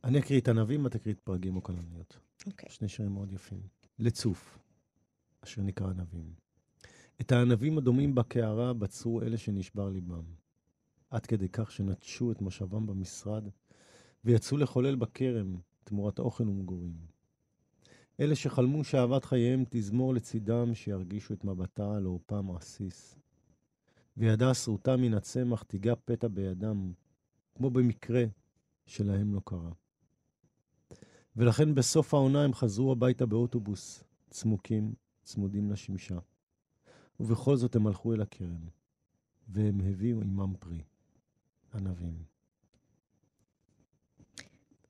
אני 0.03 0.20
אקריא 0.20 0.39
את 0.39 0.47
ענבים, 0.47 0.88
את 0.88 0.91
תקריא 0.91 1.13
את 1.13 1.20
פרגים 1.20 1.55
או 1.55 1.63
כלניות. 1.63 2.20
אוקיי. 2.45 2.70
שני 2.70 2.88
שירים 2.88 3.11
מאוד 3.11 3.34
יפים. 3.34 3.59
לצוף, 3.99 4.59
אשר 5.43 5.61
נקרא 5.61 5.88
ענבים. 5.88 6.34
את 7.22 7.32
הענבים 7.32 7.78
הדומים 7.78 8.15
בקערה 8.15 8.74
בצרו 8.74 9.22
אלה 9.22 9.38
שנשבר 9.38 9.89
ליבם. 9.89 10.24
עד 11.09 11.26
כדי 11.26 11.49
כך 11.49 11.72
שנטשו 11.72 12.32
את 12.32 12.41
מושבם 12.41 12.88
במשרד, 12.88 13.43
ויצאו 14.26 14.57
לחולל 14.57 14.95
בכרם 14.95 15.55
תמורת 15.84 16.20
אוכל 16.20 16.49
ומגורים. 16.49 16.93
אלה 18.20 18.36
שחלמו 18.36 18.84
שאהבת 18.84 19.26
חייהם 19.26 19.63
תזמור 19.70 20.13
לצידם, 20.13 20.74
שירגישו 20.74 21.34
את 21.34 21.43
מבטה 21.43 21.95
על 21.95 22.05
עורפם 22.05 22.51
רסיס. 22.51 23.15
וידה 24.18 24.53
שרוטה 24.53 24.97
מן 24.97 25.13
הצמח 25.13 25.63
תיגע 25.63 25.93
פתע 26.05 26.28
בידם, 26.28 26.93
כמו 27.55 27.70
במקרה 27.70 28.24
שלהם 28.86 29.36
לא 29.36 29.41
קרה. 29.45 29.72
ולכן 31.36 31.76
בסוף 31.76 32.13
העונה 32.13 32.43
הם 32.43 32.53
חזרו 32.53 32.91
הביתה 32.91 33.26
באוטובוס, 33.26 34.03
צמוקים, 34.30 34.93
צמודים 35.24 35.72
לשמשה. 35.72 36.20
ובכל 37.20 37.55
זאת 37.55 37.76
הם 37.76 37.88
הלכו 37.88 38.13
אל 38.13 38.22
הכרם, 38.22 38.68
והם 39.47 39.80
הביאו 39.80 40.22
עמם 40.22 40.53
פרי, 40.59 40.84
ענבים. 41.74 42.24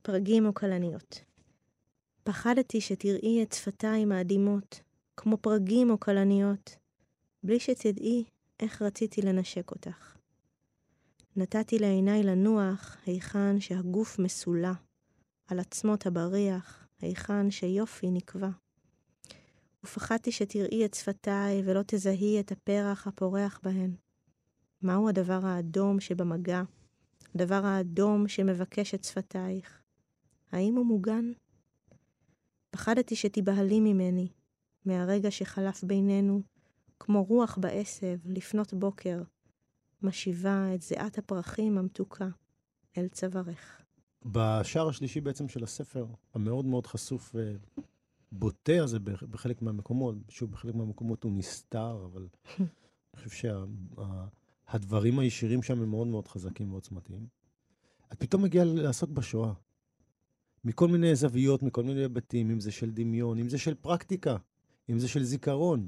פרגים 0.02 0.46
או 0.46 0.54
כלניות. 0.54 1.27
פחדתי 2.28 2.82
שתראי 2.82 3.44
את 3.44 3.54
שפתיים 3.54 4.12
האדימות, 4.12 4.82
כמו 5.18 5.38
פרגים 5.38 5.90
או 5.90 6.00
כלניות, 6.00 6.76
בלי 7.44 7.60
שתדעי 7.60 8.24
איך 8.60 8.82
רציתי 8.82 9.22
לנשק 9.22 9.72
אותך. 9.72 10.18
נתתי 11.36 11.80
לעיניי 11.80 12.24
לנוח 12.24 12.98
היכן 13.06 13.60
שהגוף 13.60 14.20
מסולא, 14.20 14.72
על 15.48 15.60
עצמות 15.60 16.06
הבריח, 16.06 16.88
היכן 17.02 17.52
שיופי 17.52 18.12
נקבע. 18.12 18.50
ופחדתי 19.84 20.32
שתראי 20.32 20.86
את 20.86 20.94
שפתיי 20.94 21.62
ולא 21.66 21.82
תזהי 21.88 22.40
את 22.40 22.52
הפרח 22.52 23.08
הפורח 23.08 23.60
בהן. 23.64 23.96
מהו 24.82 25.10
הדבר 25.10 25.40
האדום 25.46 26.00
שבמגע? 26.00 26.62
הדבר 27.36 27.66
האדום 27.66 28.28
שמבקש 28.28 28.96
את 28.96 29.04
שפתייך? 29.04 29.82
האם 30.52 30.76
הוא 30.76 30.86
מוגן? 30.86 31.32
פחדתי 32.70 33.16
שתיבהלי 33.16 33.80
ממני, 33.80 34.28
מהרגע 34.86 35.32
שחלף 35.32 35.84
בינינו, 35.84 36.42
כמו 37.00 37.24
רוח 37.24 37.58
בעשב, 37.62 38.18
לפנות 38.26 38.74
בוקר, 38.74 39.22
משיבה 40.02 40.76
את 40.76 40.82
זיעת 40.82 41.18
הפרחים 41.18 41.78
המתוקה 41.78 42.28
אל 42.98 43.08
צווארך. 43.08 43.82
בשער 44.26 44.90
השלישי 44.90 45.22
בעצם 45.22 45.50
של 45.50 45.64
הספר, 45.64 46.06
המאוד 46.34 46.66
מאוד 46.66 46.88
חשוף 46.88 47.36
ובוטה 48.32 48.84
הזה 48.84 49.00
בחלק 49.00 49.62
מהמקומות, 49.62 50.16
שוב, 50.30 50.52
בחלק 50.52 50.76
מהמקומות 50.76 51.24
הוא 51.24 51.32
נסתר, 51.32 52.06
אבל 52.06 52.28
אני 52.58 53.24
חושב 53.24 53.52
שהדברים 54.70 55.14
שה, 55.14 55.22
הישירים 55.22 55.64
שם 55.64 55.82
הם 55.82 55.90
מאוד 55.90 56.08
מאוד 56.08 56.28
חזקים 56.28 56.72
ועוצמתיים. 56.72 57.28
את 58.14 58.20
פתאום 58.20 58.44
מגיעה 58.44 58.66
לעסוק 58.66 59.10
בשואה. 59.10 59.54
מכל 60.66 60.88
מיני 60.88 61.16
זוויות, 61.16 61.64
מכל 61.64 61.84
מיני 61.84 62.02
היבטים, 62.02 62.52
אם 62.52 62.60
זה 62.60 62.72
של 62.72 62.92
דמיון, 62.92 63.40
אם 63.40 63.50
זה 63.50 63.58
של 63.58 63.74
פרקטיקה, 63.74 64.38
אם 64.90 65.00
זה 65.00 65.08
של 65.08 65.24
זיכרון. 65.24 65.88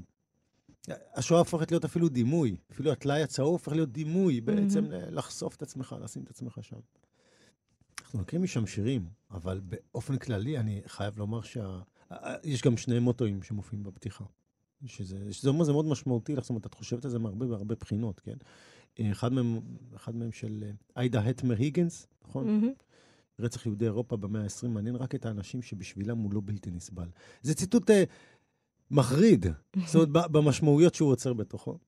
השואה 1.14 1.38
הופכת 1.38 1.70
להיות 1.70 1.84
אפילו 1.84 2.08
דימוי, 2.08 2.56
אפילו 2.72 2.92
הטלאי 2.92 3.22
הצהוב 3.22 3.52
הופך 3.52 3.72
להיות 3.72 3.92
דימוי, 3.92 4.40
בעצם 4.40 4.84
mm-hmm. 4.84 5.10
לחשוף 5.10 5.56
את 5.56 5.62
עצמך, 5.62 5.96
לשים 6.02 6.22
את 6.22 6.30
עצמך 6.30 6.58
שם. 6.62 6.76
אנחנו 8.00 8.18
מכירים 8.18 8.42
משם 8.42 8.66
שירים, 8.66 9.08
אבל 9.30 9.60
באופן 9.64 10.16
כללי 10.16 10.58
אני 10.58 10.82
חייב 10.86 11.18
לומר 11.18 11.40
שיש 11.42 12.62
גם 12.62 12.76
שני 12.76 12.98
מוטואים 12.98 13.42
שמופיעים 13.42 13.84
בפתיחה. 13.84 14.24
שזה, 14.86 15.32
שזה 15.32 15.48
אומר, 15.48 15.64
זה 15.64 15.72
מאוד 15.72 15.86
משמעותי 15.86 16.34
זאת 16.36 16.50
אומרת, 16.50 16.66
את 16.66 16.74
חושבת 16.74 17.04
על 17.04 17.10
זה 17.10 17.18
מהרבה 17.18 17.46
והרבה 17.46 17.74
בחינות, 17.74 18.20
כן? 18.20 18.36
אחד 19.00 19.32
מהם, 19.32 19.60
אחד 19.96 20.16
מהם 20.16 20.32
של 20.32 20.64
עאידה 20.94 21.20
הטמר 21.20 21.56
היגנס, 21.56 22.06
נכון? 22.24 22.46
Mm-hmm. 22.46 22.82
רצח 23.40 23.66
יהודי 23.66 23.84
אירופה 23.84 24.16
במאה 24.16 24.42
ה-20 24.42 24.68
מעניין 24.68 24.96
רק 24.96 25.14
את 25.14 25.26
האנשים 25.26 25.62
שבשבילם 25.62 26.18
הוא 26.18 26.32
לא 26.32 26.40
בלתי 26.44 26.70
נסבל. 26.70 27.08
זה 27.42 27.54
ציטוט 27.54 27.90
אה, 27.90 28.04
מחריד, 28.90 29.46
זאת 29.86 29.94
אומרת, 29.94 30.32
במשמעויות 30.32 30.94
שהוא 30.94 31.10
עוצר 31.10 31.32
בתוכו. 31.32 31.78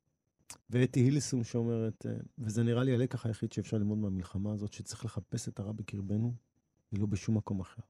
ואתי 0.71 1.01
הילסום 1.01 1.45
שאומרת, 1.45 2.07
אה, 2.07 2.13
וזה 2.39 2.63
נראה 2.63 2.85
לי 2.85 2.95
הלקח 2.95 3.27
היחיד 3.27 3.53
שאפשר 3.53 3.77
ללמוד 3.77 3.99
מהמלחמה 3.99 4.53
הזאת, 4.53 4.73
שצריך 4.73 5.05
לחפש 5.05 5.49
את 5.49 5.59
הרע 5.59 5.73
בקרבנו, 5.73 6.35
ולא 6.93 7.07
בשום 7.07 7.37
מקום 7.37 7.61
אחר. 7.61 7.83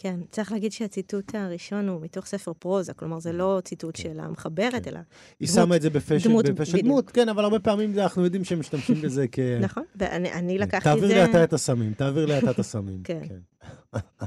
כן, 0.00 0.20
צריך 0.30 0.52
להגיד 0.52 0.72
שהציטוט 0.72 1.34
הראשון 1.34 1.88
הוא 1.88 2.00
מתוך 2.00 2.26
ספר 2.26 2.52
פרוזה, 2.58 2.92
כלומר, 2.92 3.18
זה 3.20 3.32
לא 3.32 3.60
ציטוט 3.64 3.96
כן. 3.96 4.02
של 4.02 4.20
המחברת, 4.20 4.84
כן. 4.84 4.90
אלא... 4.90 5.00
היא 5.40 5.48
שמה 5.48 5.76
את 5.76 5.82
זה 5.82 5.90
בפה 5.90 6.20
של 6.64 6.80
דמות, 6.82 7.10
כן, 7.10 7.28
אבל 7.28 7.44
הרבה 7.44 7.58
פעמים 7.58 7.98
אנחנו 7.98 8.24
יודעים 8.24 8.44
שהם 8.44 8.60
משתמשים 8.60 9.02
בזה 9.02 9.26
כ... 9.32 9.38
נכון, 9.60 9.82
ואני 9.96 10.58
לקחתי 10.58 10.88
את 10.88 10.94
זה... 10.94 11.00
תעביר 11.00 11.24
לי 11.24 11.30
אתה 11.30 11.44
את 11.44 11.52
הסמים, 11.52 11.92
תעביר 11.92 12.26
לי 12.26 12.38
אתה 12.38 12.50
את 12.50 12.58
הסמים. 12.58 13.00
כן. 13.04 13.20
כן. 13.28 13.98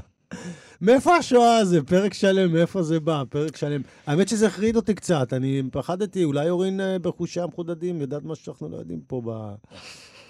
מאיפה 0.80 1.16
השואה 1.16 1.56
הזה? 1.56 1.82
פרק 1.82 2.14
שלם, 2.14 2.52
מאיפה 2.52 2.82
זה 2.82 3.00
בא? 3.00 3.22
פרק 3.28 3.56
שלם. 3.56 3.80
האמת 4.06 4.28
שזה 4.28 4.46
החריד 4.46 4.76
אותי 4.76 4.94
קצת, 4.94 5.32
אני 5.32 5.62
פחדתי, 5.72 6.24
אולי 6.24 6.50
אורין 6.50 6.80
אה, 6.80 6.98
בחושי 6.98 7.40
המחודדים, 7.40 8.00
יודעת 8.00 8.24
מה 8.24 8.34
שאנחנו 8.34 8.68
לא 8.68 8.76
יודעים 8.76 9.00
פה 9.06 9.22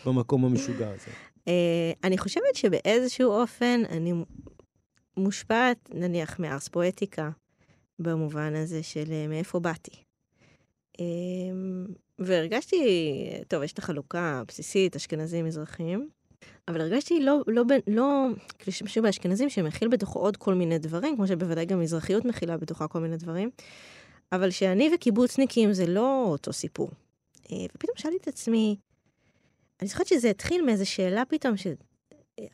במקום 0.06 0.44
המשוגע 0.44 0.88
הזה. 0.88 1.10
אה, 1.48 1.92
אני 2.04 2.18
חושבת 2.18 2.54
שבאיזשהו 2.54 3.30
אופן, 3.30 3.82
אני 3.90 4.12
מושפעת, 5.16 5.90
נניח, 5.94 6.38
מארס 6.38 6.68
פואטיקה, 6.68 7.30
במובן 7.98 8.54
הזה 8.54 8.82
של 8.82 9.04
אה, 9.12 9.26
מאיפה 9.28 9.60
באתי. 9.60 10.02
אמ, 10.98 11.86
והרגשתי, 12.18 12.84
טוב, 13.48 13.62
יש 13.62 13.72
את 13.72 13.78
החלוקה 13.78 14.40
הבסיסית, 14.40 14.96
אשכנזים, 14.96 15.44
מזרחים, 15.44 16.08
אבל 16.68 16.80
הרגשתי 16.80 17.20
לא, 17.20 17.40
לא, 17.46 17.62
לא, 17.86 18.26
כאילו 18.58 18.72
שמשהו 18.72 19.02
באשכנזים 19.02 19.50
שמכיל 19.50 19.88
בתוכו 19.88 20.18
עוד 20.18 20.36
כל 20.36 20.54
מיני 20.54 20.78
דברים, 20.78 21.16
כמו 21.16 21.26
שבוודאי 21.26 21.64
גם 21.64 21.80
מזרחיות 21.80 22.24
מכילה 22.24 22.56
בתוכה 22.56 22.88
כל 22.88 23.00
מיני 23.00 23.16
דברים, 23.16 23.50
אבל 24.32 24.50
שאני 24.50 24.90
וקיבוצניקים 24.94 25.72
זה 25.72 25.86
לא 25.86 26.24
אותו 26.28 26.52
סיפור. 26.52 26.90
אה, 27.52 27.56
ופתאום 27.74 27.96
שאלתי 27.96 28.16
את 28.16 28.28
עצמי, 28.28 28.76
אני 29.80 29.88
זוכרת 29.88 30.06
שזה 30.06 30.30
התחיל 30.30 30.64
מאיזו 30.64 30.90
שאלה 30.90 31.24
פתאום. 31.24 31.54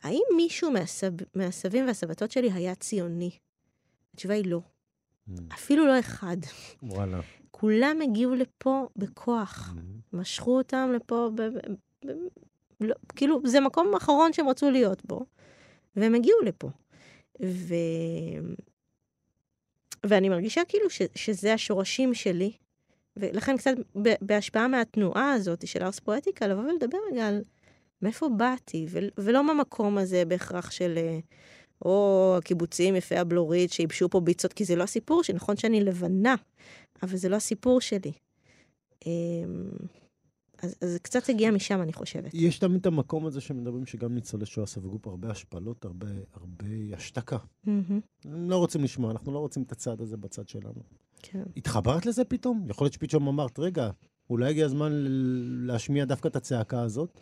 האם 0.03 0.21
מישהו 0.35 0.71
מהסב... 0.71 1.11
מהסבים 1.35 1.87
והסבתות 1.87 2.31
שלי 2.31 2.51
היה 2.51 2.75
ציוני? 2.75 3.31
התשובה 4.13 4.33
היא 4.33 4.45
לא. 4.45 4.61
Mm. 5.29 5.41
אפילו 5.53 5.87
לא 5.87 5.99
אחד. 5.99 6.37
וואלה. 6.83 7.19
כולם 7.51 7.99
הגיעו 8.03 8.35
לפה 8.35 8.87
בכוח. 8.95 9.73
Mm-hmm. 9.73 10.17
משכו 10.17 10.57
אותם 10.57 10.91
לפה, 10.95 11.29
ב... 11.35 11.41
ב... 11.41 11.57
ב... 12.05 12.11
לא, 12.81 12.95
כאילו, 13.15 13.41
זה 13.45 13.59
מקום 13.59 13.95
אחרון 13.95 14.33
שהם 14.33 14.49
רצו 14.49 14.71
להיות 14.71 15.05
בו, 15.05 15.25
והם 15.95 16.15
הגיעו 16.15 16.41
לפה. 16.41 16.69
ו... 17.43 17.73
ואני 20.05 20.29
מרגישה 20.29 20.61
כאילו 20.67 20.89
ש... 20.89 21.01
שזה 21.15 21.53
השורשים 21.53 22.13
שלי, 22.13 22.51
ולכן 23.17 23.57
קצת 23.57 23.71
בהשפעה 24.21 24.67
מהתנועה 24.67 25.33
הזאת 25.33 25.67
של 25.67 25.83
ארס 25.83 25.99
פואטיקה, 25.99 26.47
לבוא 26.47 26.63
ולדבר 26.63 26.97
רגע 27.11 27.27
על 27.27 27.41
מאיפה 28.01 28.29
באתי. 28.37 28.85
ולא 29.17 29.43
מהמקום 29.43 29.97
הזה 29.97 30.25
בהכרח 30.25 30.71
של... 30.71 30.93
אה, 30.97 31.19
או 31.85 32.35
הקיבוצים 32.37 32.95
יפי 32.95 33.17
הבלורית 33.17 33.71
שייבשו 33.71 34.09
פה 34.09 34.19
ביצות, 34.19 34.53
כי 34.53 34.65
זה 34.65 34.75
לא 34.75 34.83
הסיפור 34.83 35.23
שלי, 35.23 35.35
נכון 35.35 35.57
שאני 35.57 35.83
לבנה, 35.83 36.35
אבל 37.03 37.17
זה 37.17 37.29
לא 37.29 37.35
הסיפור 37.35 37.81
שלי. 37.81 38.11
אמ, 39.05 39.69
אז, 40.61 40.75
אז 40.81 40.89
זה 40.89 40.99
קצת 40.99 41.29
הגיע 41.29 41.51
משם, 41.51 41.81
אני 41.81 41.93
חושבת. 41.93 42.31
יש 42.33 42.59
תמיד 42.59 42.79
את 42.79 42.85
המקום 42.85 43.25
הזה 43.25 43.41
שמדברים 43.41 43.85
שגם 43.85 44.15
ניצולי 44.15 44.45
שואה 44.45 44.65
ספגו 44.65 44.99
פה 45.01 45.09
הרבה 45.09 45.31
השפלות, 45.31 45.85
הרבה, 45.85 46.07
הרבה 46.33 46.65
השתקה. 46.93 47.37
Mm-hmm. 47.37 47.69
לא 48.25 48.57
רוצים 48.57 48.83
לשמוע, 48.83 49.11
אנחנו 49.11 49.33
לא 49.33 49.39
רוצים 49.39 49.63
את 49.63 49.71
הצד 49.71 50.01
הזה 50.01 50.17
בצד 50.17 50.47
שלנו. 50.47 50.81
כן. 51.21 51.43
התחברת 51.57 52.05
לזה 52.05 52.23
פתאום? 52.23 52.65
יכול 52.69 52.85
להיות 52.85 52.93
שפתאום 52.93 53.27
אמרת, 53.27 53.59
רגע, 53.59 53.89
אולי 54.29 54.49
הגיע 54.49 54.65
הזמן 54.65 54.91
להשמיע 55.67 56.05
דווקא 56.05 56.27
את 56.27 56.35
הצעקה 56.35 56.81
הזאת? 56.81 57.19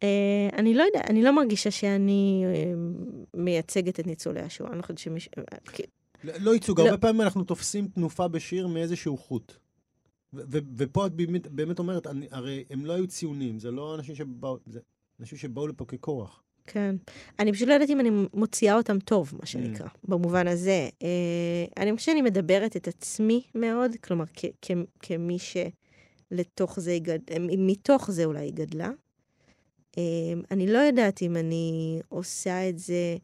Uh, 0.00 0.56
אני 0.58 0.74
לא 0.74 0.82
יודע, 0.82 1.00
אני 1.10 1.22
לא 1.22 1.36
מרגישה 1.36 1.70
שאני 1.70 2.44
uh, 2.44 3.36
מייצגת 3.36 4.00
את 4.00 4.06
ניצולי 4.06 4.40
השואה. 4.40 4.72
אני 4.72 4.82
חושבת 4.82 4.98
שמישהו... 4.98 5.32
Uh, 5.40 5.82
לא, 6.24 6.54
ייצוג, 6.54 6.80
לא. 6.80 6.84
הרבה 6.84 6.98
פעמים 6.98 7.20
אנחנו 7.20 7.44
תופסים 7.44 7.88
תנופה 7.88 8.28
בשיר 8.28 8.66
מאיזשהו 8.66 9.16
חוט. 9.16 9.52
ופה 10.76 11.06
את 11.06 11.12
באמת, 11.12 11.46
באמת 11.46 11.78
אומרת, 11.78 12.06
אני, 12.06 12.26
הרי 12.30 12.64
הם 12.70 12.86
לא 12.86 12.92
היו 12.92 13.06
ציונים, 13.06 13.58
זה 13.58 13.70
לא 13.70 13.94
אנשים 13.94 14.14
שבאו, 14.14 14.58
זה 14.66 14.80
אנשים 15.20 15.38
שבאו 15.38 15.66
לפה 15.66 15.84
ככורח. 15.84 16.42
כן. 16.66 16.96
אני 17.38 17.52
פשוט 17.52 17.68
לא 17.68 17.72
יודעת 17.72 17.90
אם 17.90 18.00
אני 18.00 18.10
מוציאה 18.34 18.76
אותם 18.76 18.98
טוב, 18.98 19.32
מה 19.40 19.46
שנקרא, 19.46 19.86
mm. 19.86 19.90
במובן 20.04 20.48
הזה. 20.48 20.88
Uh, 21.00 21.72
אני 21.76 21.96
חושבת 21.96 22.06
שאני 22.06 22.22
מדברת 22.22 22.76
את 22.76 22.88
עצמי 22.88 23.42
מאוד, 23.54 23.90
כלומר, 24.04 24.24
כמי 25.00 25.36
שלתוך 25.38 26.80
זה, 26.80 26.98
גד... 27.02 27.18
מתוך 27.58 28.10
זה 28.10 28.24
אולי 28.24 28.40
היא 28.40 28.52
גדלה. 28.52 28.90
אמ, 29.96 30.42
אני 30.50 30.66
לא 30.66 30.78
יודעת 30.78 31.22
אם 31.22 31.36
אני 31.36 32.00
עושה 32.08 32.68
את 32.68 32.78
זה... 32.78 33.16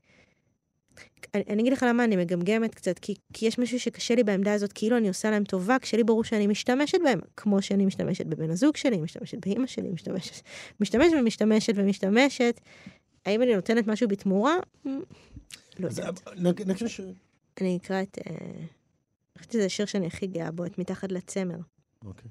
אני, 1.34 1.42
אני 1.48 1.62
אגיד 1.62 1.72
לך 1.72 1.84
למה 1.88 2.04
אני 2.04 2.16
מגמגמת 2.16 2.74
קצת, 2.74 2.98
כי, 2.98 3.14
כי 3.32 3.46
יש 3.46 3.58
משהו 3.58 3.80
שקשה 3.80 4.14
לי 4.14 4.24
בעמדה 4.24 4.52
הזאת, 4.52 4.72
כאילו 4.72 4.96
אני 4.96 5.08
עושה 5.08 5.30
להם 5.30 5.44
טובה, 5.44 5.78
כשלי 5.78 6.04
ברור 6.04 6.24
שאני 6.24 6.46
משתמשת 6.46 6.98
בהם, 7.04 7.20
כמו 7.36 7.62
שאני 7.62 7.86
משתמשת 7.86 8.26
בבן 8.26 8.50
הזוג 8.50 8.76
שלי, 8.76 9.00
משתמשת 9.00 9.38
באימא 9.46 9.66
שלי, 9.66 9.90
משתמשת, 9.90 10.42
משתמשת 10.80 11.12
ומשתמשת 11.20 11.72
ומשתמשת. 11.76 12.60
האם 13.26 13.42
אני 13.42 13.54
נותנת 13.54 13.86
משהו 13.86 14.08
בתמורה? 14.08 14.56
לא 15.78 15.88
יודעת. 15.88 16.28
אני 17.60 17.76
אקרא 17.76 18.02
את... 18.02 18.18
אה, 18.26 18.34
אני 18.36 19.38
חושבת 19.38 19.52
שזה 19.52 19.64
השיר 19.64 19.86
שאני 19.86 20.06
הכי 20.06 20.26
גאה 20.26 20.50
בו, 20.50 20.66
את 20.66 20.78
מתחת 20.78 21.12
לצמר. 21.12 21.58
אוקיי. 22.04 22.30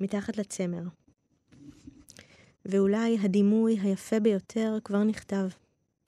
מתחת 0.00 0.36
לצמר. 0.36 0.82
ואולי 2.68 3.18
הדימוי 3.18 3.78
היפה 3.80 4.20
ביותר 4.20 4.78
כבר 4.84 5.04
נכתב. 5.04 5.48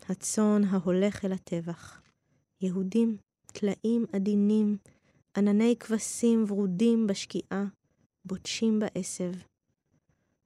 הצאן 0.08 0.62
ההולך 0.64 1.24
אל 1.24 1.32
הטבח. 1.32 2.00
יהודים, 2.60 3.16
טלאים 3.46 4.04
עדינים, 4.12 4.76
ענני 5.36 5.76
כבשים 5.80 6.44
ורודים 6.48 7.06
בשקיעה, 7.06 7.64
בוטשים 8.24 8.78
בעשב. 8.78 9.32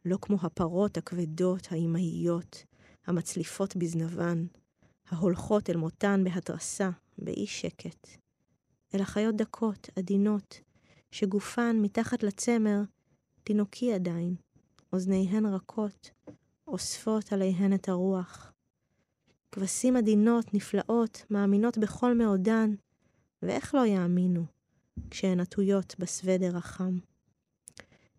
לא 0.05 0.19
כמו 0.23 0.37
הפרות 0.43 0.97
הכבדות, 0.97 1.69
האימהיות, 1.71 2.65
המצליפות 3.07 3.77
בזנבן, 3.77 4.47
ההולכות 5.09 5.71
אל 5.71 5.77
מותן 5.77 6.25
בהתרסה, 6.25 6.91
באי 7.19 7.47
שקט. 7.47 8.09
אלא 8.95 9.05
חיות 9.05 9.37
דקות, 9.37 9.89
עדינות, 9.97 10.61
שגופן 11.11 11.77
מתחת 11.83 12.23
לצמר, 12.23 12.81
תינוקי 13.45 13.93
עדיין, 13.93 14.35
אוזניהן 14.93 15.47
רכות, 15.47 16.11
אוספות 16.67 17.33
עליהן 17.33 17.75
את 17.75 17.89
הרוח. 17.89 18.53
כבשים 19.53 19.97
עדינות, 19.97 20.55
נפלאות, 20.55 21.25
מאמינות 21.31 21.79
בכל 21.79 22.15
מאודן, 22.15 22.75
ואיך 23.43 23.75
לא 23.75 23.87
יאמינו, 23.87 24.45
כשהן 25.11 25.41
עטויות 25.41 25.95
בסוודר 25.99 26.57
החם. 26.57 26.99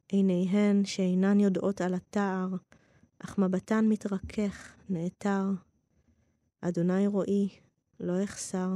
עיניהן 0.08 0.86
שאינן 0.86 1.40
יודעות 1.40 1.82
על 1.82 1.94
התער, 1.94 2.48
אך 3.20 3.38
מבטן 3.38 3.86
מתרכך, 3.90 4.76
נעתר. 4.90 5.46
אדוני 6.62 7.08
רואי, 7.08 7.50
לא 8.00 8.24
אחסר. 8.24 8.70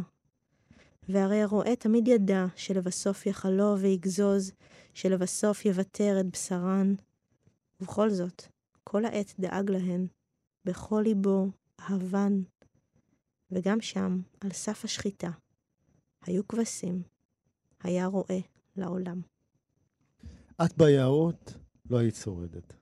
והרי 1.10 1.42
הרועה 1.42 1.76
תמיד 1.76 2.08
ידע 2.08 2.46
שלבסוף 2.56 3.26
יחלו 3.26 3.78
ויגזוז, 3.80 4.52
שלבסוף 4.94 5.66
יוותר 5.66 6.18
את 6.20 6.26
בשרן, 6.26 6.96
ובכל 7.82 8.10
זאת, 8.10 8.44
כל 8.84 9.06
העת 9.06 9.34
דאג 9.40 9.72
להן, 9.72 10.08
בכל 10.66 11.02
ליבו 11.06 11.52
אהבן. 11.80 12.42
וגם 13.52 13.82
שם, 13.82 14.22
על 14.42 14.52
סף 14.52 14.86
השחיטה, 14.86 15.30
היו 16.26 16.48
כבשים, 16.48 17.04
היה 17.84 18.06
רועה 18.06 18.40
לעולם. 18.76 19.22
את 20.66 20.78
ביערות 20.78 21.54
לא 21.90 21.98
היית 21.98 22.16
שורדת. 22.16 22.74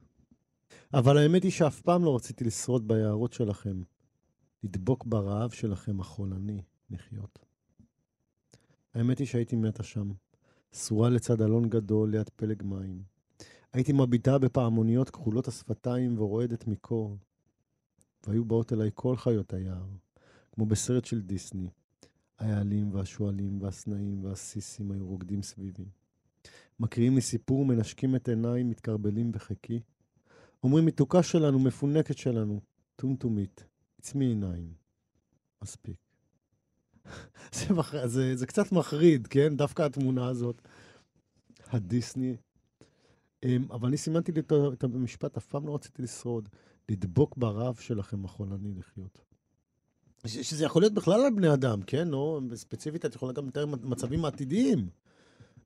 אבל 0.93 1.17
האמת 1.17 1.43
היא 1.43 1.51
שאף 1.51 1.81
פעם 1.81 2.03
לא 2.03 2.15
רציתי 2.15 2.43
לשרוד 2.43 2.87
ביערות 2.87 3.33
שלכם, 3.33 3.81
לדבוק 4.63 5.05
ברעב 5.05 5.51
שלכם 5.51 5.99
החולני 5.99 6.61
לחיות. 6.89 7.39
האמת 8.93 9.19
היא 9.19 9.27
שהייתי 9.27 9.55
מתה 9.55 9.83
שם, 9.83 10.11
שרועה 10.71 11.09
לצד 11.09 11.41
אלון 11.41 11.69
גדול 11.69 12.11
ליד 12.11 12.29
פלג 12.29 12.63
מים. 12.63 13.14
הייתי 13.75 13.93
מביטה 13.93 14.37
בפעמוניות 14.37 15.09
כחולות 15.09 15.47
השפתיים 15.47 16.19
ורועדת 16.19 16.67
מקור. 16.67 17.17
והיו 18.27 18.45
באות 18.45 18.73
אליי 18.73 18.89
כל 18.93 19.17
חיות 19.17 19.53
היער, 19.53 19.85
כמו 20.51 20.65
בסרט 20.65 21.05
של 21.05 21.21
דיסני. 21.21 21.69
האיילים 22.39 22.93
והשועלים 22.93 23.61
והסנאים 23.61 24.23
והסיסים 24.23 24.91
היו 24.91 25.07
רוקדים 25.07 25.41
סביבי. 25.41 25.85
מקריאים 26.79 27.15
לי 27.15 27.21
סיפור, 27.21 27.65
מנשקים 27.65 28.15
את 28.15 28.29
עיניי, 28.29 28.63
מתקרבלים 28.63 29.31
בחיקי. 29.31 29.79
אומרים, 30.63 30.85
מתוקה 30.85 31.23
שלנו, 31.23 31.59
מפונקת 31.59 32.17
שלנו, 32.17 32.61
טומטומית, 32.95 33.65
עצמי 33.99 34.25
עיניים. 34.25 34.73
מספיק. 35.63 35.97
זה, 37.55 37.67
זה, 38.05 38.35
זה 38.35 38.45
קצת 38.45 38.71
מחריד, 38.71 39.27
כן? 39.27 39.57
דווקא 39.57 39.81
התמונה 39.81 40.27
הזאת. 40.27 40.61
הדיסני 41.67 42.35
אבל 43.71 43.87
אני 43.87 43.97
סימנתי 43.97 44.31
לי 44.31 44.41
את 44.73 44.83
המשפט, 44.83 45.37
אף 45.37 45.45
פעם 45.45 45.67
לא 45.67 45.75
רציתי 45.75 46.01
לשרוד. 46.01 46.49
לדבוק 46.89 47.37
ברעב 47.37 47.75
שלכם 47.75 48.25
החולני 48.25 48.73
לחיות. 48.79 49.21
שזה 50.25 50.65
יכול 50.65 50.81
להיות 50.81 50.93
בכלל 50.93 51.21
על 51.21 51.33
בני 51.35 51.53
אדם, 51.53 51.81
כן? 51.81 52.13
או 52.13 52.39
ספציפית, 52.55 53.05
את 53.05 53.15
יכולה 53.15 53.33
גם 53.33 53.47
לתאר 53.47 53.65
מצבים 53.65 54.25
עתידיים. 54.25 54.89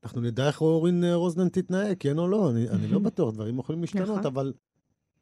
אנחנו 0.04 0.20
נדע 0.20 0.46
איך 0.46 0.60
אורין 0.60 1.04
רוזנן 1.04 1.48
תתנהג, 1.48 1.96
כן 2.00 2.18
או 2.18 2.28
לא, 2.28 2.50
אני, 2.50 2.68
אני 2.68 2.88
לא 2.88 2.98
בטוח, 2.98 3.34
דברים 3.34 3.58
יכולים 3.58 3.80
להשתנות, 3.80 4.08
נכון. 4.08 4.26
אבל 4.26 4.52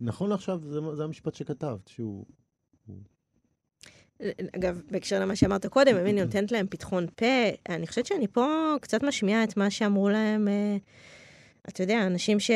נכון 0.00 0.30
לעכשיו 0.30 0.61
זה, 0.64 0.80
זה 0.94 1.04
המשפט 1.04 1.34
שכתבת, 1.34 1.88
שהוא... 1.88 2.26
אגב, 4.56 4.82
בהקשר 4.90 5.20
למה 5.20 5.36
שאמרת 5.36 5.66
קודם, 5.66 5.96
אם 5.96 6.06
אני 6.06 6.24
נותנת 6.24 6.52
להם 6.52 6.66
פתחון 6.70 7.06
פה, 7.16 7.26
אני 7.68 7.86
חושבת 7.86 8.06
שאני 8.06 8.26
פה 8.28 8.74
קצת 8.80 9.02
משמיעה 9.02 9.44
את 9.44 9.56
מה 9.56 9.70
שאמרו 9.70 10.09
להם... 10.09 10.48
אה, 10.48 10.76
אתה 11.68 11.82
יודע, 11.82 12.06
אנשים 12.06 12.40
ש... 12.40 12.50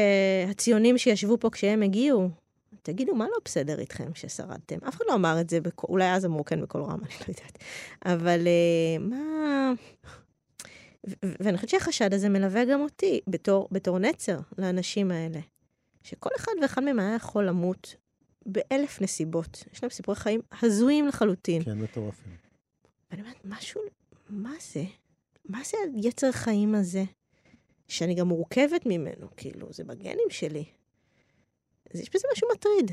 הציונים 0.50 0.98
שישבו 0.98 1.38
פה 1.40 1.50
כשהם 1.50 1.82
הגיעו, 1.82 2.30
תגידו, 2.82 3.14
מה 3.14 3.24
לא 3.24 3.36
בסדר 3.44 3.80
איתכם 3.80 4.14
ששרדתם? 4.14 4.76
אף 4.88 4.96
אחד 4.96 5.04
לא 5.08 5.14
אמר 5.14 5.40
את 5.40 5.50
זה, 5.50 5.60
בקול, 5.60 5.90
אולי 5.90 6.12
אז 6.12 6.24
אמרו 6.24 6.44
כן 6.44 6.62
בקול 6.62 6.82
רם, 6.82 7.00
אני 7.04 7.14
לא 7.20 7.24
יודעת. 7.28 7.58
אבל 8.04 8.46
uh, 8.46 9.02
מה... 9.02 9.72
ו- 11.08 11.32
ואני 11.40 11.56
חושבת 11.56 11.70
שהחשד 11.70 12.14
הזה 12.14 12.28
מלווה 12.28 12.64
גם 12.64 12.80
אותי 12.80 13.20
בתור, 13.26 13.68
בתור 13.70 13.98
נצר 13.98 14.38
לאנשים 14.58 15.10
האלה. 15.10 15.40
שכל 16.02 16.30
אחד 16.36 16.52
ואחד 16.62 16.84
מהם 16.84 16.98
היה 16.98 17.14
יכול 17.14 17.48
למות 17.48 17.94
באלף 18.46 19.00
נסיבות. 19.00 19.64
יש 19.72 19.82
להם 19.82 19.90
סיפורי 19.90 20.16
חיים 20.16 20.40
הזויים 20.62 21.08
לחלוטין. 21.08 21.62
כן, 21.62 21.78
מטורפים. 21.78 22.32
ואני 23.10 23.22
אומרת, 23.22 23.36
משהו, 23.44 23.80
מה 24.30 24.52
זה? 24.72 24.84
מה 25.44 25.58
זה 25.64 25.76
היצר 25.94 26.32
חיים 26.32 26.74
הזה? 26.74 27.04
שאני 27.93 28.14
גם 28.14 28.28
מורכבת 28.28 28.86
ממנו, 28.86 29.28
כאילו, 29.36 29.72
זה 29.72 29.84
בגנים 29.84 30.30
שלי. 30.30 30.64
אז 31.95 32.01
יש 32.01 32.11
בזה 32.14 32.28
משהו 32.32 32.49
מטריד. 32.55 32.90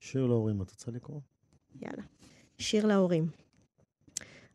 שיר 0.00 0.26
להורים, 0.26 0.62
את 0.62 0.70
רוצה 0.70 0.90
לקרוא? 0.90 1.20
יאללה. 1.80 2.02
שיר 2.58 2.86
להורים. 2.86 3.30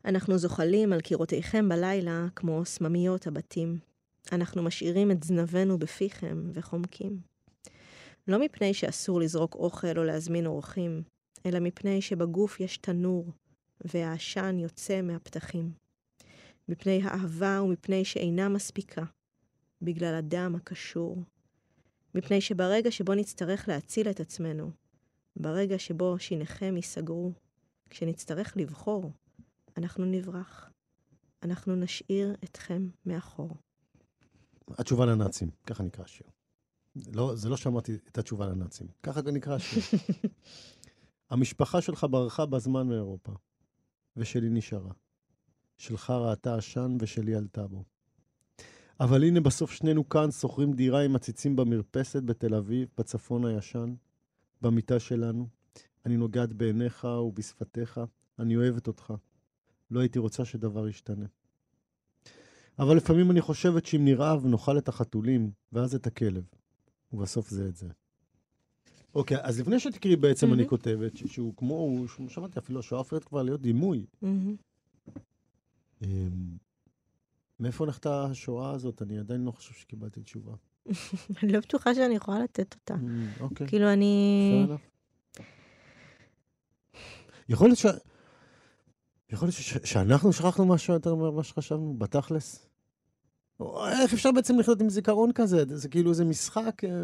אנחנו 0.04 0.38
זוחלים 0.38 0.92
על 0.92 1.00
קירותיכם 1.00 1.68
בלילה 1.68 2.26
כמו 2.36 2.64
סממיות 2.64 3.26
הבתים. 3.26 3.78
אנחנו 4.32 4.62
משאירים 4.62 5.10
את 5.10 5.24
זנבנו 5.24 5.78
בפיכם 5.78 6.50
וחומקים. 6.54 7.20
לא 8.28 8.38
מפני 8.40 8.74
שאסור 8.74 9.20
לזרוק 9.20 9.54
אוכל 9.54 9.98
או 9.98 10.04
להזמין 10.04 10.46
אורחים, 10.46 11.02
אלא 11.46 11.60
מפני 11.60 12.02
שבגוף 12.02 12.60
יש 12.60 12.76
תנור, 12.76 13.32
והעשן 13.80 14.58
יוצא 14.58 15.02
מהפתחים. 15.02 15.87
מפני 16.68 17.02
האהבה 17.02 17.62
ומפני 17.64 18.04
שאינה 18.04 18.48
מספיקה, 18.48 19.04
בגלל 19.82 20.14
הדם 20.14 20.54
הקשור. 20.56 21.22
מפני 22.14 22.40
שברגע 22.40 22.90
שבו 22.90 23.14
נצטרך 23.14 23.68
להציל 23.68 24.10
את 24.10 24.20
עצמנו, 24.20 24.70
ברגע 25.36 25.78
שבו 25.78 26.18
שיניכם 26.18 26.76
ייסגרו, 26.76 27.32
כשנצטרך 27.90 28.56
לבחור, 28.56 29.12
אנחנו 29.76 30.04
נברח. 30.04 30.70
אנחנו 31.42 31.76
נשאיר 31.76 32.34
אתכם 32.44 32.88
מאחור. 33.06 33.56
התשובה 34.70 35.06
לנאצים, 35.06 35.50
ככה 35.66 35.82
נקרא 35.82 36.04
השיר. 36.04 36.26
לא, 37.14 37.36
זה 37.36 37.48
לא 37.48 37.56
שמעתי 37.56 37.94
את 37.94 38.18
התשובה 38.18 38.46
לנאצים, 38.46 38.86
ככה 39.02 39.22
נקרא 39.22 39.54
השיר. 39.54 39.98
המשפחה 41.30 41.80
שלך 41.80 42.06
ברחה 42.10 42.46
בזמן 42.46 42.88
מאירופה, 42.88 43.32
ושלי 44.16 44.48
נשארה. 44.50 44.92
שלך 45.78 46.10
ראתה 46.10 46.56
עשן 46.56 46.96
ושלי 47.00 47.34
עלתה 47.34 47.66
בו. 47.66 47.84
אבל 49.00 49.24
הנה 49.24 49.40
בסוף 49.40 49.72
שנינו 49.72 50.08
כאן 50.08 50.30
שוכרים 50.30 50.72
דירה 50.72 51.04
עם 51.04 51.16
עציצים 51.16 51.56
במרפסת 51.56 52.22
בתל 52.22 52.54
אביב, 52.54 52.88
בצפון 52.98 53.44
הישן, 53.44 53.94
במיטה 54.62 55.00
שלנו. 55.00 55.48
אני 56.06 56.16
נוגעת 56.16 56.52
בעיניך 56.52 57.04
ובשפתיך, 57.04 58.00
אני 58.38 58.56
אוהבת 58.56 58.86
אותך. 58.86 59.14
לא 59.90 60.00
הייתי 60.00 60.18
רוצה 60.18 60.44
שדבר 60.44 60.88
ישתנה. 60.88 61.26
אבל 62.78 62.96
לפעמים 62.96 63.30
אני 63.30 63.40
חושבת 63.40 63.86
שאם 63.86 64.04
נרעב, 64.04 64.46
נאכל 64.46 64.78
את 64.78 64.88
החתולים, 64.88 65.50
ואז 65.72 65.94
את 65.94 66.06
הכלב. 66.06 66.44
ובסוף 67.12 67.48
זה 67.48 67.68
את 67.68 67.76
זה. 67.76 67.88
אוקיי, 69.14 69.36
אז 69.42 69.60
לפני 69.60 69.80
שתקראי 69.80 70.16
בעצם, 70.16 70.52
אני 70.52 70.68
כותבת 70.68 71.16
שהוא 71.16 71.54
כמו, 71.56 72.04
שמעתי 72.28 72.58
אפילו, 72.58 72.80
השואה 72.80 72.98
הופכת 72.98 73.24
כבר 73.24 73.42
להיות 73.42 73.60
דימוי. 73.60 74.06
אמ, 74.22 74.56
מאיפה 77.60 77.84
הולכת 77.84 78.06
השואה 78.06 78.70
הזאת? 78.70 79.02
אני 79.02 79.18
עדיין 79.18 79.44
לא 79.44 79.50
חושב 79.50 79.74
שקיבלתי 79.74 80.22
תשובה. 80.22 80.52
אני 81.42 81.52
לא 81.52 81.60
בטוחה 81.60 81.94
שאני 81.94 82.14
יכולה 82.14 82.42
לתת 82.42 82.74
אותה. 82.74 82.94
אמ, 82.94 83.28
אוקיי. 83.40 83.68
כאילו, 83.68 83.92
אני... 83.92 84.66
יכול 87.48 87.68
להיות 87.68 87.78
ש... 87.78 87.86
יכול 89.30 89.48
להיות 89.48 89.56
ש... 89.56 89.76
שאנחנו 89.84 90.32
שכחנו 90.32 90.66
משהו 90.66 90.94
יותר 90.94 91.14
ממה 91.14 91.44
שחשבנו, 91.44 91.94
בתכלס? 91.98 92.68
איך 94.02 94.12
אפשר 94.14 94.32
בעצם 94.32 94.58
לחיות 94.58 94.80
עם 94.80 94.90
זיכרון 94.90 95.32
כזה? 95.34 95.64
זה 95.76 95.88
כאילו, 95.88 96.14
זה 96.14 96.24
משחק 96.24 96.84
אה, 96.84 97.02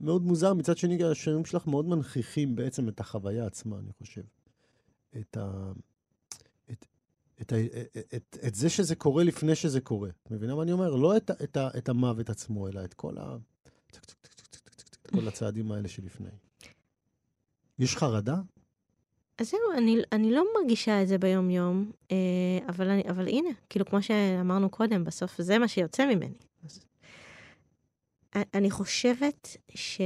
מאוד 0.00 0.22
מוזר. 0.22 0.54
מצד 0.54 0.76
שני, 0.76 1.04
השירים 1.04 1.44
שלך 1.44 1.66
מאוד 1.66 1.86
מנכיחים 1.86 2.56
בעצם 2.56 2.88
את 2.88 3.00
החוויה 3.00 3.46
עצמה, 3.46 3.78
אני 3.78 3.92
חושב. 3.92 4.22
את 5.20 5.36
ה... 5.36 5.72
את, 7.42 7.52
ה... 7.52 7.56
את, 8.16 8.38
את 8.46 8.54
זה 8.54 8.70
שזה 8.70 8.94
קורה 8.94 9.24
לפני 9.24 9.54
שזה 9.54 9.80
קורה. 9.80 10.08
את 10.22 10.30
מבינה 10.30 10.54
מה 10.54 10.62
אני 10.62 10.72
אומר? 10.72 10.96
לא 10.96 11.16
את, 11.16 11.30
את, 11.30 11.56
את 11.78 11.88
המוות 11.88 12.30
עצמו, 12.30 12.68
אלא 12.68 12.84
את 12.84 12.94
כל 12.94 13.18
ה... 13.18 13.36
את 15.02 15.10
כל 15.10 15.28
הצעדים 15.28 15.72
האלה 15.72 15.88
שלפני. 15.88 16.28
יש 17.78 17.96
חרדה? 17.96 18.36
אז 19.38 19.50
זהו, 19.50 19.60
אני, 19.76 19.96
אני 20.12 20.30
לא 20.32 20.44
מרגישה 20.60 21.02
את 21.02 21.08
זה 21.08 21.18
ביום-יום, 21.18 21.92
אה, 22.10 22.16
אבל, 22.68 22.90
אני, 22.90 23.02
אבל 23.10 23.28
הנה, 23.28 23.48
כאילו, 23.70 23.86
כמו 23.86 24.02
שאמרנו 24.02 24.70
קודם, 24.70 25.04
בסוף 25.04 25.42
זה 25.42 25.58
מה 25.58 25.68
שיוצא 25.68 26.06
ממני. 26.06 26.34
אז... 26.64 26.84
אני 28.54 28.70
חושבת 28.70 29.56
ש... 29.74 30.00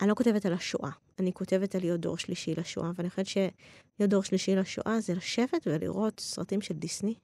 אני 0.00 0.08
לא 0.08 0.14
כותבת 0.14 0.46
על 0.46 0.52
השואה, 0.52 0.90
אני 1.18 1.32
כותבת 1.32 1.74
על 1.74 1.80
להיות 1.80 2.00
דור 2.00 2.18
שלישי 2.18 2.54
לשואה, 2.54 2.90
ואני 2.94 3.10
חושבת 3.10 3.26
שלהיות 3.26 4.10
דור 4.10 4.22
שלישי 4.22 4.56
לשואה 4.56 5.00
זה 5.00 5.14
לשבת 5.14 5.66
ולראות 5.66 6.20
סרטים 6.20 6.60
של 6.60 6.74
דיסני 6.74 7.14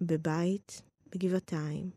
בבית, 0.00 0.82
בגבעתיים, 1.12 1.90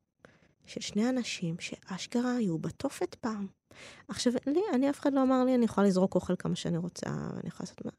של 0.66 0.82
שני 0.82 1.10
אנשים 1.10 1.56
שאשכרה 1.60 2.36
היו 2.36 2.58
בתופת 2.58 3.16
פעם. 3.16 3.48
עכשיו, 4.08 4.34
לי, 4.48 4.62
אני, 4.74 4.90
אף 4.90 5.00
אחד 5.00 5.14
לא 5.14 5.24
אמר 5.24 5.44
לי, 5.44 5.56
אני 5.56 5.66
יכולה 5.66 5.88
לזרוק 5.88 6.16
אוכל 6.16 6.36
כמה 6.36 6.56
שאני 6.56 6.78
רוצה, 6.78 7.10
ואני 7.10 7.48
יכולה 7.48 7.68
לעשות 7.70 7.86
מה... 7.86 7.92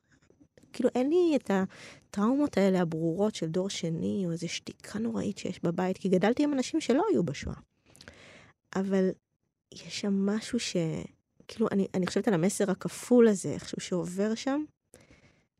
כאילו, 0.73 0.89
אין 0.95 1.09
לי 1.09 1.37
את 1.37 1.51
הטראומות 1.51 2.57
האלה 2.57 2.81
הברורות 2.81 3.35
של 3.35 3.47
דור 3.47 3.71
שני, 3.71 4.23
או 4.27 4.33
איזו 4.33 4.49
שתיקה 4.49 4.99
נוראית 4.99 5.39
שיש 5.39 5.63
בבית, 5.63 5.99
כי 5.99 6.09
גדלתי 6.09 6.45
עם 6.45 6.53
אנשים 6.53 6.81
שלא 6.81 7.05
היו 7.11 7.23
בשואה. 7.23 7.57
אבל 8.77 9.11
יש 9.73 10.01
שם 10.01 10.27
משהו 10.27 10.61
ש... 10.61 10.77
כאילו, 11.53 11.69
אני, 11.73 11.87
אני 11.95 12.07
חושבת 12.07 12.29
על 12.29 12.35
המסר 12.35 12.71
הכפול 12.71 13.29
הזה, 13.29 13.49
איכשהו 13.49 13.81
שעובר 13.81 14.35
שם. 14.35 14.65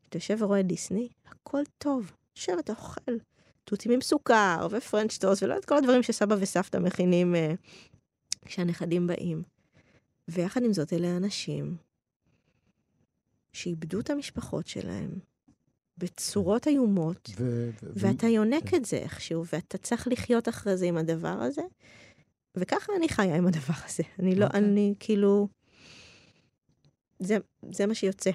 אתה 0.09 0.17
יושב 0.17 0.37
ורואה 0.39 0.61
דיסני, 0.61 1.09
הכל 1.25 1.61
טוב. 1.77 2.11
יושב, 2.35 2.53
אתה 2.59 2.73
אוכל 2.73 3.11
תותים 3.63 3.91
עם 3.91 4.01
סוכר, 4.01 4.67
ופרנץ' 4.71 5.17
טוס, 5.17 5.43
ולא 5.43 5.57
את 5.57 5.65
כל 5.65 5.77
הדברים 5.77 6.03
שסבא 6.03 6.35
וסבתא 6.39 6.77
מכינים 6.77 7.35
uh, 7.35 7.57
כשהנכדים 8.45 9.07
באים. 9.07 9.43
ויחד 10.27 10.63
עם 10.63 10.73
זאת, 10.73 10.93
אלה 10.93 11.17
אנשים 11.17 11.77
שאיבדו 13.53 13.99
את 13.99 14.09
המשפחות 14.09 14.67
שלהם 14.67 15.11
בצורות 15.97 16.67
איומות, 16.67 17.29
ו- 17.37 17.69
ו- 17.83 17.89
ואתה 17.95 18.27
יונק 18.27 18.69
כן. 18.69 18.77
את 18.77 18.85
זה 18.85 18.97
איכשהו, 18.97 19.43
ואתה 19.53 19.77
צריך 19.77 20.07
לחיות 20.07 20.49
אחרי 20.49 20.77
זה 20.77 20.85
עם 20.85 20.97
הדבר 20.97 21.27
הזה. 21.41 21.61
וככה 22.55 22.93
אני 22.97 23.09
חיה 23.09 23.35
עם 23.35 23.47
הדבר 23.47 23.73
הזה. 23.85 24.03
אני 24.19 24.35
לא, 24.35 24.45
אוקיי. 24.45 24.59
אני 24.59 24.93
כאילו... 24.99 25.47
זה, 27.23 27.37
זה 27.71 27.85
מה 27.85 27.95
שיוצא. 27.95 28.31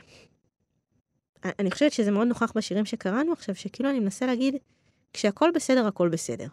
אני 1.45 1.71
חושבת 1.71 1.93
שזה 1.93 2.11
מאוד 2.11 2.29
נוכח 2.29 2.53
בשירים 2.57 2.85
שקראנו 2.85 3.33
עכשיו, 3.33 3.55
שכאילו 3.55 3.91
אני 3.91 4.01
מנסה 4.01 4.27
להגיד, 4.27 4.55
כשהכול 5.13 5.51
בסדר, 5.55 5.87
הכל 5.87 6.09
בסדר. 6.09 6.47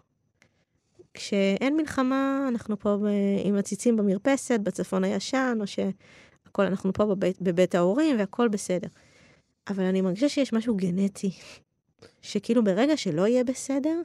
כשאין 1.13 1.77
מלחמה, 1.77 2.45
אנחנו 2.47 2.79
פה. 2.79 2.97
עם 3.43 3.55
עציצים 3.55 3.97
במרפסת, 3.97 4.59
בצפון 4.59 5.03
הישן, 5.03 5.57
או 5.61 5.67
שהכל, 5.67 6.65
אנחנו 6.65 6.93
פה 6.93 7.05
בבית, 7.05 7.41
בבית 7.41 7.75
ההורים, 7.75 8.19
והכל 8.19 8.47
בסדר. 8.47 8.88
אבל 9.67 9.83
אני 9.83 10.01
מרגישה 10.01 10.29
שיש 10.29 10.53
משהו 10.53 10.75
גנטי, 10.75 11.31
שכאילו 12.21 12.63
ברגע 12.63 12.97
שלא 12.97 13.27
יהיה 13.27 13.43
בסדר, 13.43 14.01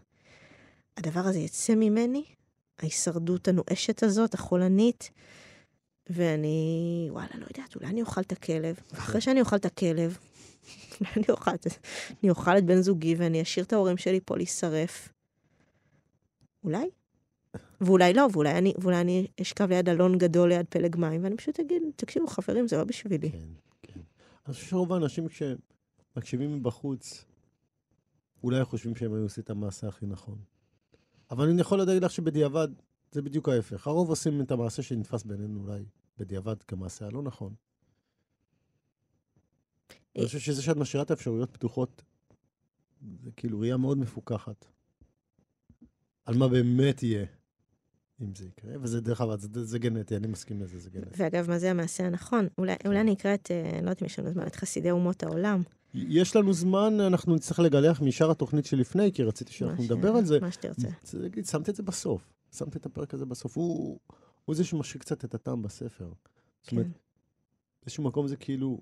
הדבר 0.96 1.20
הזה 1.20 1.38
יצא 1.38 1.74
ממני, 1.74 2.24
ההישרדות 2.78 3.48
הנואשת 3.48 4.02
הזאת, 4.02 4.34
החולנית, 4.34 5.10
ואני, 6.12 7.08
וואלה, 7.10 7.28
לא 7.34 7.46
יודעת, 7.56 7.76
אולי 7.76 7.86
אני 7.86 8.02
אוכל 8.02 8.20
את 8.20 8.32
הכלב, 8.32 8.76
ואחרי 8.92 9.20
שאני 9.20 9.40
אוכל 9.40 9.56
את 9.56 9.64
הכלב, 9.64 10.18
אני 11.16 11.24
אוכל, 11.28 11.50
אני 12.22 12.30
אוכל 12.30 12.58
את 12.58 12.64
בן 12.64 12.80
זוגי 12.80 13.14
ואני 13.14 13.42
אשאיר 13.42 13.64
את 13.64 13.72
ההורים 13.72 13.96
שלי 13.96 14.20
פה 14.24 14.36
להישרף. 14.36 15.08
אולי? 16.64 16.90
ואולי 17.80 18.14
לא, 18.14 18.28
ואולי 18.32 18.58
אני, 18.58 18.74
ואולי 18.78 19.00
אני 19.00 19.26
אשכב 19.42 19.68
ליד 19.68 19.88
אלון 19.88 20.18
גדול 20.18 20.48
ליד 20.48 20.66
פלג 20.68 20.96
מים, 20.96 21.24
ואני 21.24 21.36
פשוט 21.36 21.60
אגיד, 21.60 21.82
תקשיבו 21.96 22.26
חברים, 22.26 22.68
זה 22.68 22.76
לא 22.76 22.84
בשבילי. 22.84 23.30
כן, 23.30 23.38
כן. 23.82 24.00
אני 24.46 24.54
חושב 24.54 24.66
שרוב 24.66 24.92
האנשים 24.92 25.28
כשמקשיבים 25.28 26.56
מבחוץ, 26.56 27.24
אולי 28.44 28.64
חושבים 28.64 28.96
שהם 28.96 29.14
היו 29.14 29.22
עושים 29.22 29.44
את 29.44 29.50
המעשה 29.50 29.88
הכי 29.88 30.06
נכון. 30.06 30.38
אבל 31.30 31.48
אני 31.48 31.60
יכול 31.60 31.78
להגיד 31.78 32.04
לך 32.04 32.10
שבדיעבד 32.10 32.68
זה 33.12 33.22
בדיוק 33.22 33.48
ההפך. 33.48 33.86
הרוב 33.86 34.08
עושים 34.08 34.40
את 34.40 34.50
המעשה 34.50 34.82
שנתפס 34.82 35.22
בינינו 35.22 35.60
אולי 35.60 35.84
בדיעבד 36.20 36.62
כמעשה 36.62 37.06
הלא 37.06 37.22
נכון. 37.22 37.54
אני 40.16 40.26
חושב 40.26 40.38
שזה 40.38 40.62
שאת 40.62 40.76
משאירה 40.76 41.04
את 41.04 41.10
האפשרויות 41.10 41.50
פתוחות, 41.50 42.02
זה 43.22 43.30
כאילו 43.36 43.60
ראייה 43.60 43.76
מאוד 43.76 43.98
מפוקחת. 43.98 44.66
על 46.24 46.38
מה 46.38 46.48
באמת 46.48 47.02
יהיה, 47.02 47.26
אם 48.22 48.34
זה 48.34 48.44
יקרה. 48.46 48.72
וזה 48.80 49.00
דרך 49.00 49.20
אגב, 49.20 49.40
זה, 49.40 49.64
זה 49.64 49.78
גנטי, 49.78 50.16
אני 50.16 50.26
מסכים 50.26 50.62
לזה, 50.62 50.78
זה 50.78 50.90
גנטי. 50.90 51.22
ואגב, 51.22 51.50
מה 51.50 51.58
זה 51.58 51.70
המעשה 51.70 52.06
הנכון? 52.06 52.48
אולי, 52.58 52.74
אולי 52.86 53.00
אני 53.00 53.12
אקרא 53.12 53.34
את, 53.34 53.50
אה, 53.50 53.70
לא 53.72 53.78
יודעת 53.78 54.02
אם 54.02 54.06
יש 54.06 54.18
לנו 54.18 54.30
זמן, 54.30 54.46
את 54.46 54.56
חסידי 54.56 54.90
אומות 54.90 55.22
העולם. 55.22 55.62
יש 55.94 56.36
לנו 56.36 56.52
זמן, 56.52 57.00
אנחנו 57.00 57.34
נצטרך 57.34 57.58
לגלח 57.58 58.00
משאר 58.00 58.30
התוכנית 58.30 58.64
שלפני, 58.64 59.12
כי 59.12 59.22
רציתי 59.22 59.52
שאנחנו 59.52 59.84
נדבר 59.84 60.08
על 60.08 60.24
זה. 60.24 60.40
מה 60.40 60.52
שתרצה. 60.52 60.88
זה 61.02 61.18
להגיד, 61.18 61.46
שמת 61.46 61.68
את 61.68 61.76
זה 61.76 61.82
בסוף. 61.82 62.22
שמת 62.52 62.76
את 62.76 62.86
הפרק 62.86 63.14
הזה 63.14 63.26
בסוף. 63.26 63.56
הוא, 63.56 63.98
הוא 64.50 64.56
זה 64.56 64.64
שמשאיר 64.64 65.00
קצת 65.00 65.24
את 65.24 65.34
הטעם 65.34 65.62
בספר. 65.62 66.12
זאת 66.62 66.72
אומרת, 66.72 66.86
כן. 66.86 66.92
באיזשהו 67.82 68.04
מקום 68.04 68.28
זה 68.28 68.36
כאילו, 68.36 68.80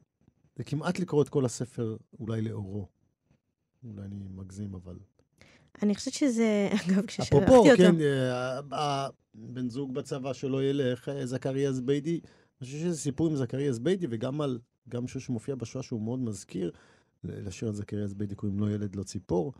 זה 0.57 0.65
כמעט 0.65 0.99
לקרוא 0.99 1.23
את 1.23 1.29
כל 1.29 1.45
הספר 1.45 1.97
אולי 2.21 2.43
לאורו. 2.43 2.89
אולי 3.85 4.03
אני 4.03 4.17
מגזים, 4.35 4.75
אבל... 4.75 4.99
אני 5.83 5.95
חושבת 5.95 6.15
שזה, 6.15 6.69
אגב, 6.87 7.07
כששלחתי 7.07 7.37
אפרופו, 7.37 7.57
אותו... 7.57 7.77
כן, 7.77 8.01
אה, 8.01 8.59
הבן 9.35 9.69
זוג 9.71 9.95
בצבא 9.95 10.33
שלא 10.33 10.65
ילך, 10.65 11.09
אה, 11.09 11.27
זכריה 11.27 11.73
זביידי, 11.73 12.21
אני 12.21 12.67
חושב 12.67 12.79
שזה 12.79 12.97
סיפור 12.97 13.29
עם 13.29 13.37
זכריה 13.37 13.73
זביידי, 13.73 14.07
וגם 14.11 14.41
על, 14.41 14.59
גם 14.89 15.05
משהו 15.05 15.21
שמופיע 15.21 15.55
בשואה 15.55 15.83
שהוא 15.83 16.03
מאוד 16.03 16.19
מזכיר, 16.19 16.71
לשיר 17.25 17.69
על 17.69 17.75
זכריה 17.75 18.07
זביידי 18.07 18.35
קוראים 18.35 18.59
לא 18.59 18.71
ילד, 18.71 18.97
לא 18.97 19.03
ציפור. 19.03 19.53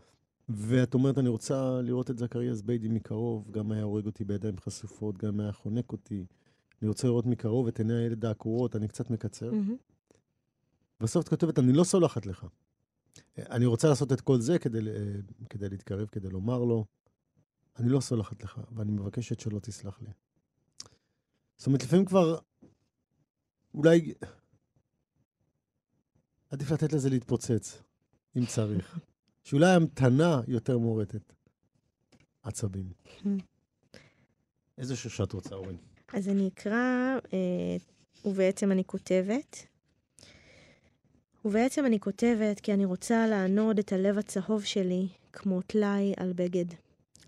ואת 0.49 0.93
אומרת, 0.93 1.17
אני 1.17 1.29
רוצה 1.29 1.81
לראות 1.81 2.09
את 2.11 2.17
זכריה 2.17 2.53
זביידי 2.53 2.87
מקרוב, 2.87 3.51
גם 3.51 3.71
היה 3.71 3.83
הורג 3.83 4.05
אותי 4.05 4.23
בידיים 4.23 4.57
חשופות, 4.59 5.17
גם 5.17 5.39
היה 5.39 5.51
חונק 5.51 5.91
אותי. 5.91 6.25
אני 6.81 6.87
רוצה 6.89 7.07
לראות 7.07 7.25
מקרוב 7.25 7.67
את 7.67 7.79
עיני 7.79 7.93
הילד 7.93 8.25
העקורות, 8.25 8.75
אני 8.75 8.87
קצת 8.87 9.09
מקצר. 9.09 9.51
מהמם. 9.51 9.75
בסוף 10.99 11.23
את 11.23 11.29
כותבת, 11.29 11.59
אני 11.59 11.73
לא 11.73 11.83
סולחת 11.83 12.25
לך. 12.25 12.45
אני 13.37 13.65
רוצה 13.65 13.89
לעשות 13.89 14.11
את 14.11 14.21
כל 14.21 14.41
זה 14.41 14.59
כדי, 14.59 14.79
כדי 15.49 15.69
להתקרב, 15.69 16.07
כדי 16.07 16.29
לומר 16.29 16.59
לו, 16.59 16.85
אני 17.77 17.89
לא 17.89 17.99
סולחת 17.99 18.43
לך, 18.43 18.61
ואני 18.71 18.91
מבקשת 18.91 19.39
שלא 19.39 19.59
תסלח 19.59 20.01
לי. 20.01 20.09
זאת 21.57 21.67
אומרת, 21.67 21.83
לפעמים 21.83 22.05
כבר, 22.05 22.39
אולי 23.73 24.13
עדיף 26.49 26.71
לתת 26.71 26.93
לזה 26.93 27.09
להתפוצץ, 27.09 27.83
אם 28.37 28.45
צריך. 28.45 28.99
שאולי 29.49 29.71
המתנה 29.71 30.41
יותר 30.47 30.77
מורטת. 30.77 31.33
עצבים. 32.43 32.89
איזה 34.77 34.95
שיר 34.95 35.25
את 35.25 35.33
רוצה, 35.33 35.55
אורן? 35.55 35.75
אז 36.13 36.29
אני 36.29 36.47
אקרא, 36.47 37.17
אה, 37.33 37.77
ובעצם 38.25 38.71
אני 38.71 38.83
כותבת. 38.85 39.65
ובעצם 41.45 41.85
אני 41.85 41.99
כותבת 41.99 42.59
כי 42.59 42.73
אני 42.73 42.85
רוצה 42.85 43.27
לענוד 43.27 43.79
את 43.79 43.93
הלב 43.93 44.17
הצהוב 44.17 44.63
שלי 44.63 45.07
כמו 45.33 45.61
טלאי 45.61 46.13
על 46.17 46.33
בגד. 46.33 46.65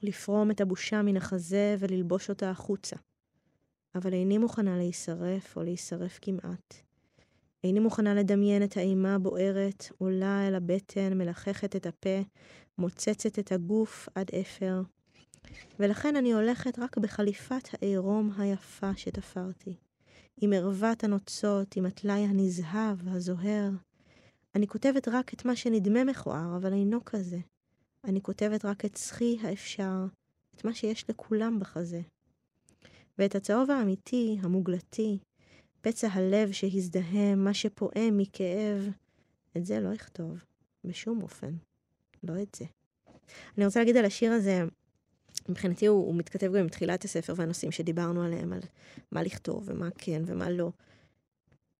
לפרום 0.03 0.51
את 0.51 0.61
הבושה 0.61 1.01
מן 1.01 1.17
החזה 1.17 1.75
וללבוש 1.79 2.29
אותה 2.29 2.49
החוצה. 2.49 2.95
אבל 3.95 4.13
איני 4.13 4.37
מוכנה 4.37 4.77
להישרף 4.77 5.57
או 5.57 5.63
להישרף 5.63 6.19
כמעט. 6.21 6.90
איני 7.63 7.79
מוכנה 7.79 8.13
לדמיין 8.13 8.63
את 8.63 8.77
האימה 8.77 9.15
הבוערת, 9.15 9.85
עולה 9.97 10.47
אל 10.47 10.55
הבטן, 10.55 11.17
מלחכת 11.17 11.75
את 11.75 11.85
הפה, 11.85 12.19
מוצצת 12.77 13.39
את 13.39 13.51
הגוף 13.51 14.09
עד 14.15 14.31
אפר. 14.41 14.81
ולכן 15.79 16.15
אני 16.15 16.33
הולכת 16.33 16.79
רק 16.79 16.97
בחליפת 16.97 17.69
העירום 17.73 18.31
היפה 18.37 18.91
שתפרתי. 18.95 19.75
עם 20.41 20.53
ערוות 20.53 21.03
הנוצות, 21.03 21.75
עם 21.75 21.85
הטלאי 21.85 22.19
הנזהב, 22.19 23.07
הזוהר. 23.07 23.69
אני 24.55 24.67
כותבת 24.67 25.07
רק 25.07 25.33
את 25.33 25.45
מה 25.45 25.55
שנדמה 25.55 26.03
מכוער, 26.03 26.57
אבל 26.57 26.73
אינו 26.73 27.05
כזה. 27.05 27.39
אני 28.03 28.21
כותבת 28.21 28.65
רק 28.65 28.85
את 28.85 28.97
סחי 28.97 29.37
האפשר, 29.41 30.05
את 30.55 30.65
מה 30.65 30.73
שיש 30.73 31.09
לכולם 31.09 31.59
בחזה. 31.59 32.01
ואת 33.17 33.35
הצהוב 33.35 33.71
האמיתי, 33.71 34.37
המוגלתי, 34.41 35.19
פצע 35.81 36.07
הלב 36.11 36.51
שהזדהם, 36.51 37.43
מה 37.43 37.53
שפועם 37.53 38.17
מכאב, 38.17 38.89
את 39.57 39.65
זה 39.65 39.79
לא 39.79 39.93
אכתוב, 39.93 40.43
בשום 40.83 41.21
אופן. 41.21 41.53
לא 42.23 42.41
את 42.41 42.55
זה. 42.55 42.65
אני 43.57 43.65
רוצה 43.65 43.79
להגיד 43.79 43.97
על 43.97 44.05
השיר 44.05 44.31
הזה, 44.31 44.63
מבחינתי 45.49 45.85
הוא, 45.85 46.05
הוא 46.05 46.15
מתכתב 46.15 46.47
גם 46.47 46.59
עם 46.59 46.69
תחילת 46.69 47.05
הספר 47.05 47.33
והנושאים 47.35 47.71
שדיברנו 47.71 48.23
עליהם, 48.23 48.53
על 48.53 48.59
מה 49.11 49.23
לכתוב 49.23 49.63
ומה 49.65 49.89
כן 49.97 50.21
ומה 50.25 50.49
לא. 50.49 50.71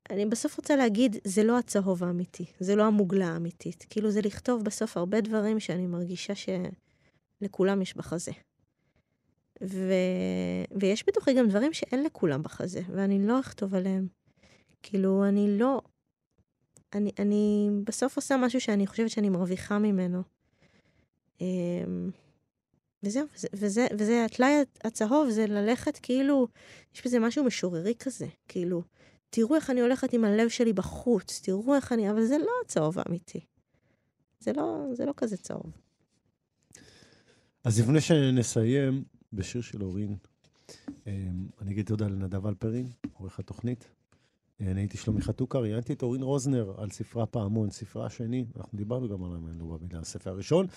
אני 0.09 0.25
בסוף 0.25 0.57
רוצה 0.57 0.75
להגיד, 0.75 1.15
זה 1.23 1.43
לא 1.43 1.57
הצהוב 1.57 2.03
האמיתי, 2.03 2.45
זה 2.59 2.75
לא 2.75 2.83
המוגלה 2.83 3.27
האמיתית. 3.27 3.85
כאילו 3.89 4.11
זה 4.11 4.21
לכתוב 4.21 4.63
בסוף 4.63 4.97
הרבה 4.97 5.21
דברים 5.21 5.59
שאני 5.59 5.87
מרגישה 5.87 6.33
שלכולם 7.41 7.81
יש 7.81 7.97
בחזה. 7.97 8.31
ו... 9.61 9.93
ויש 10.71 11.03
בתוכי 11.07 11.33
גם 11.33 11.49
דברים 11.49 11.73
שאין 11.73 12.03
לכולם 12.03 12.43
בחזה, 12.43 12.81
ואני 12.89 13.27
לא 13.27 13.39
אכתוב 13.39 13.75
עליהם. 13.75 14.07
כאילו, 14.83 15.25
אני 15.25 15.57
לא... 15.57 15.81
אני, 16.93 17.11
אני 17.19 17.69
בסוף 17.83 18.15
עושה 18.15 18.37
משהו 18.37 18.61
שאני 18.61 18.87
חושבת 18.87 19.09
שאני 19.09 19.29
מרוויחה 19.29 19.79
ממנו. 19.79 20.23
אמ, 21.41 22.09
וזהו, 23.03 23.25
וזה, 23.35 23.47
וזה, 23.53 23.87
וזה 23.97 24.25
הטלאי 24.25 24.53
הצהוב, 24.83 25.29
זה 25.29 25.47
ללכת 25.47 25.97
כאילו, 26.01 26.47
יש 26.95 27.05
בזה 27.05 27.19
משהו 27.19 27.43
משוררי 27.43 27.93
כזה, 27.99 28.27
כאילו, 28.47 28.83
תראו 29.29 29.55
איך 29.55 29.69
אני 29.69 29.81
הולכת 29.81 30.13
עם 30.13 30.25
הלב 30.25 30.49
שלי 30.49 30.73
בחוץ, 30.73 31.41
תראו 31.43 31.75
איך 31.75 31.91
אני, 31.91 32.11
אבל 32.11 32.25
זה 32.25 32.37
לא 32.37 32.51
הצהוב 32.65 32.99
האמיתי. 32.99 33.39
זה 34.39 34.53
לא, 34.53 34.85
זה 34.93 35.05
לא 35.05 35.13
כזה 35.17 35.37
צהוב. 35.37 35.71
אז 37.63 37.79
לפני 37.79 38.01
שנסיים 38.01 39.03
בשיר 39.33 39.61
של 39.61 39.83
אורין, 39.83 40.15
אה, 41.07 41.27
אני 41.61 41.71
אגיד 41.71 41.85
תודה 41.85 42.07
לנדב 42.07 42.45
אלפרין, 42.45 42.87
עורך 43.13 43.39
התוכנית. 43.39 43.89
אה, 44.61 44.71
אני 44.71 44.81
הייתי 44.81 44.97
שלומי 44.97 45.21
חתוקה, 45.21 45.59
ראיינתי 45.59 45.93
את 45.93 46.03
אורין 46.03 46.23
רוזנר 46.23 46.73
על 46.77 46.89
ספרה 46.89 47.25
פעמון, 47.25 47.69
ספרה 47.69 48.05
השני, 48.05 48.45
אנחנו 48.57 48.77
דיברנו 48.77 49.09
גם 49.09 49.23
על 49.23 49.31
המנובה 49.35 49.77
בגלל 49.77 50.01
הספר 50.01 50.29
הראשון. 50.29 50.67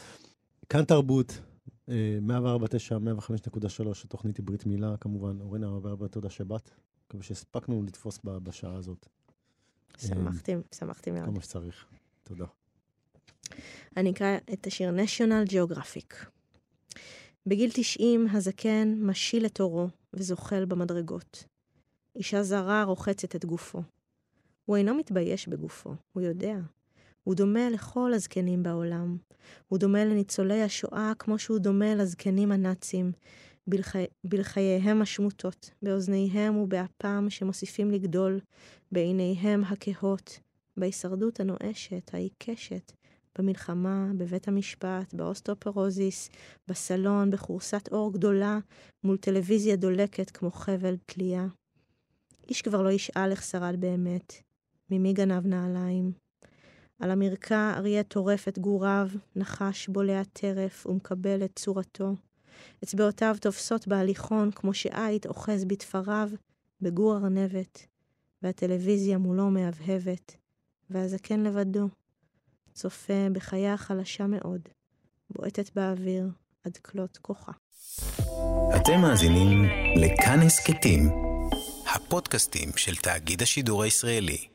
כאן 0.69 0.85
תרבות, 0.85 1.41
אה, 1.89 2.19
104.9, 2.21 2.99
105.3, 2.99 4.05
התוכנית 4.05 4.37
היא 4.37 4.47
ברית 4.47 4.67
מילה, 4.67 4.97
כמובן. 4.97 5.41
אורין, 5.41 5.65
הרבה 5.65 5.91
הרבה 5.91 6.09
תודה 6.09 6.31
שבאת. 6.31 6.71
מקווה 7.07 7.23
שהספקנו 7.23 7.83
לתפוס 7.83 8.19
בשעה 8.25 8.75
הזאת 8.75 9.07
שמחתי, 9.99 10.53
שמחתי 10.75 11.11
מאוד. 11.11 11.25
כמה 11.27 11.41
שצריך. 11.41 11.87
תודה. 12.23 12.45
אני 13.97 14.11
אקרא 14.11 14.37
את 14.53 14.67
השיר 14.67 14.91
national 14.91 15.51
geographic. 15.51 16.34
בגיל 17.47 17.71
90 17.73 18.27
הזקן 18.33 18.95
משיל 19.01 19.47
את 19.47 19.61
עורו 19.61 19.89
וזוחל 20.13 20.65
במדרגות. 20.65 21.45
אישה 22.17 22.43
זרה 22.43 22.85
רוחצת 22.85 23.37
את 23.37 23.45
גופו. 23.45 23.83
הוא 24.65 24.77
אינו 24.77 24.95
מתבייש 24.95 25.49
בגופו, 25.49 25.95
הוא 26.13 26.23
יודע. 26.23 26.57
הוא 27.25 27.35
דומה 27.35 27.71
לכל 27.71 28.15
הזקנים 28.15 28.63
בעולם. 28.63 29.17
הוא 29.69 29.79
דומה 29.79 30.05
לניצולי 30.05 30.63
השואה 30.63 31.13
כמו 31.19 31.39
שהוא 31.39 31.59
דומה 31.59 31.95
לזקנים 31.95 32.53
הנאצים, 32.53 33.13
בלחי... 33.67 34.05
בלחייהם 34.25 35.03
השמוטות, 35.03 35.71
באוזניהם 35.83 36.57
ובאפם 36.57 37.27
שמוסיפים 37.29 37.91
לגדול, 37.91 38.41
בעיניהם 38.93 39.65
הכהות, 39.65 40.41
בהישרדות 40.77 41.41
הנואשת, 41.41 42.11
העיקשת, 42.15 42.93
במלחמה, 43.39 44.07
בבית 44.17 44.49
המשפט, 44.49 45.15
באוסטאופורוזיס, 45.15 46.31
בסלון, 46.69 47.31
בכורסת 47.31 47.89
עור 47.93 48.13
גדולה, 48.13 48.59
מול 49.05 49.17
טלוויזיה 49.17 49.77
דולקת 49.77 50.31
כמו 50.31 50.51
חבל 50.51 50.97
תלייה. 51.07 51.47
איש 52.49 52.63
כבר 52.63 52.83
לא 52.83 52.91
ישאל 52.91 53.31
איך 53.31 53.43
שרד 53.43 53.77
באמת, 53.81 54.33
ממי 54.91 55.13
גנב 55.13 55.47
נעליים. 55.47 56.13
על 57.01 57.11
המרקע 57.11 57.73
אריה 57.77 58.03
טורף 58.03 58.49
את 58.49 58.59
גוריו, 58.59 59.09
נחש 59.37 59.89
בולע 59.89 60.23
טרף 60.33 60.87
ומקבל 60.87 61.45
את 61.45 61.53
צורתו. 61.57 62.15
אצבעותיו 62.85 63.37
תופסות 63.41 63.89
בהליכון 63.89 64.51
כמו 64.51 64.75
שעיט 64.75 65.27
אוחז 65.27 65.65
בטפריו, 65.65 66.31
בגור 66.81 67.17
ארנבת, 67.17 67.87
והטלוויזיה 68.43 69.19
מולו 69.19 69.51
מהבהבת, 69.51 70.37
והזקן 70.91 71.41
לבדו, 71.41 71.89
צופה 72.75 73.29
בחיה 73.33 73.77
חלשה 73.77 74.27
מאוד, 74.27 74.61
בועטת 75.31 75.75
באוויר 75.75 76.29
עד 76.65 76.77
כלות 76.77 77.19
כוחה. 77.23 77.53
אתם 78.77 79.01
מאזינים 79.01 79.65
לכאן 79.97 80.41
הסכתים, 80.41 81.11
הפודקאסטים 81.95 82.69
של 82.77 82.97
תאגיד 82.97 83.43
השידור 83.43 83.83
הישראלי. 83.83 84.54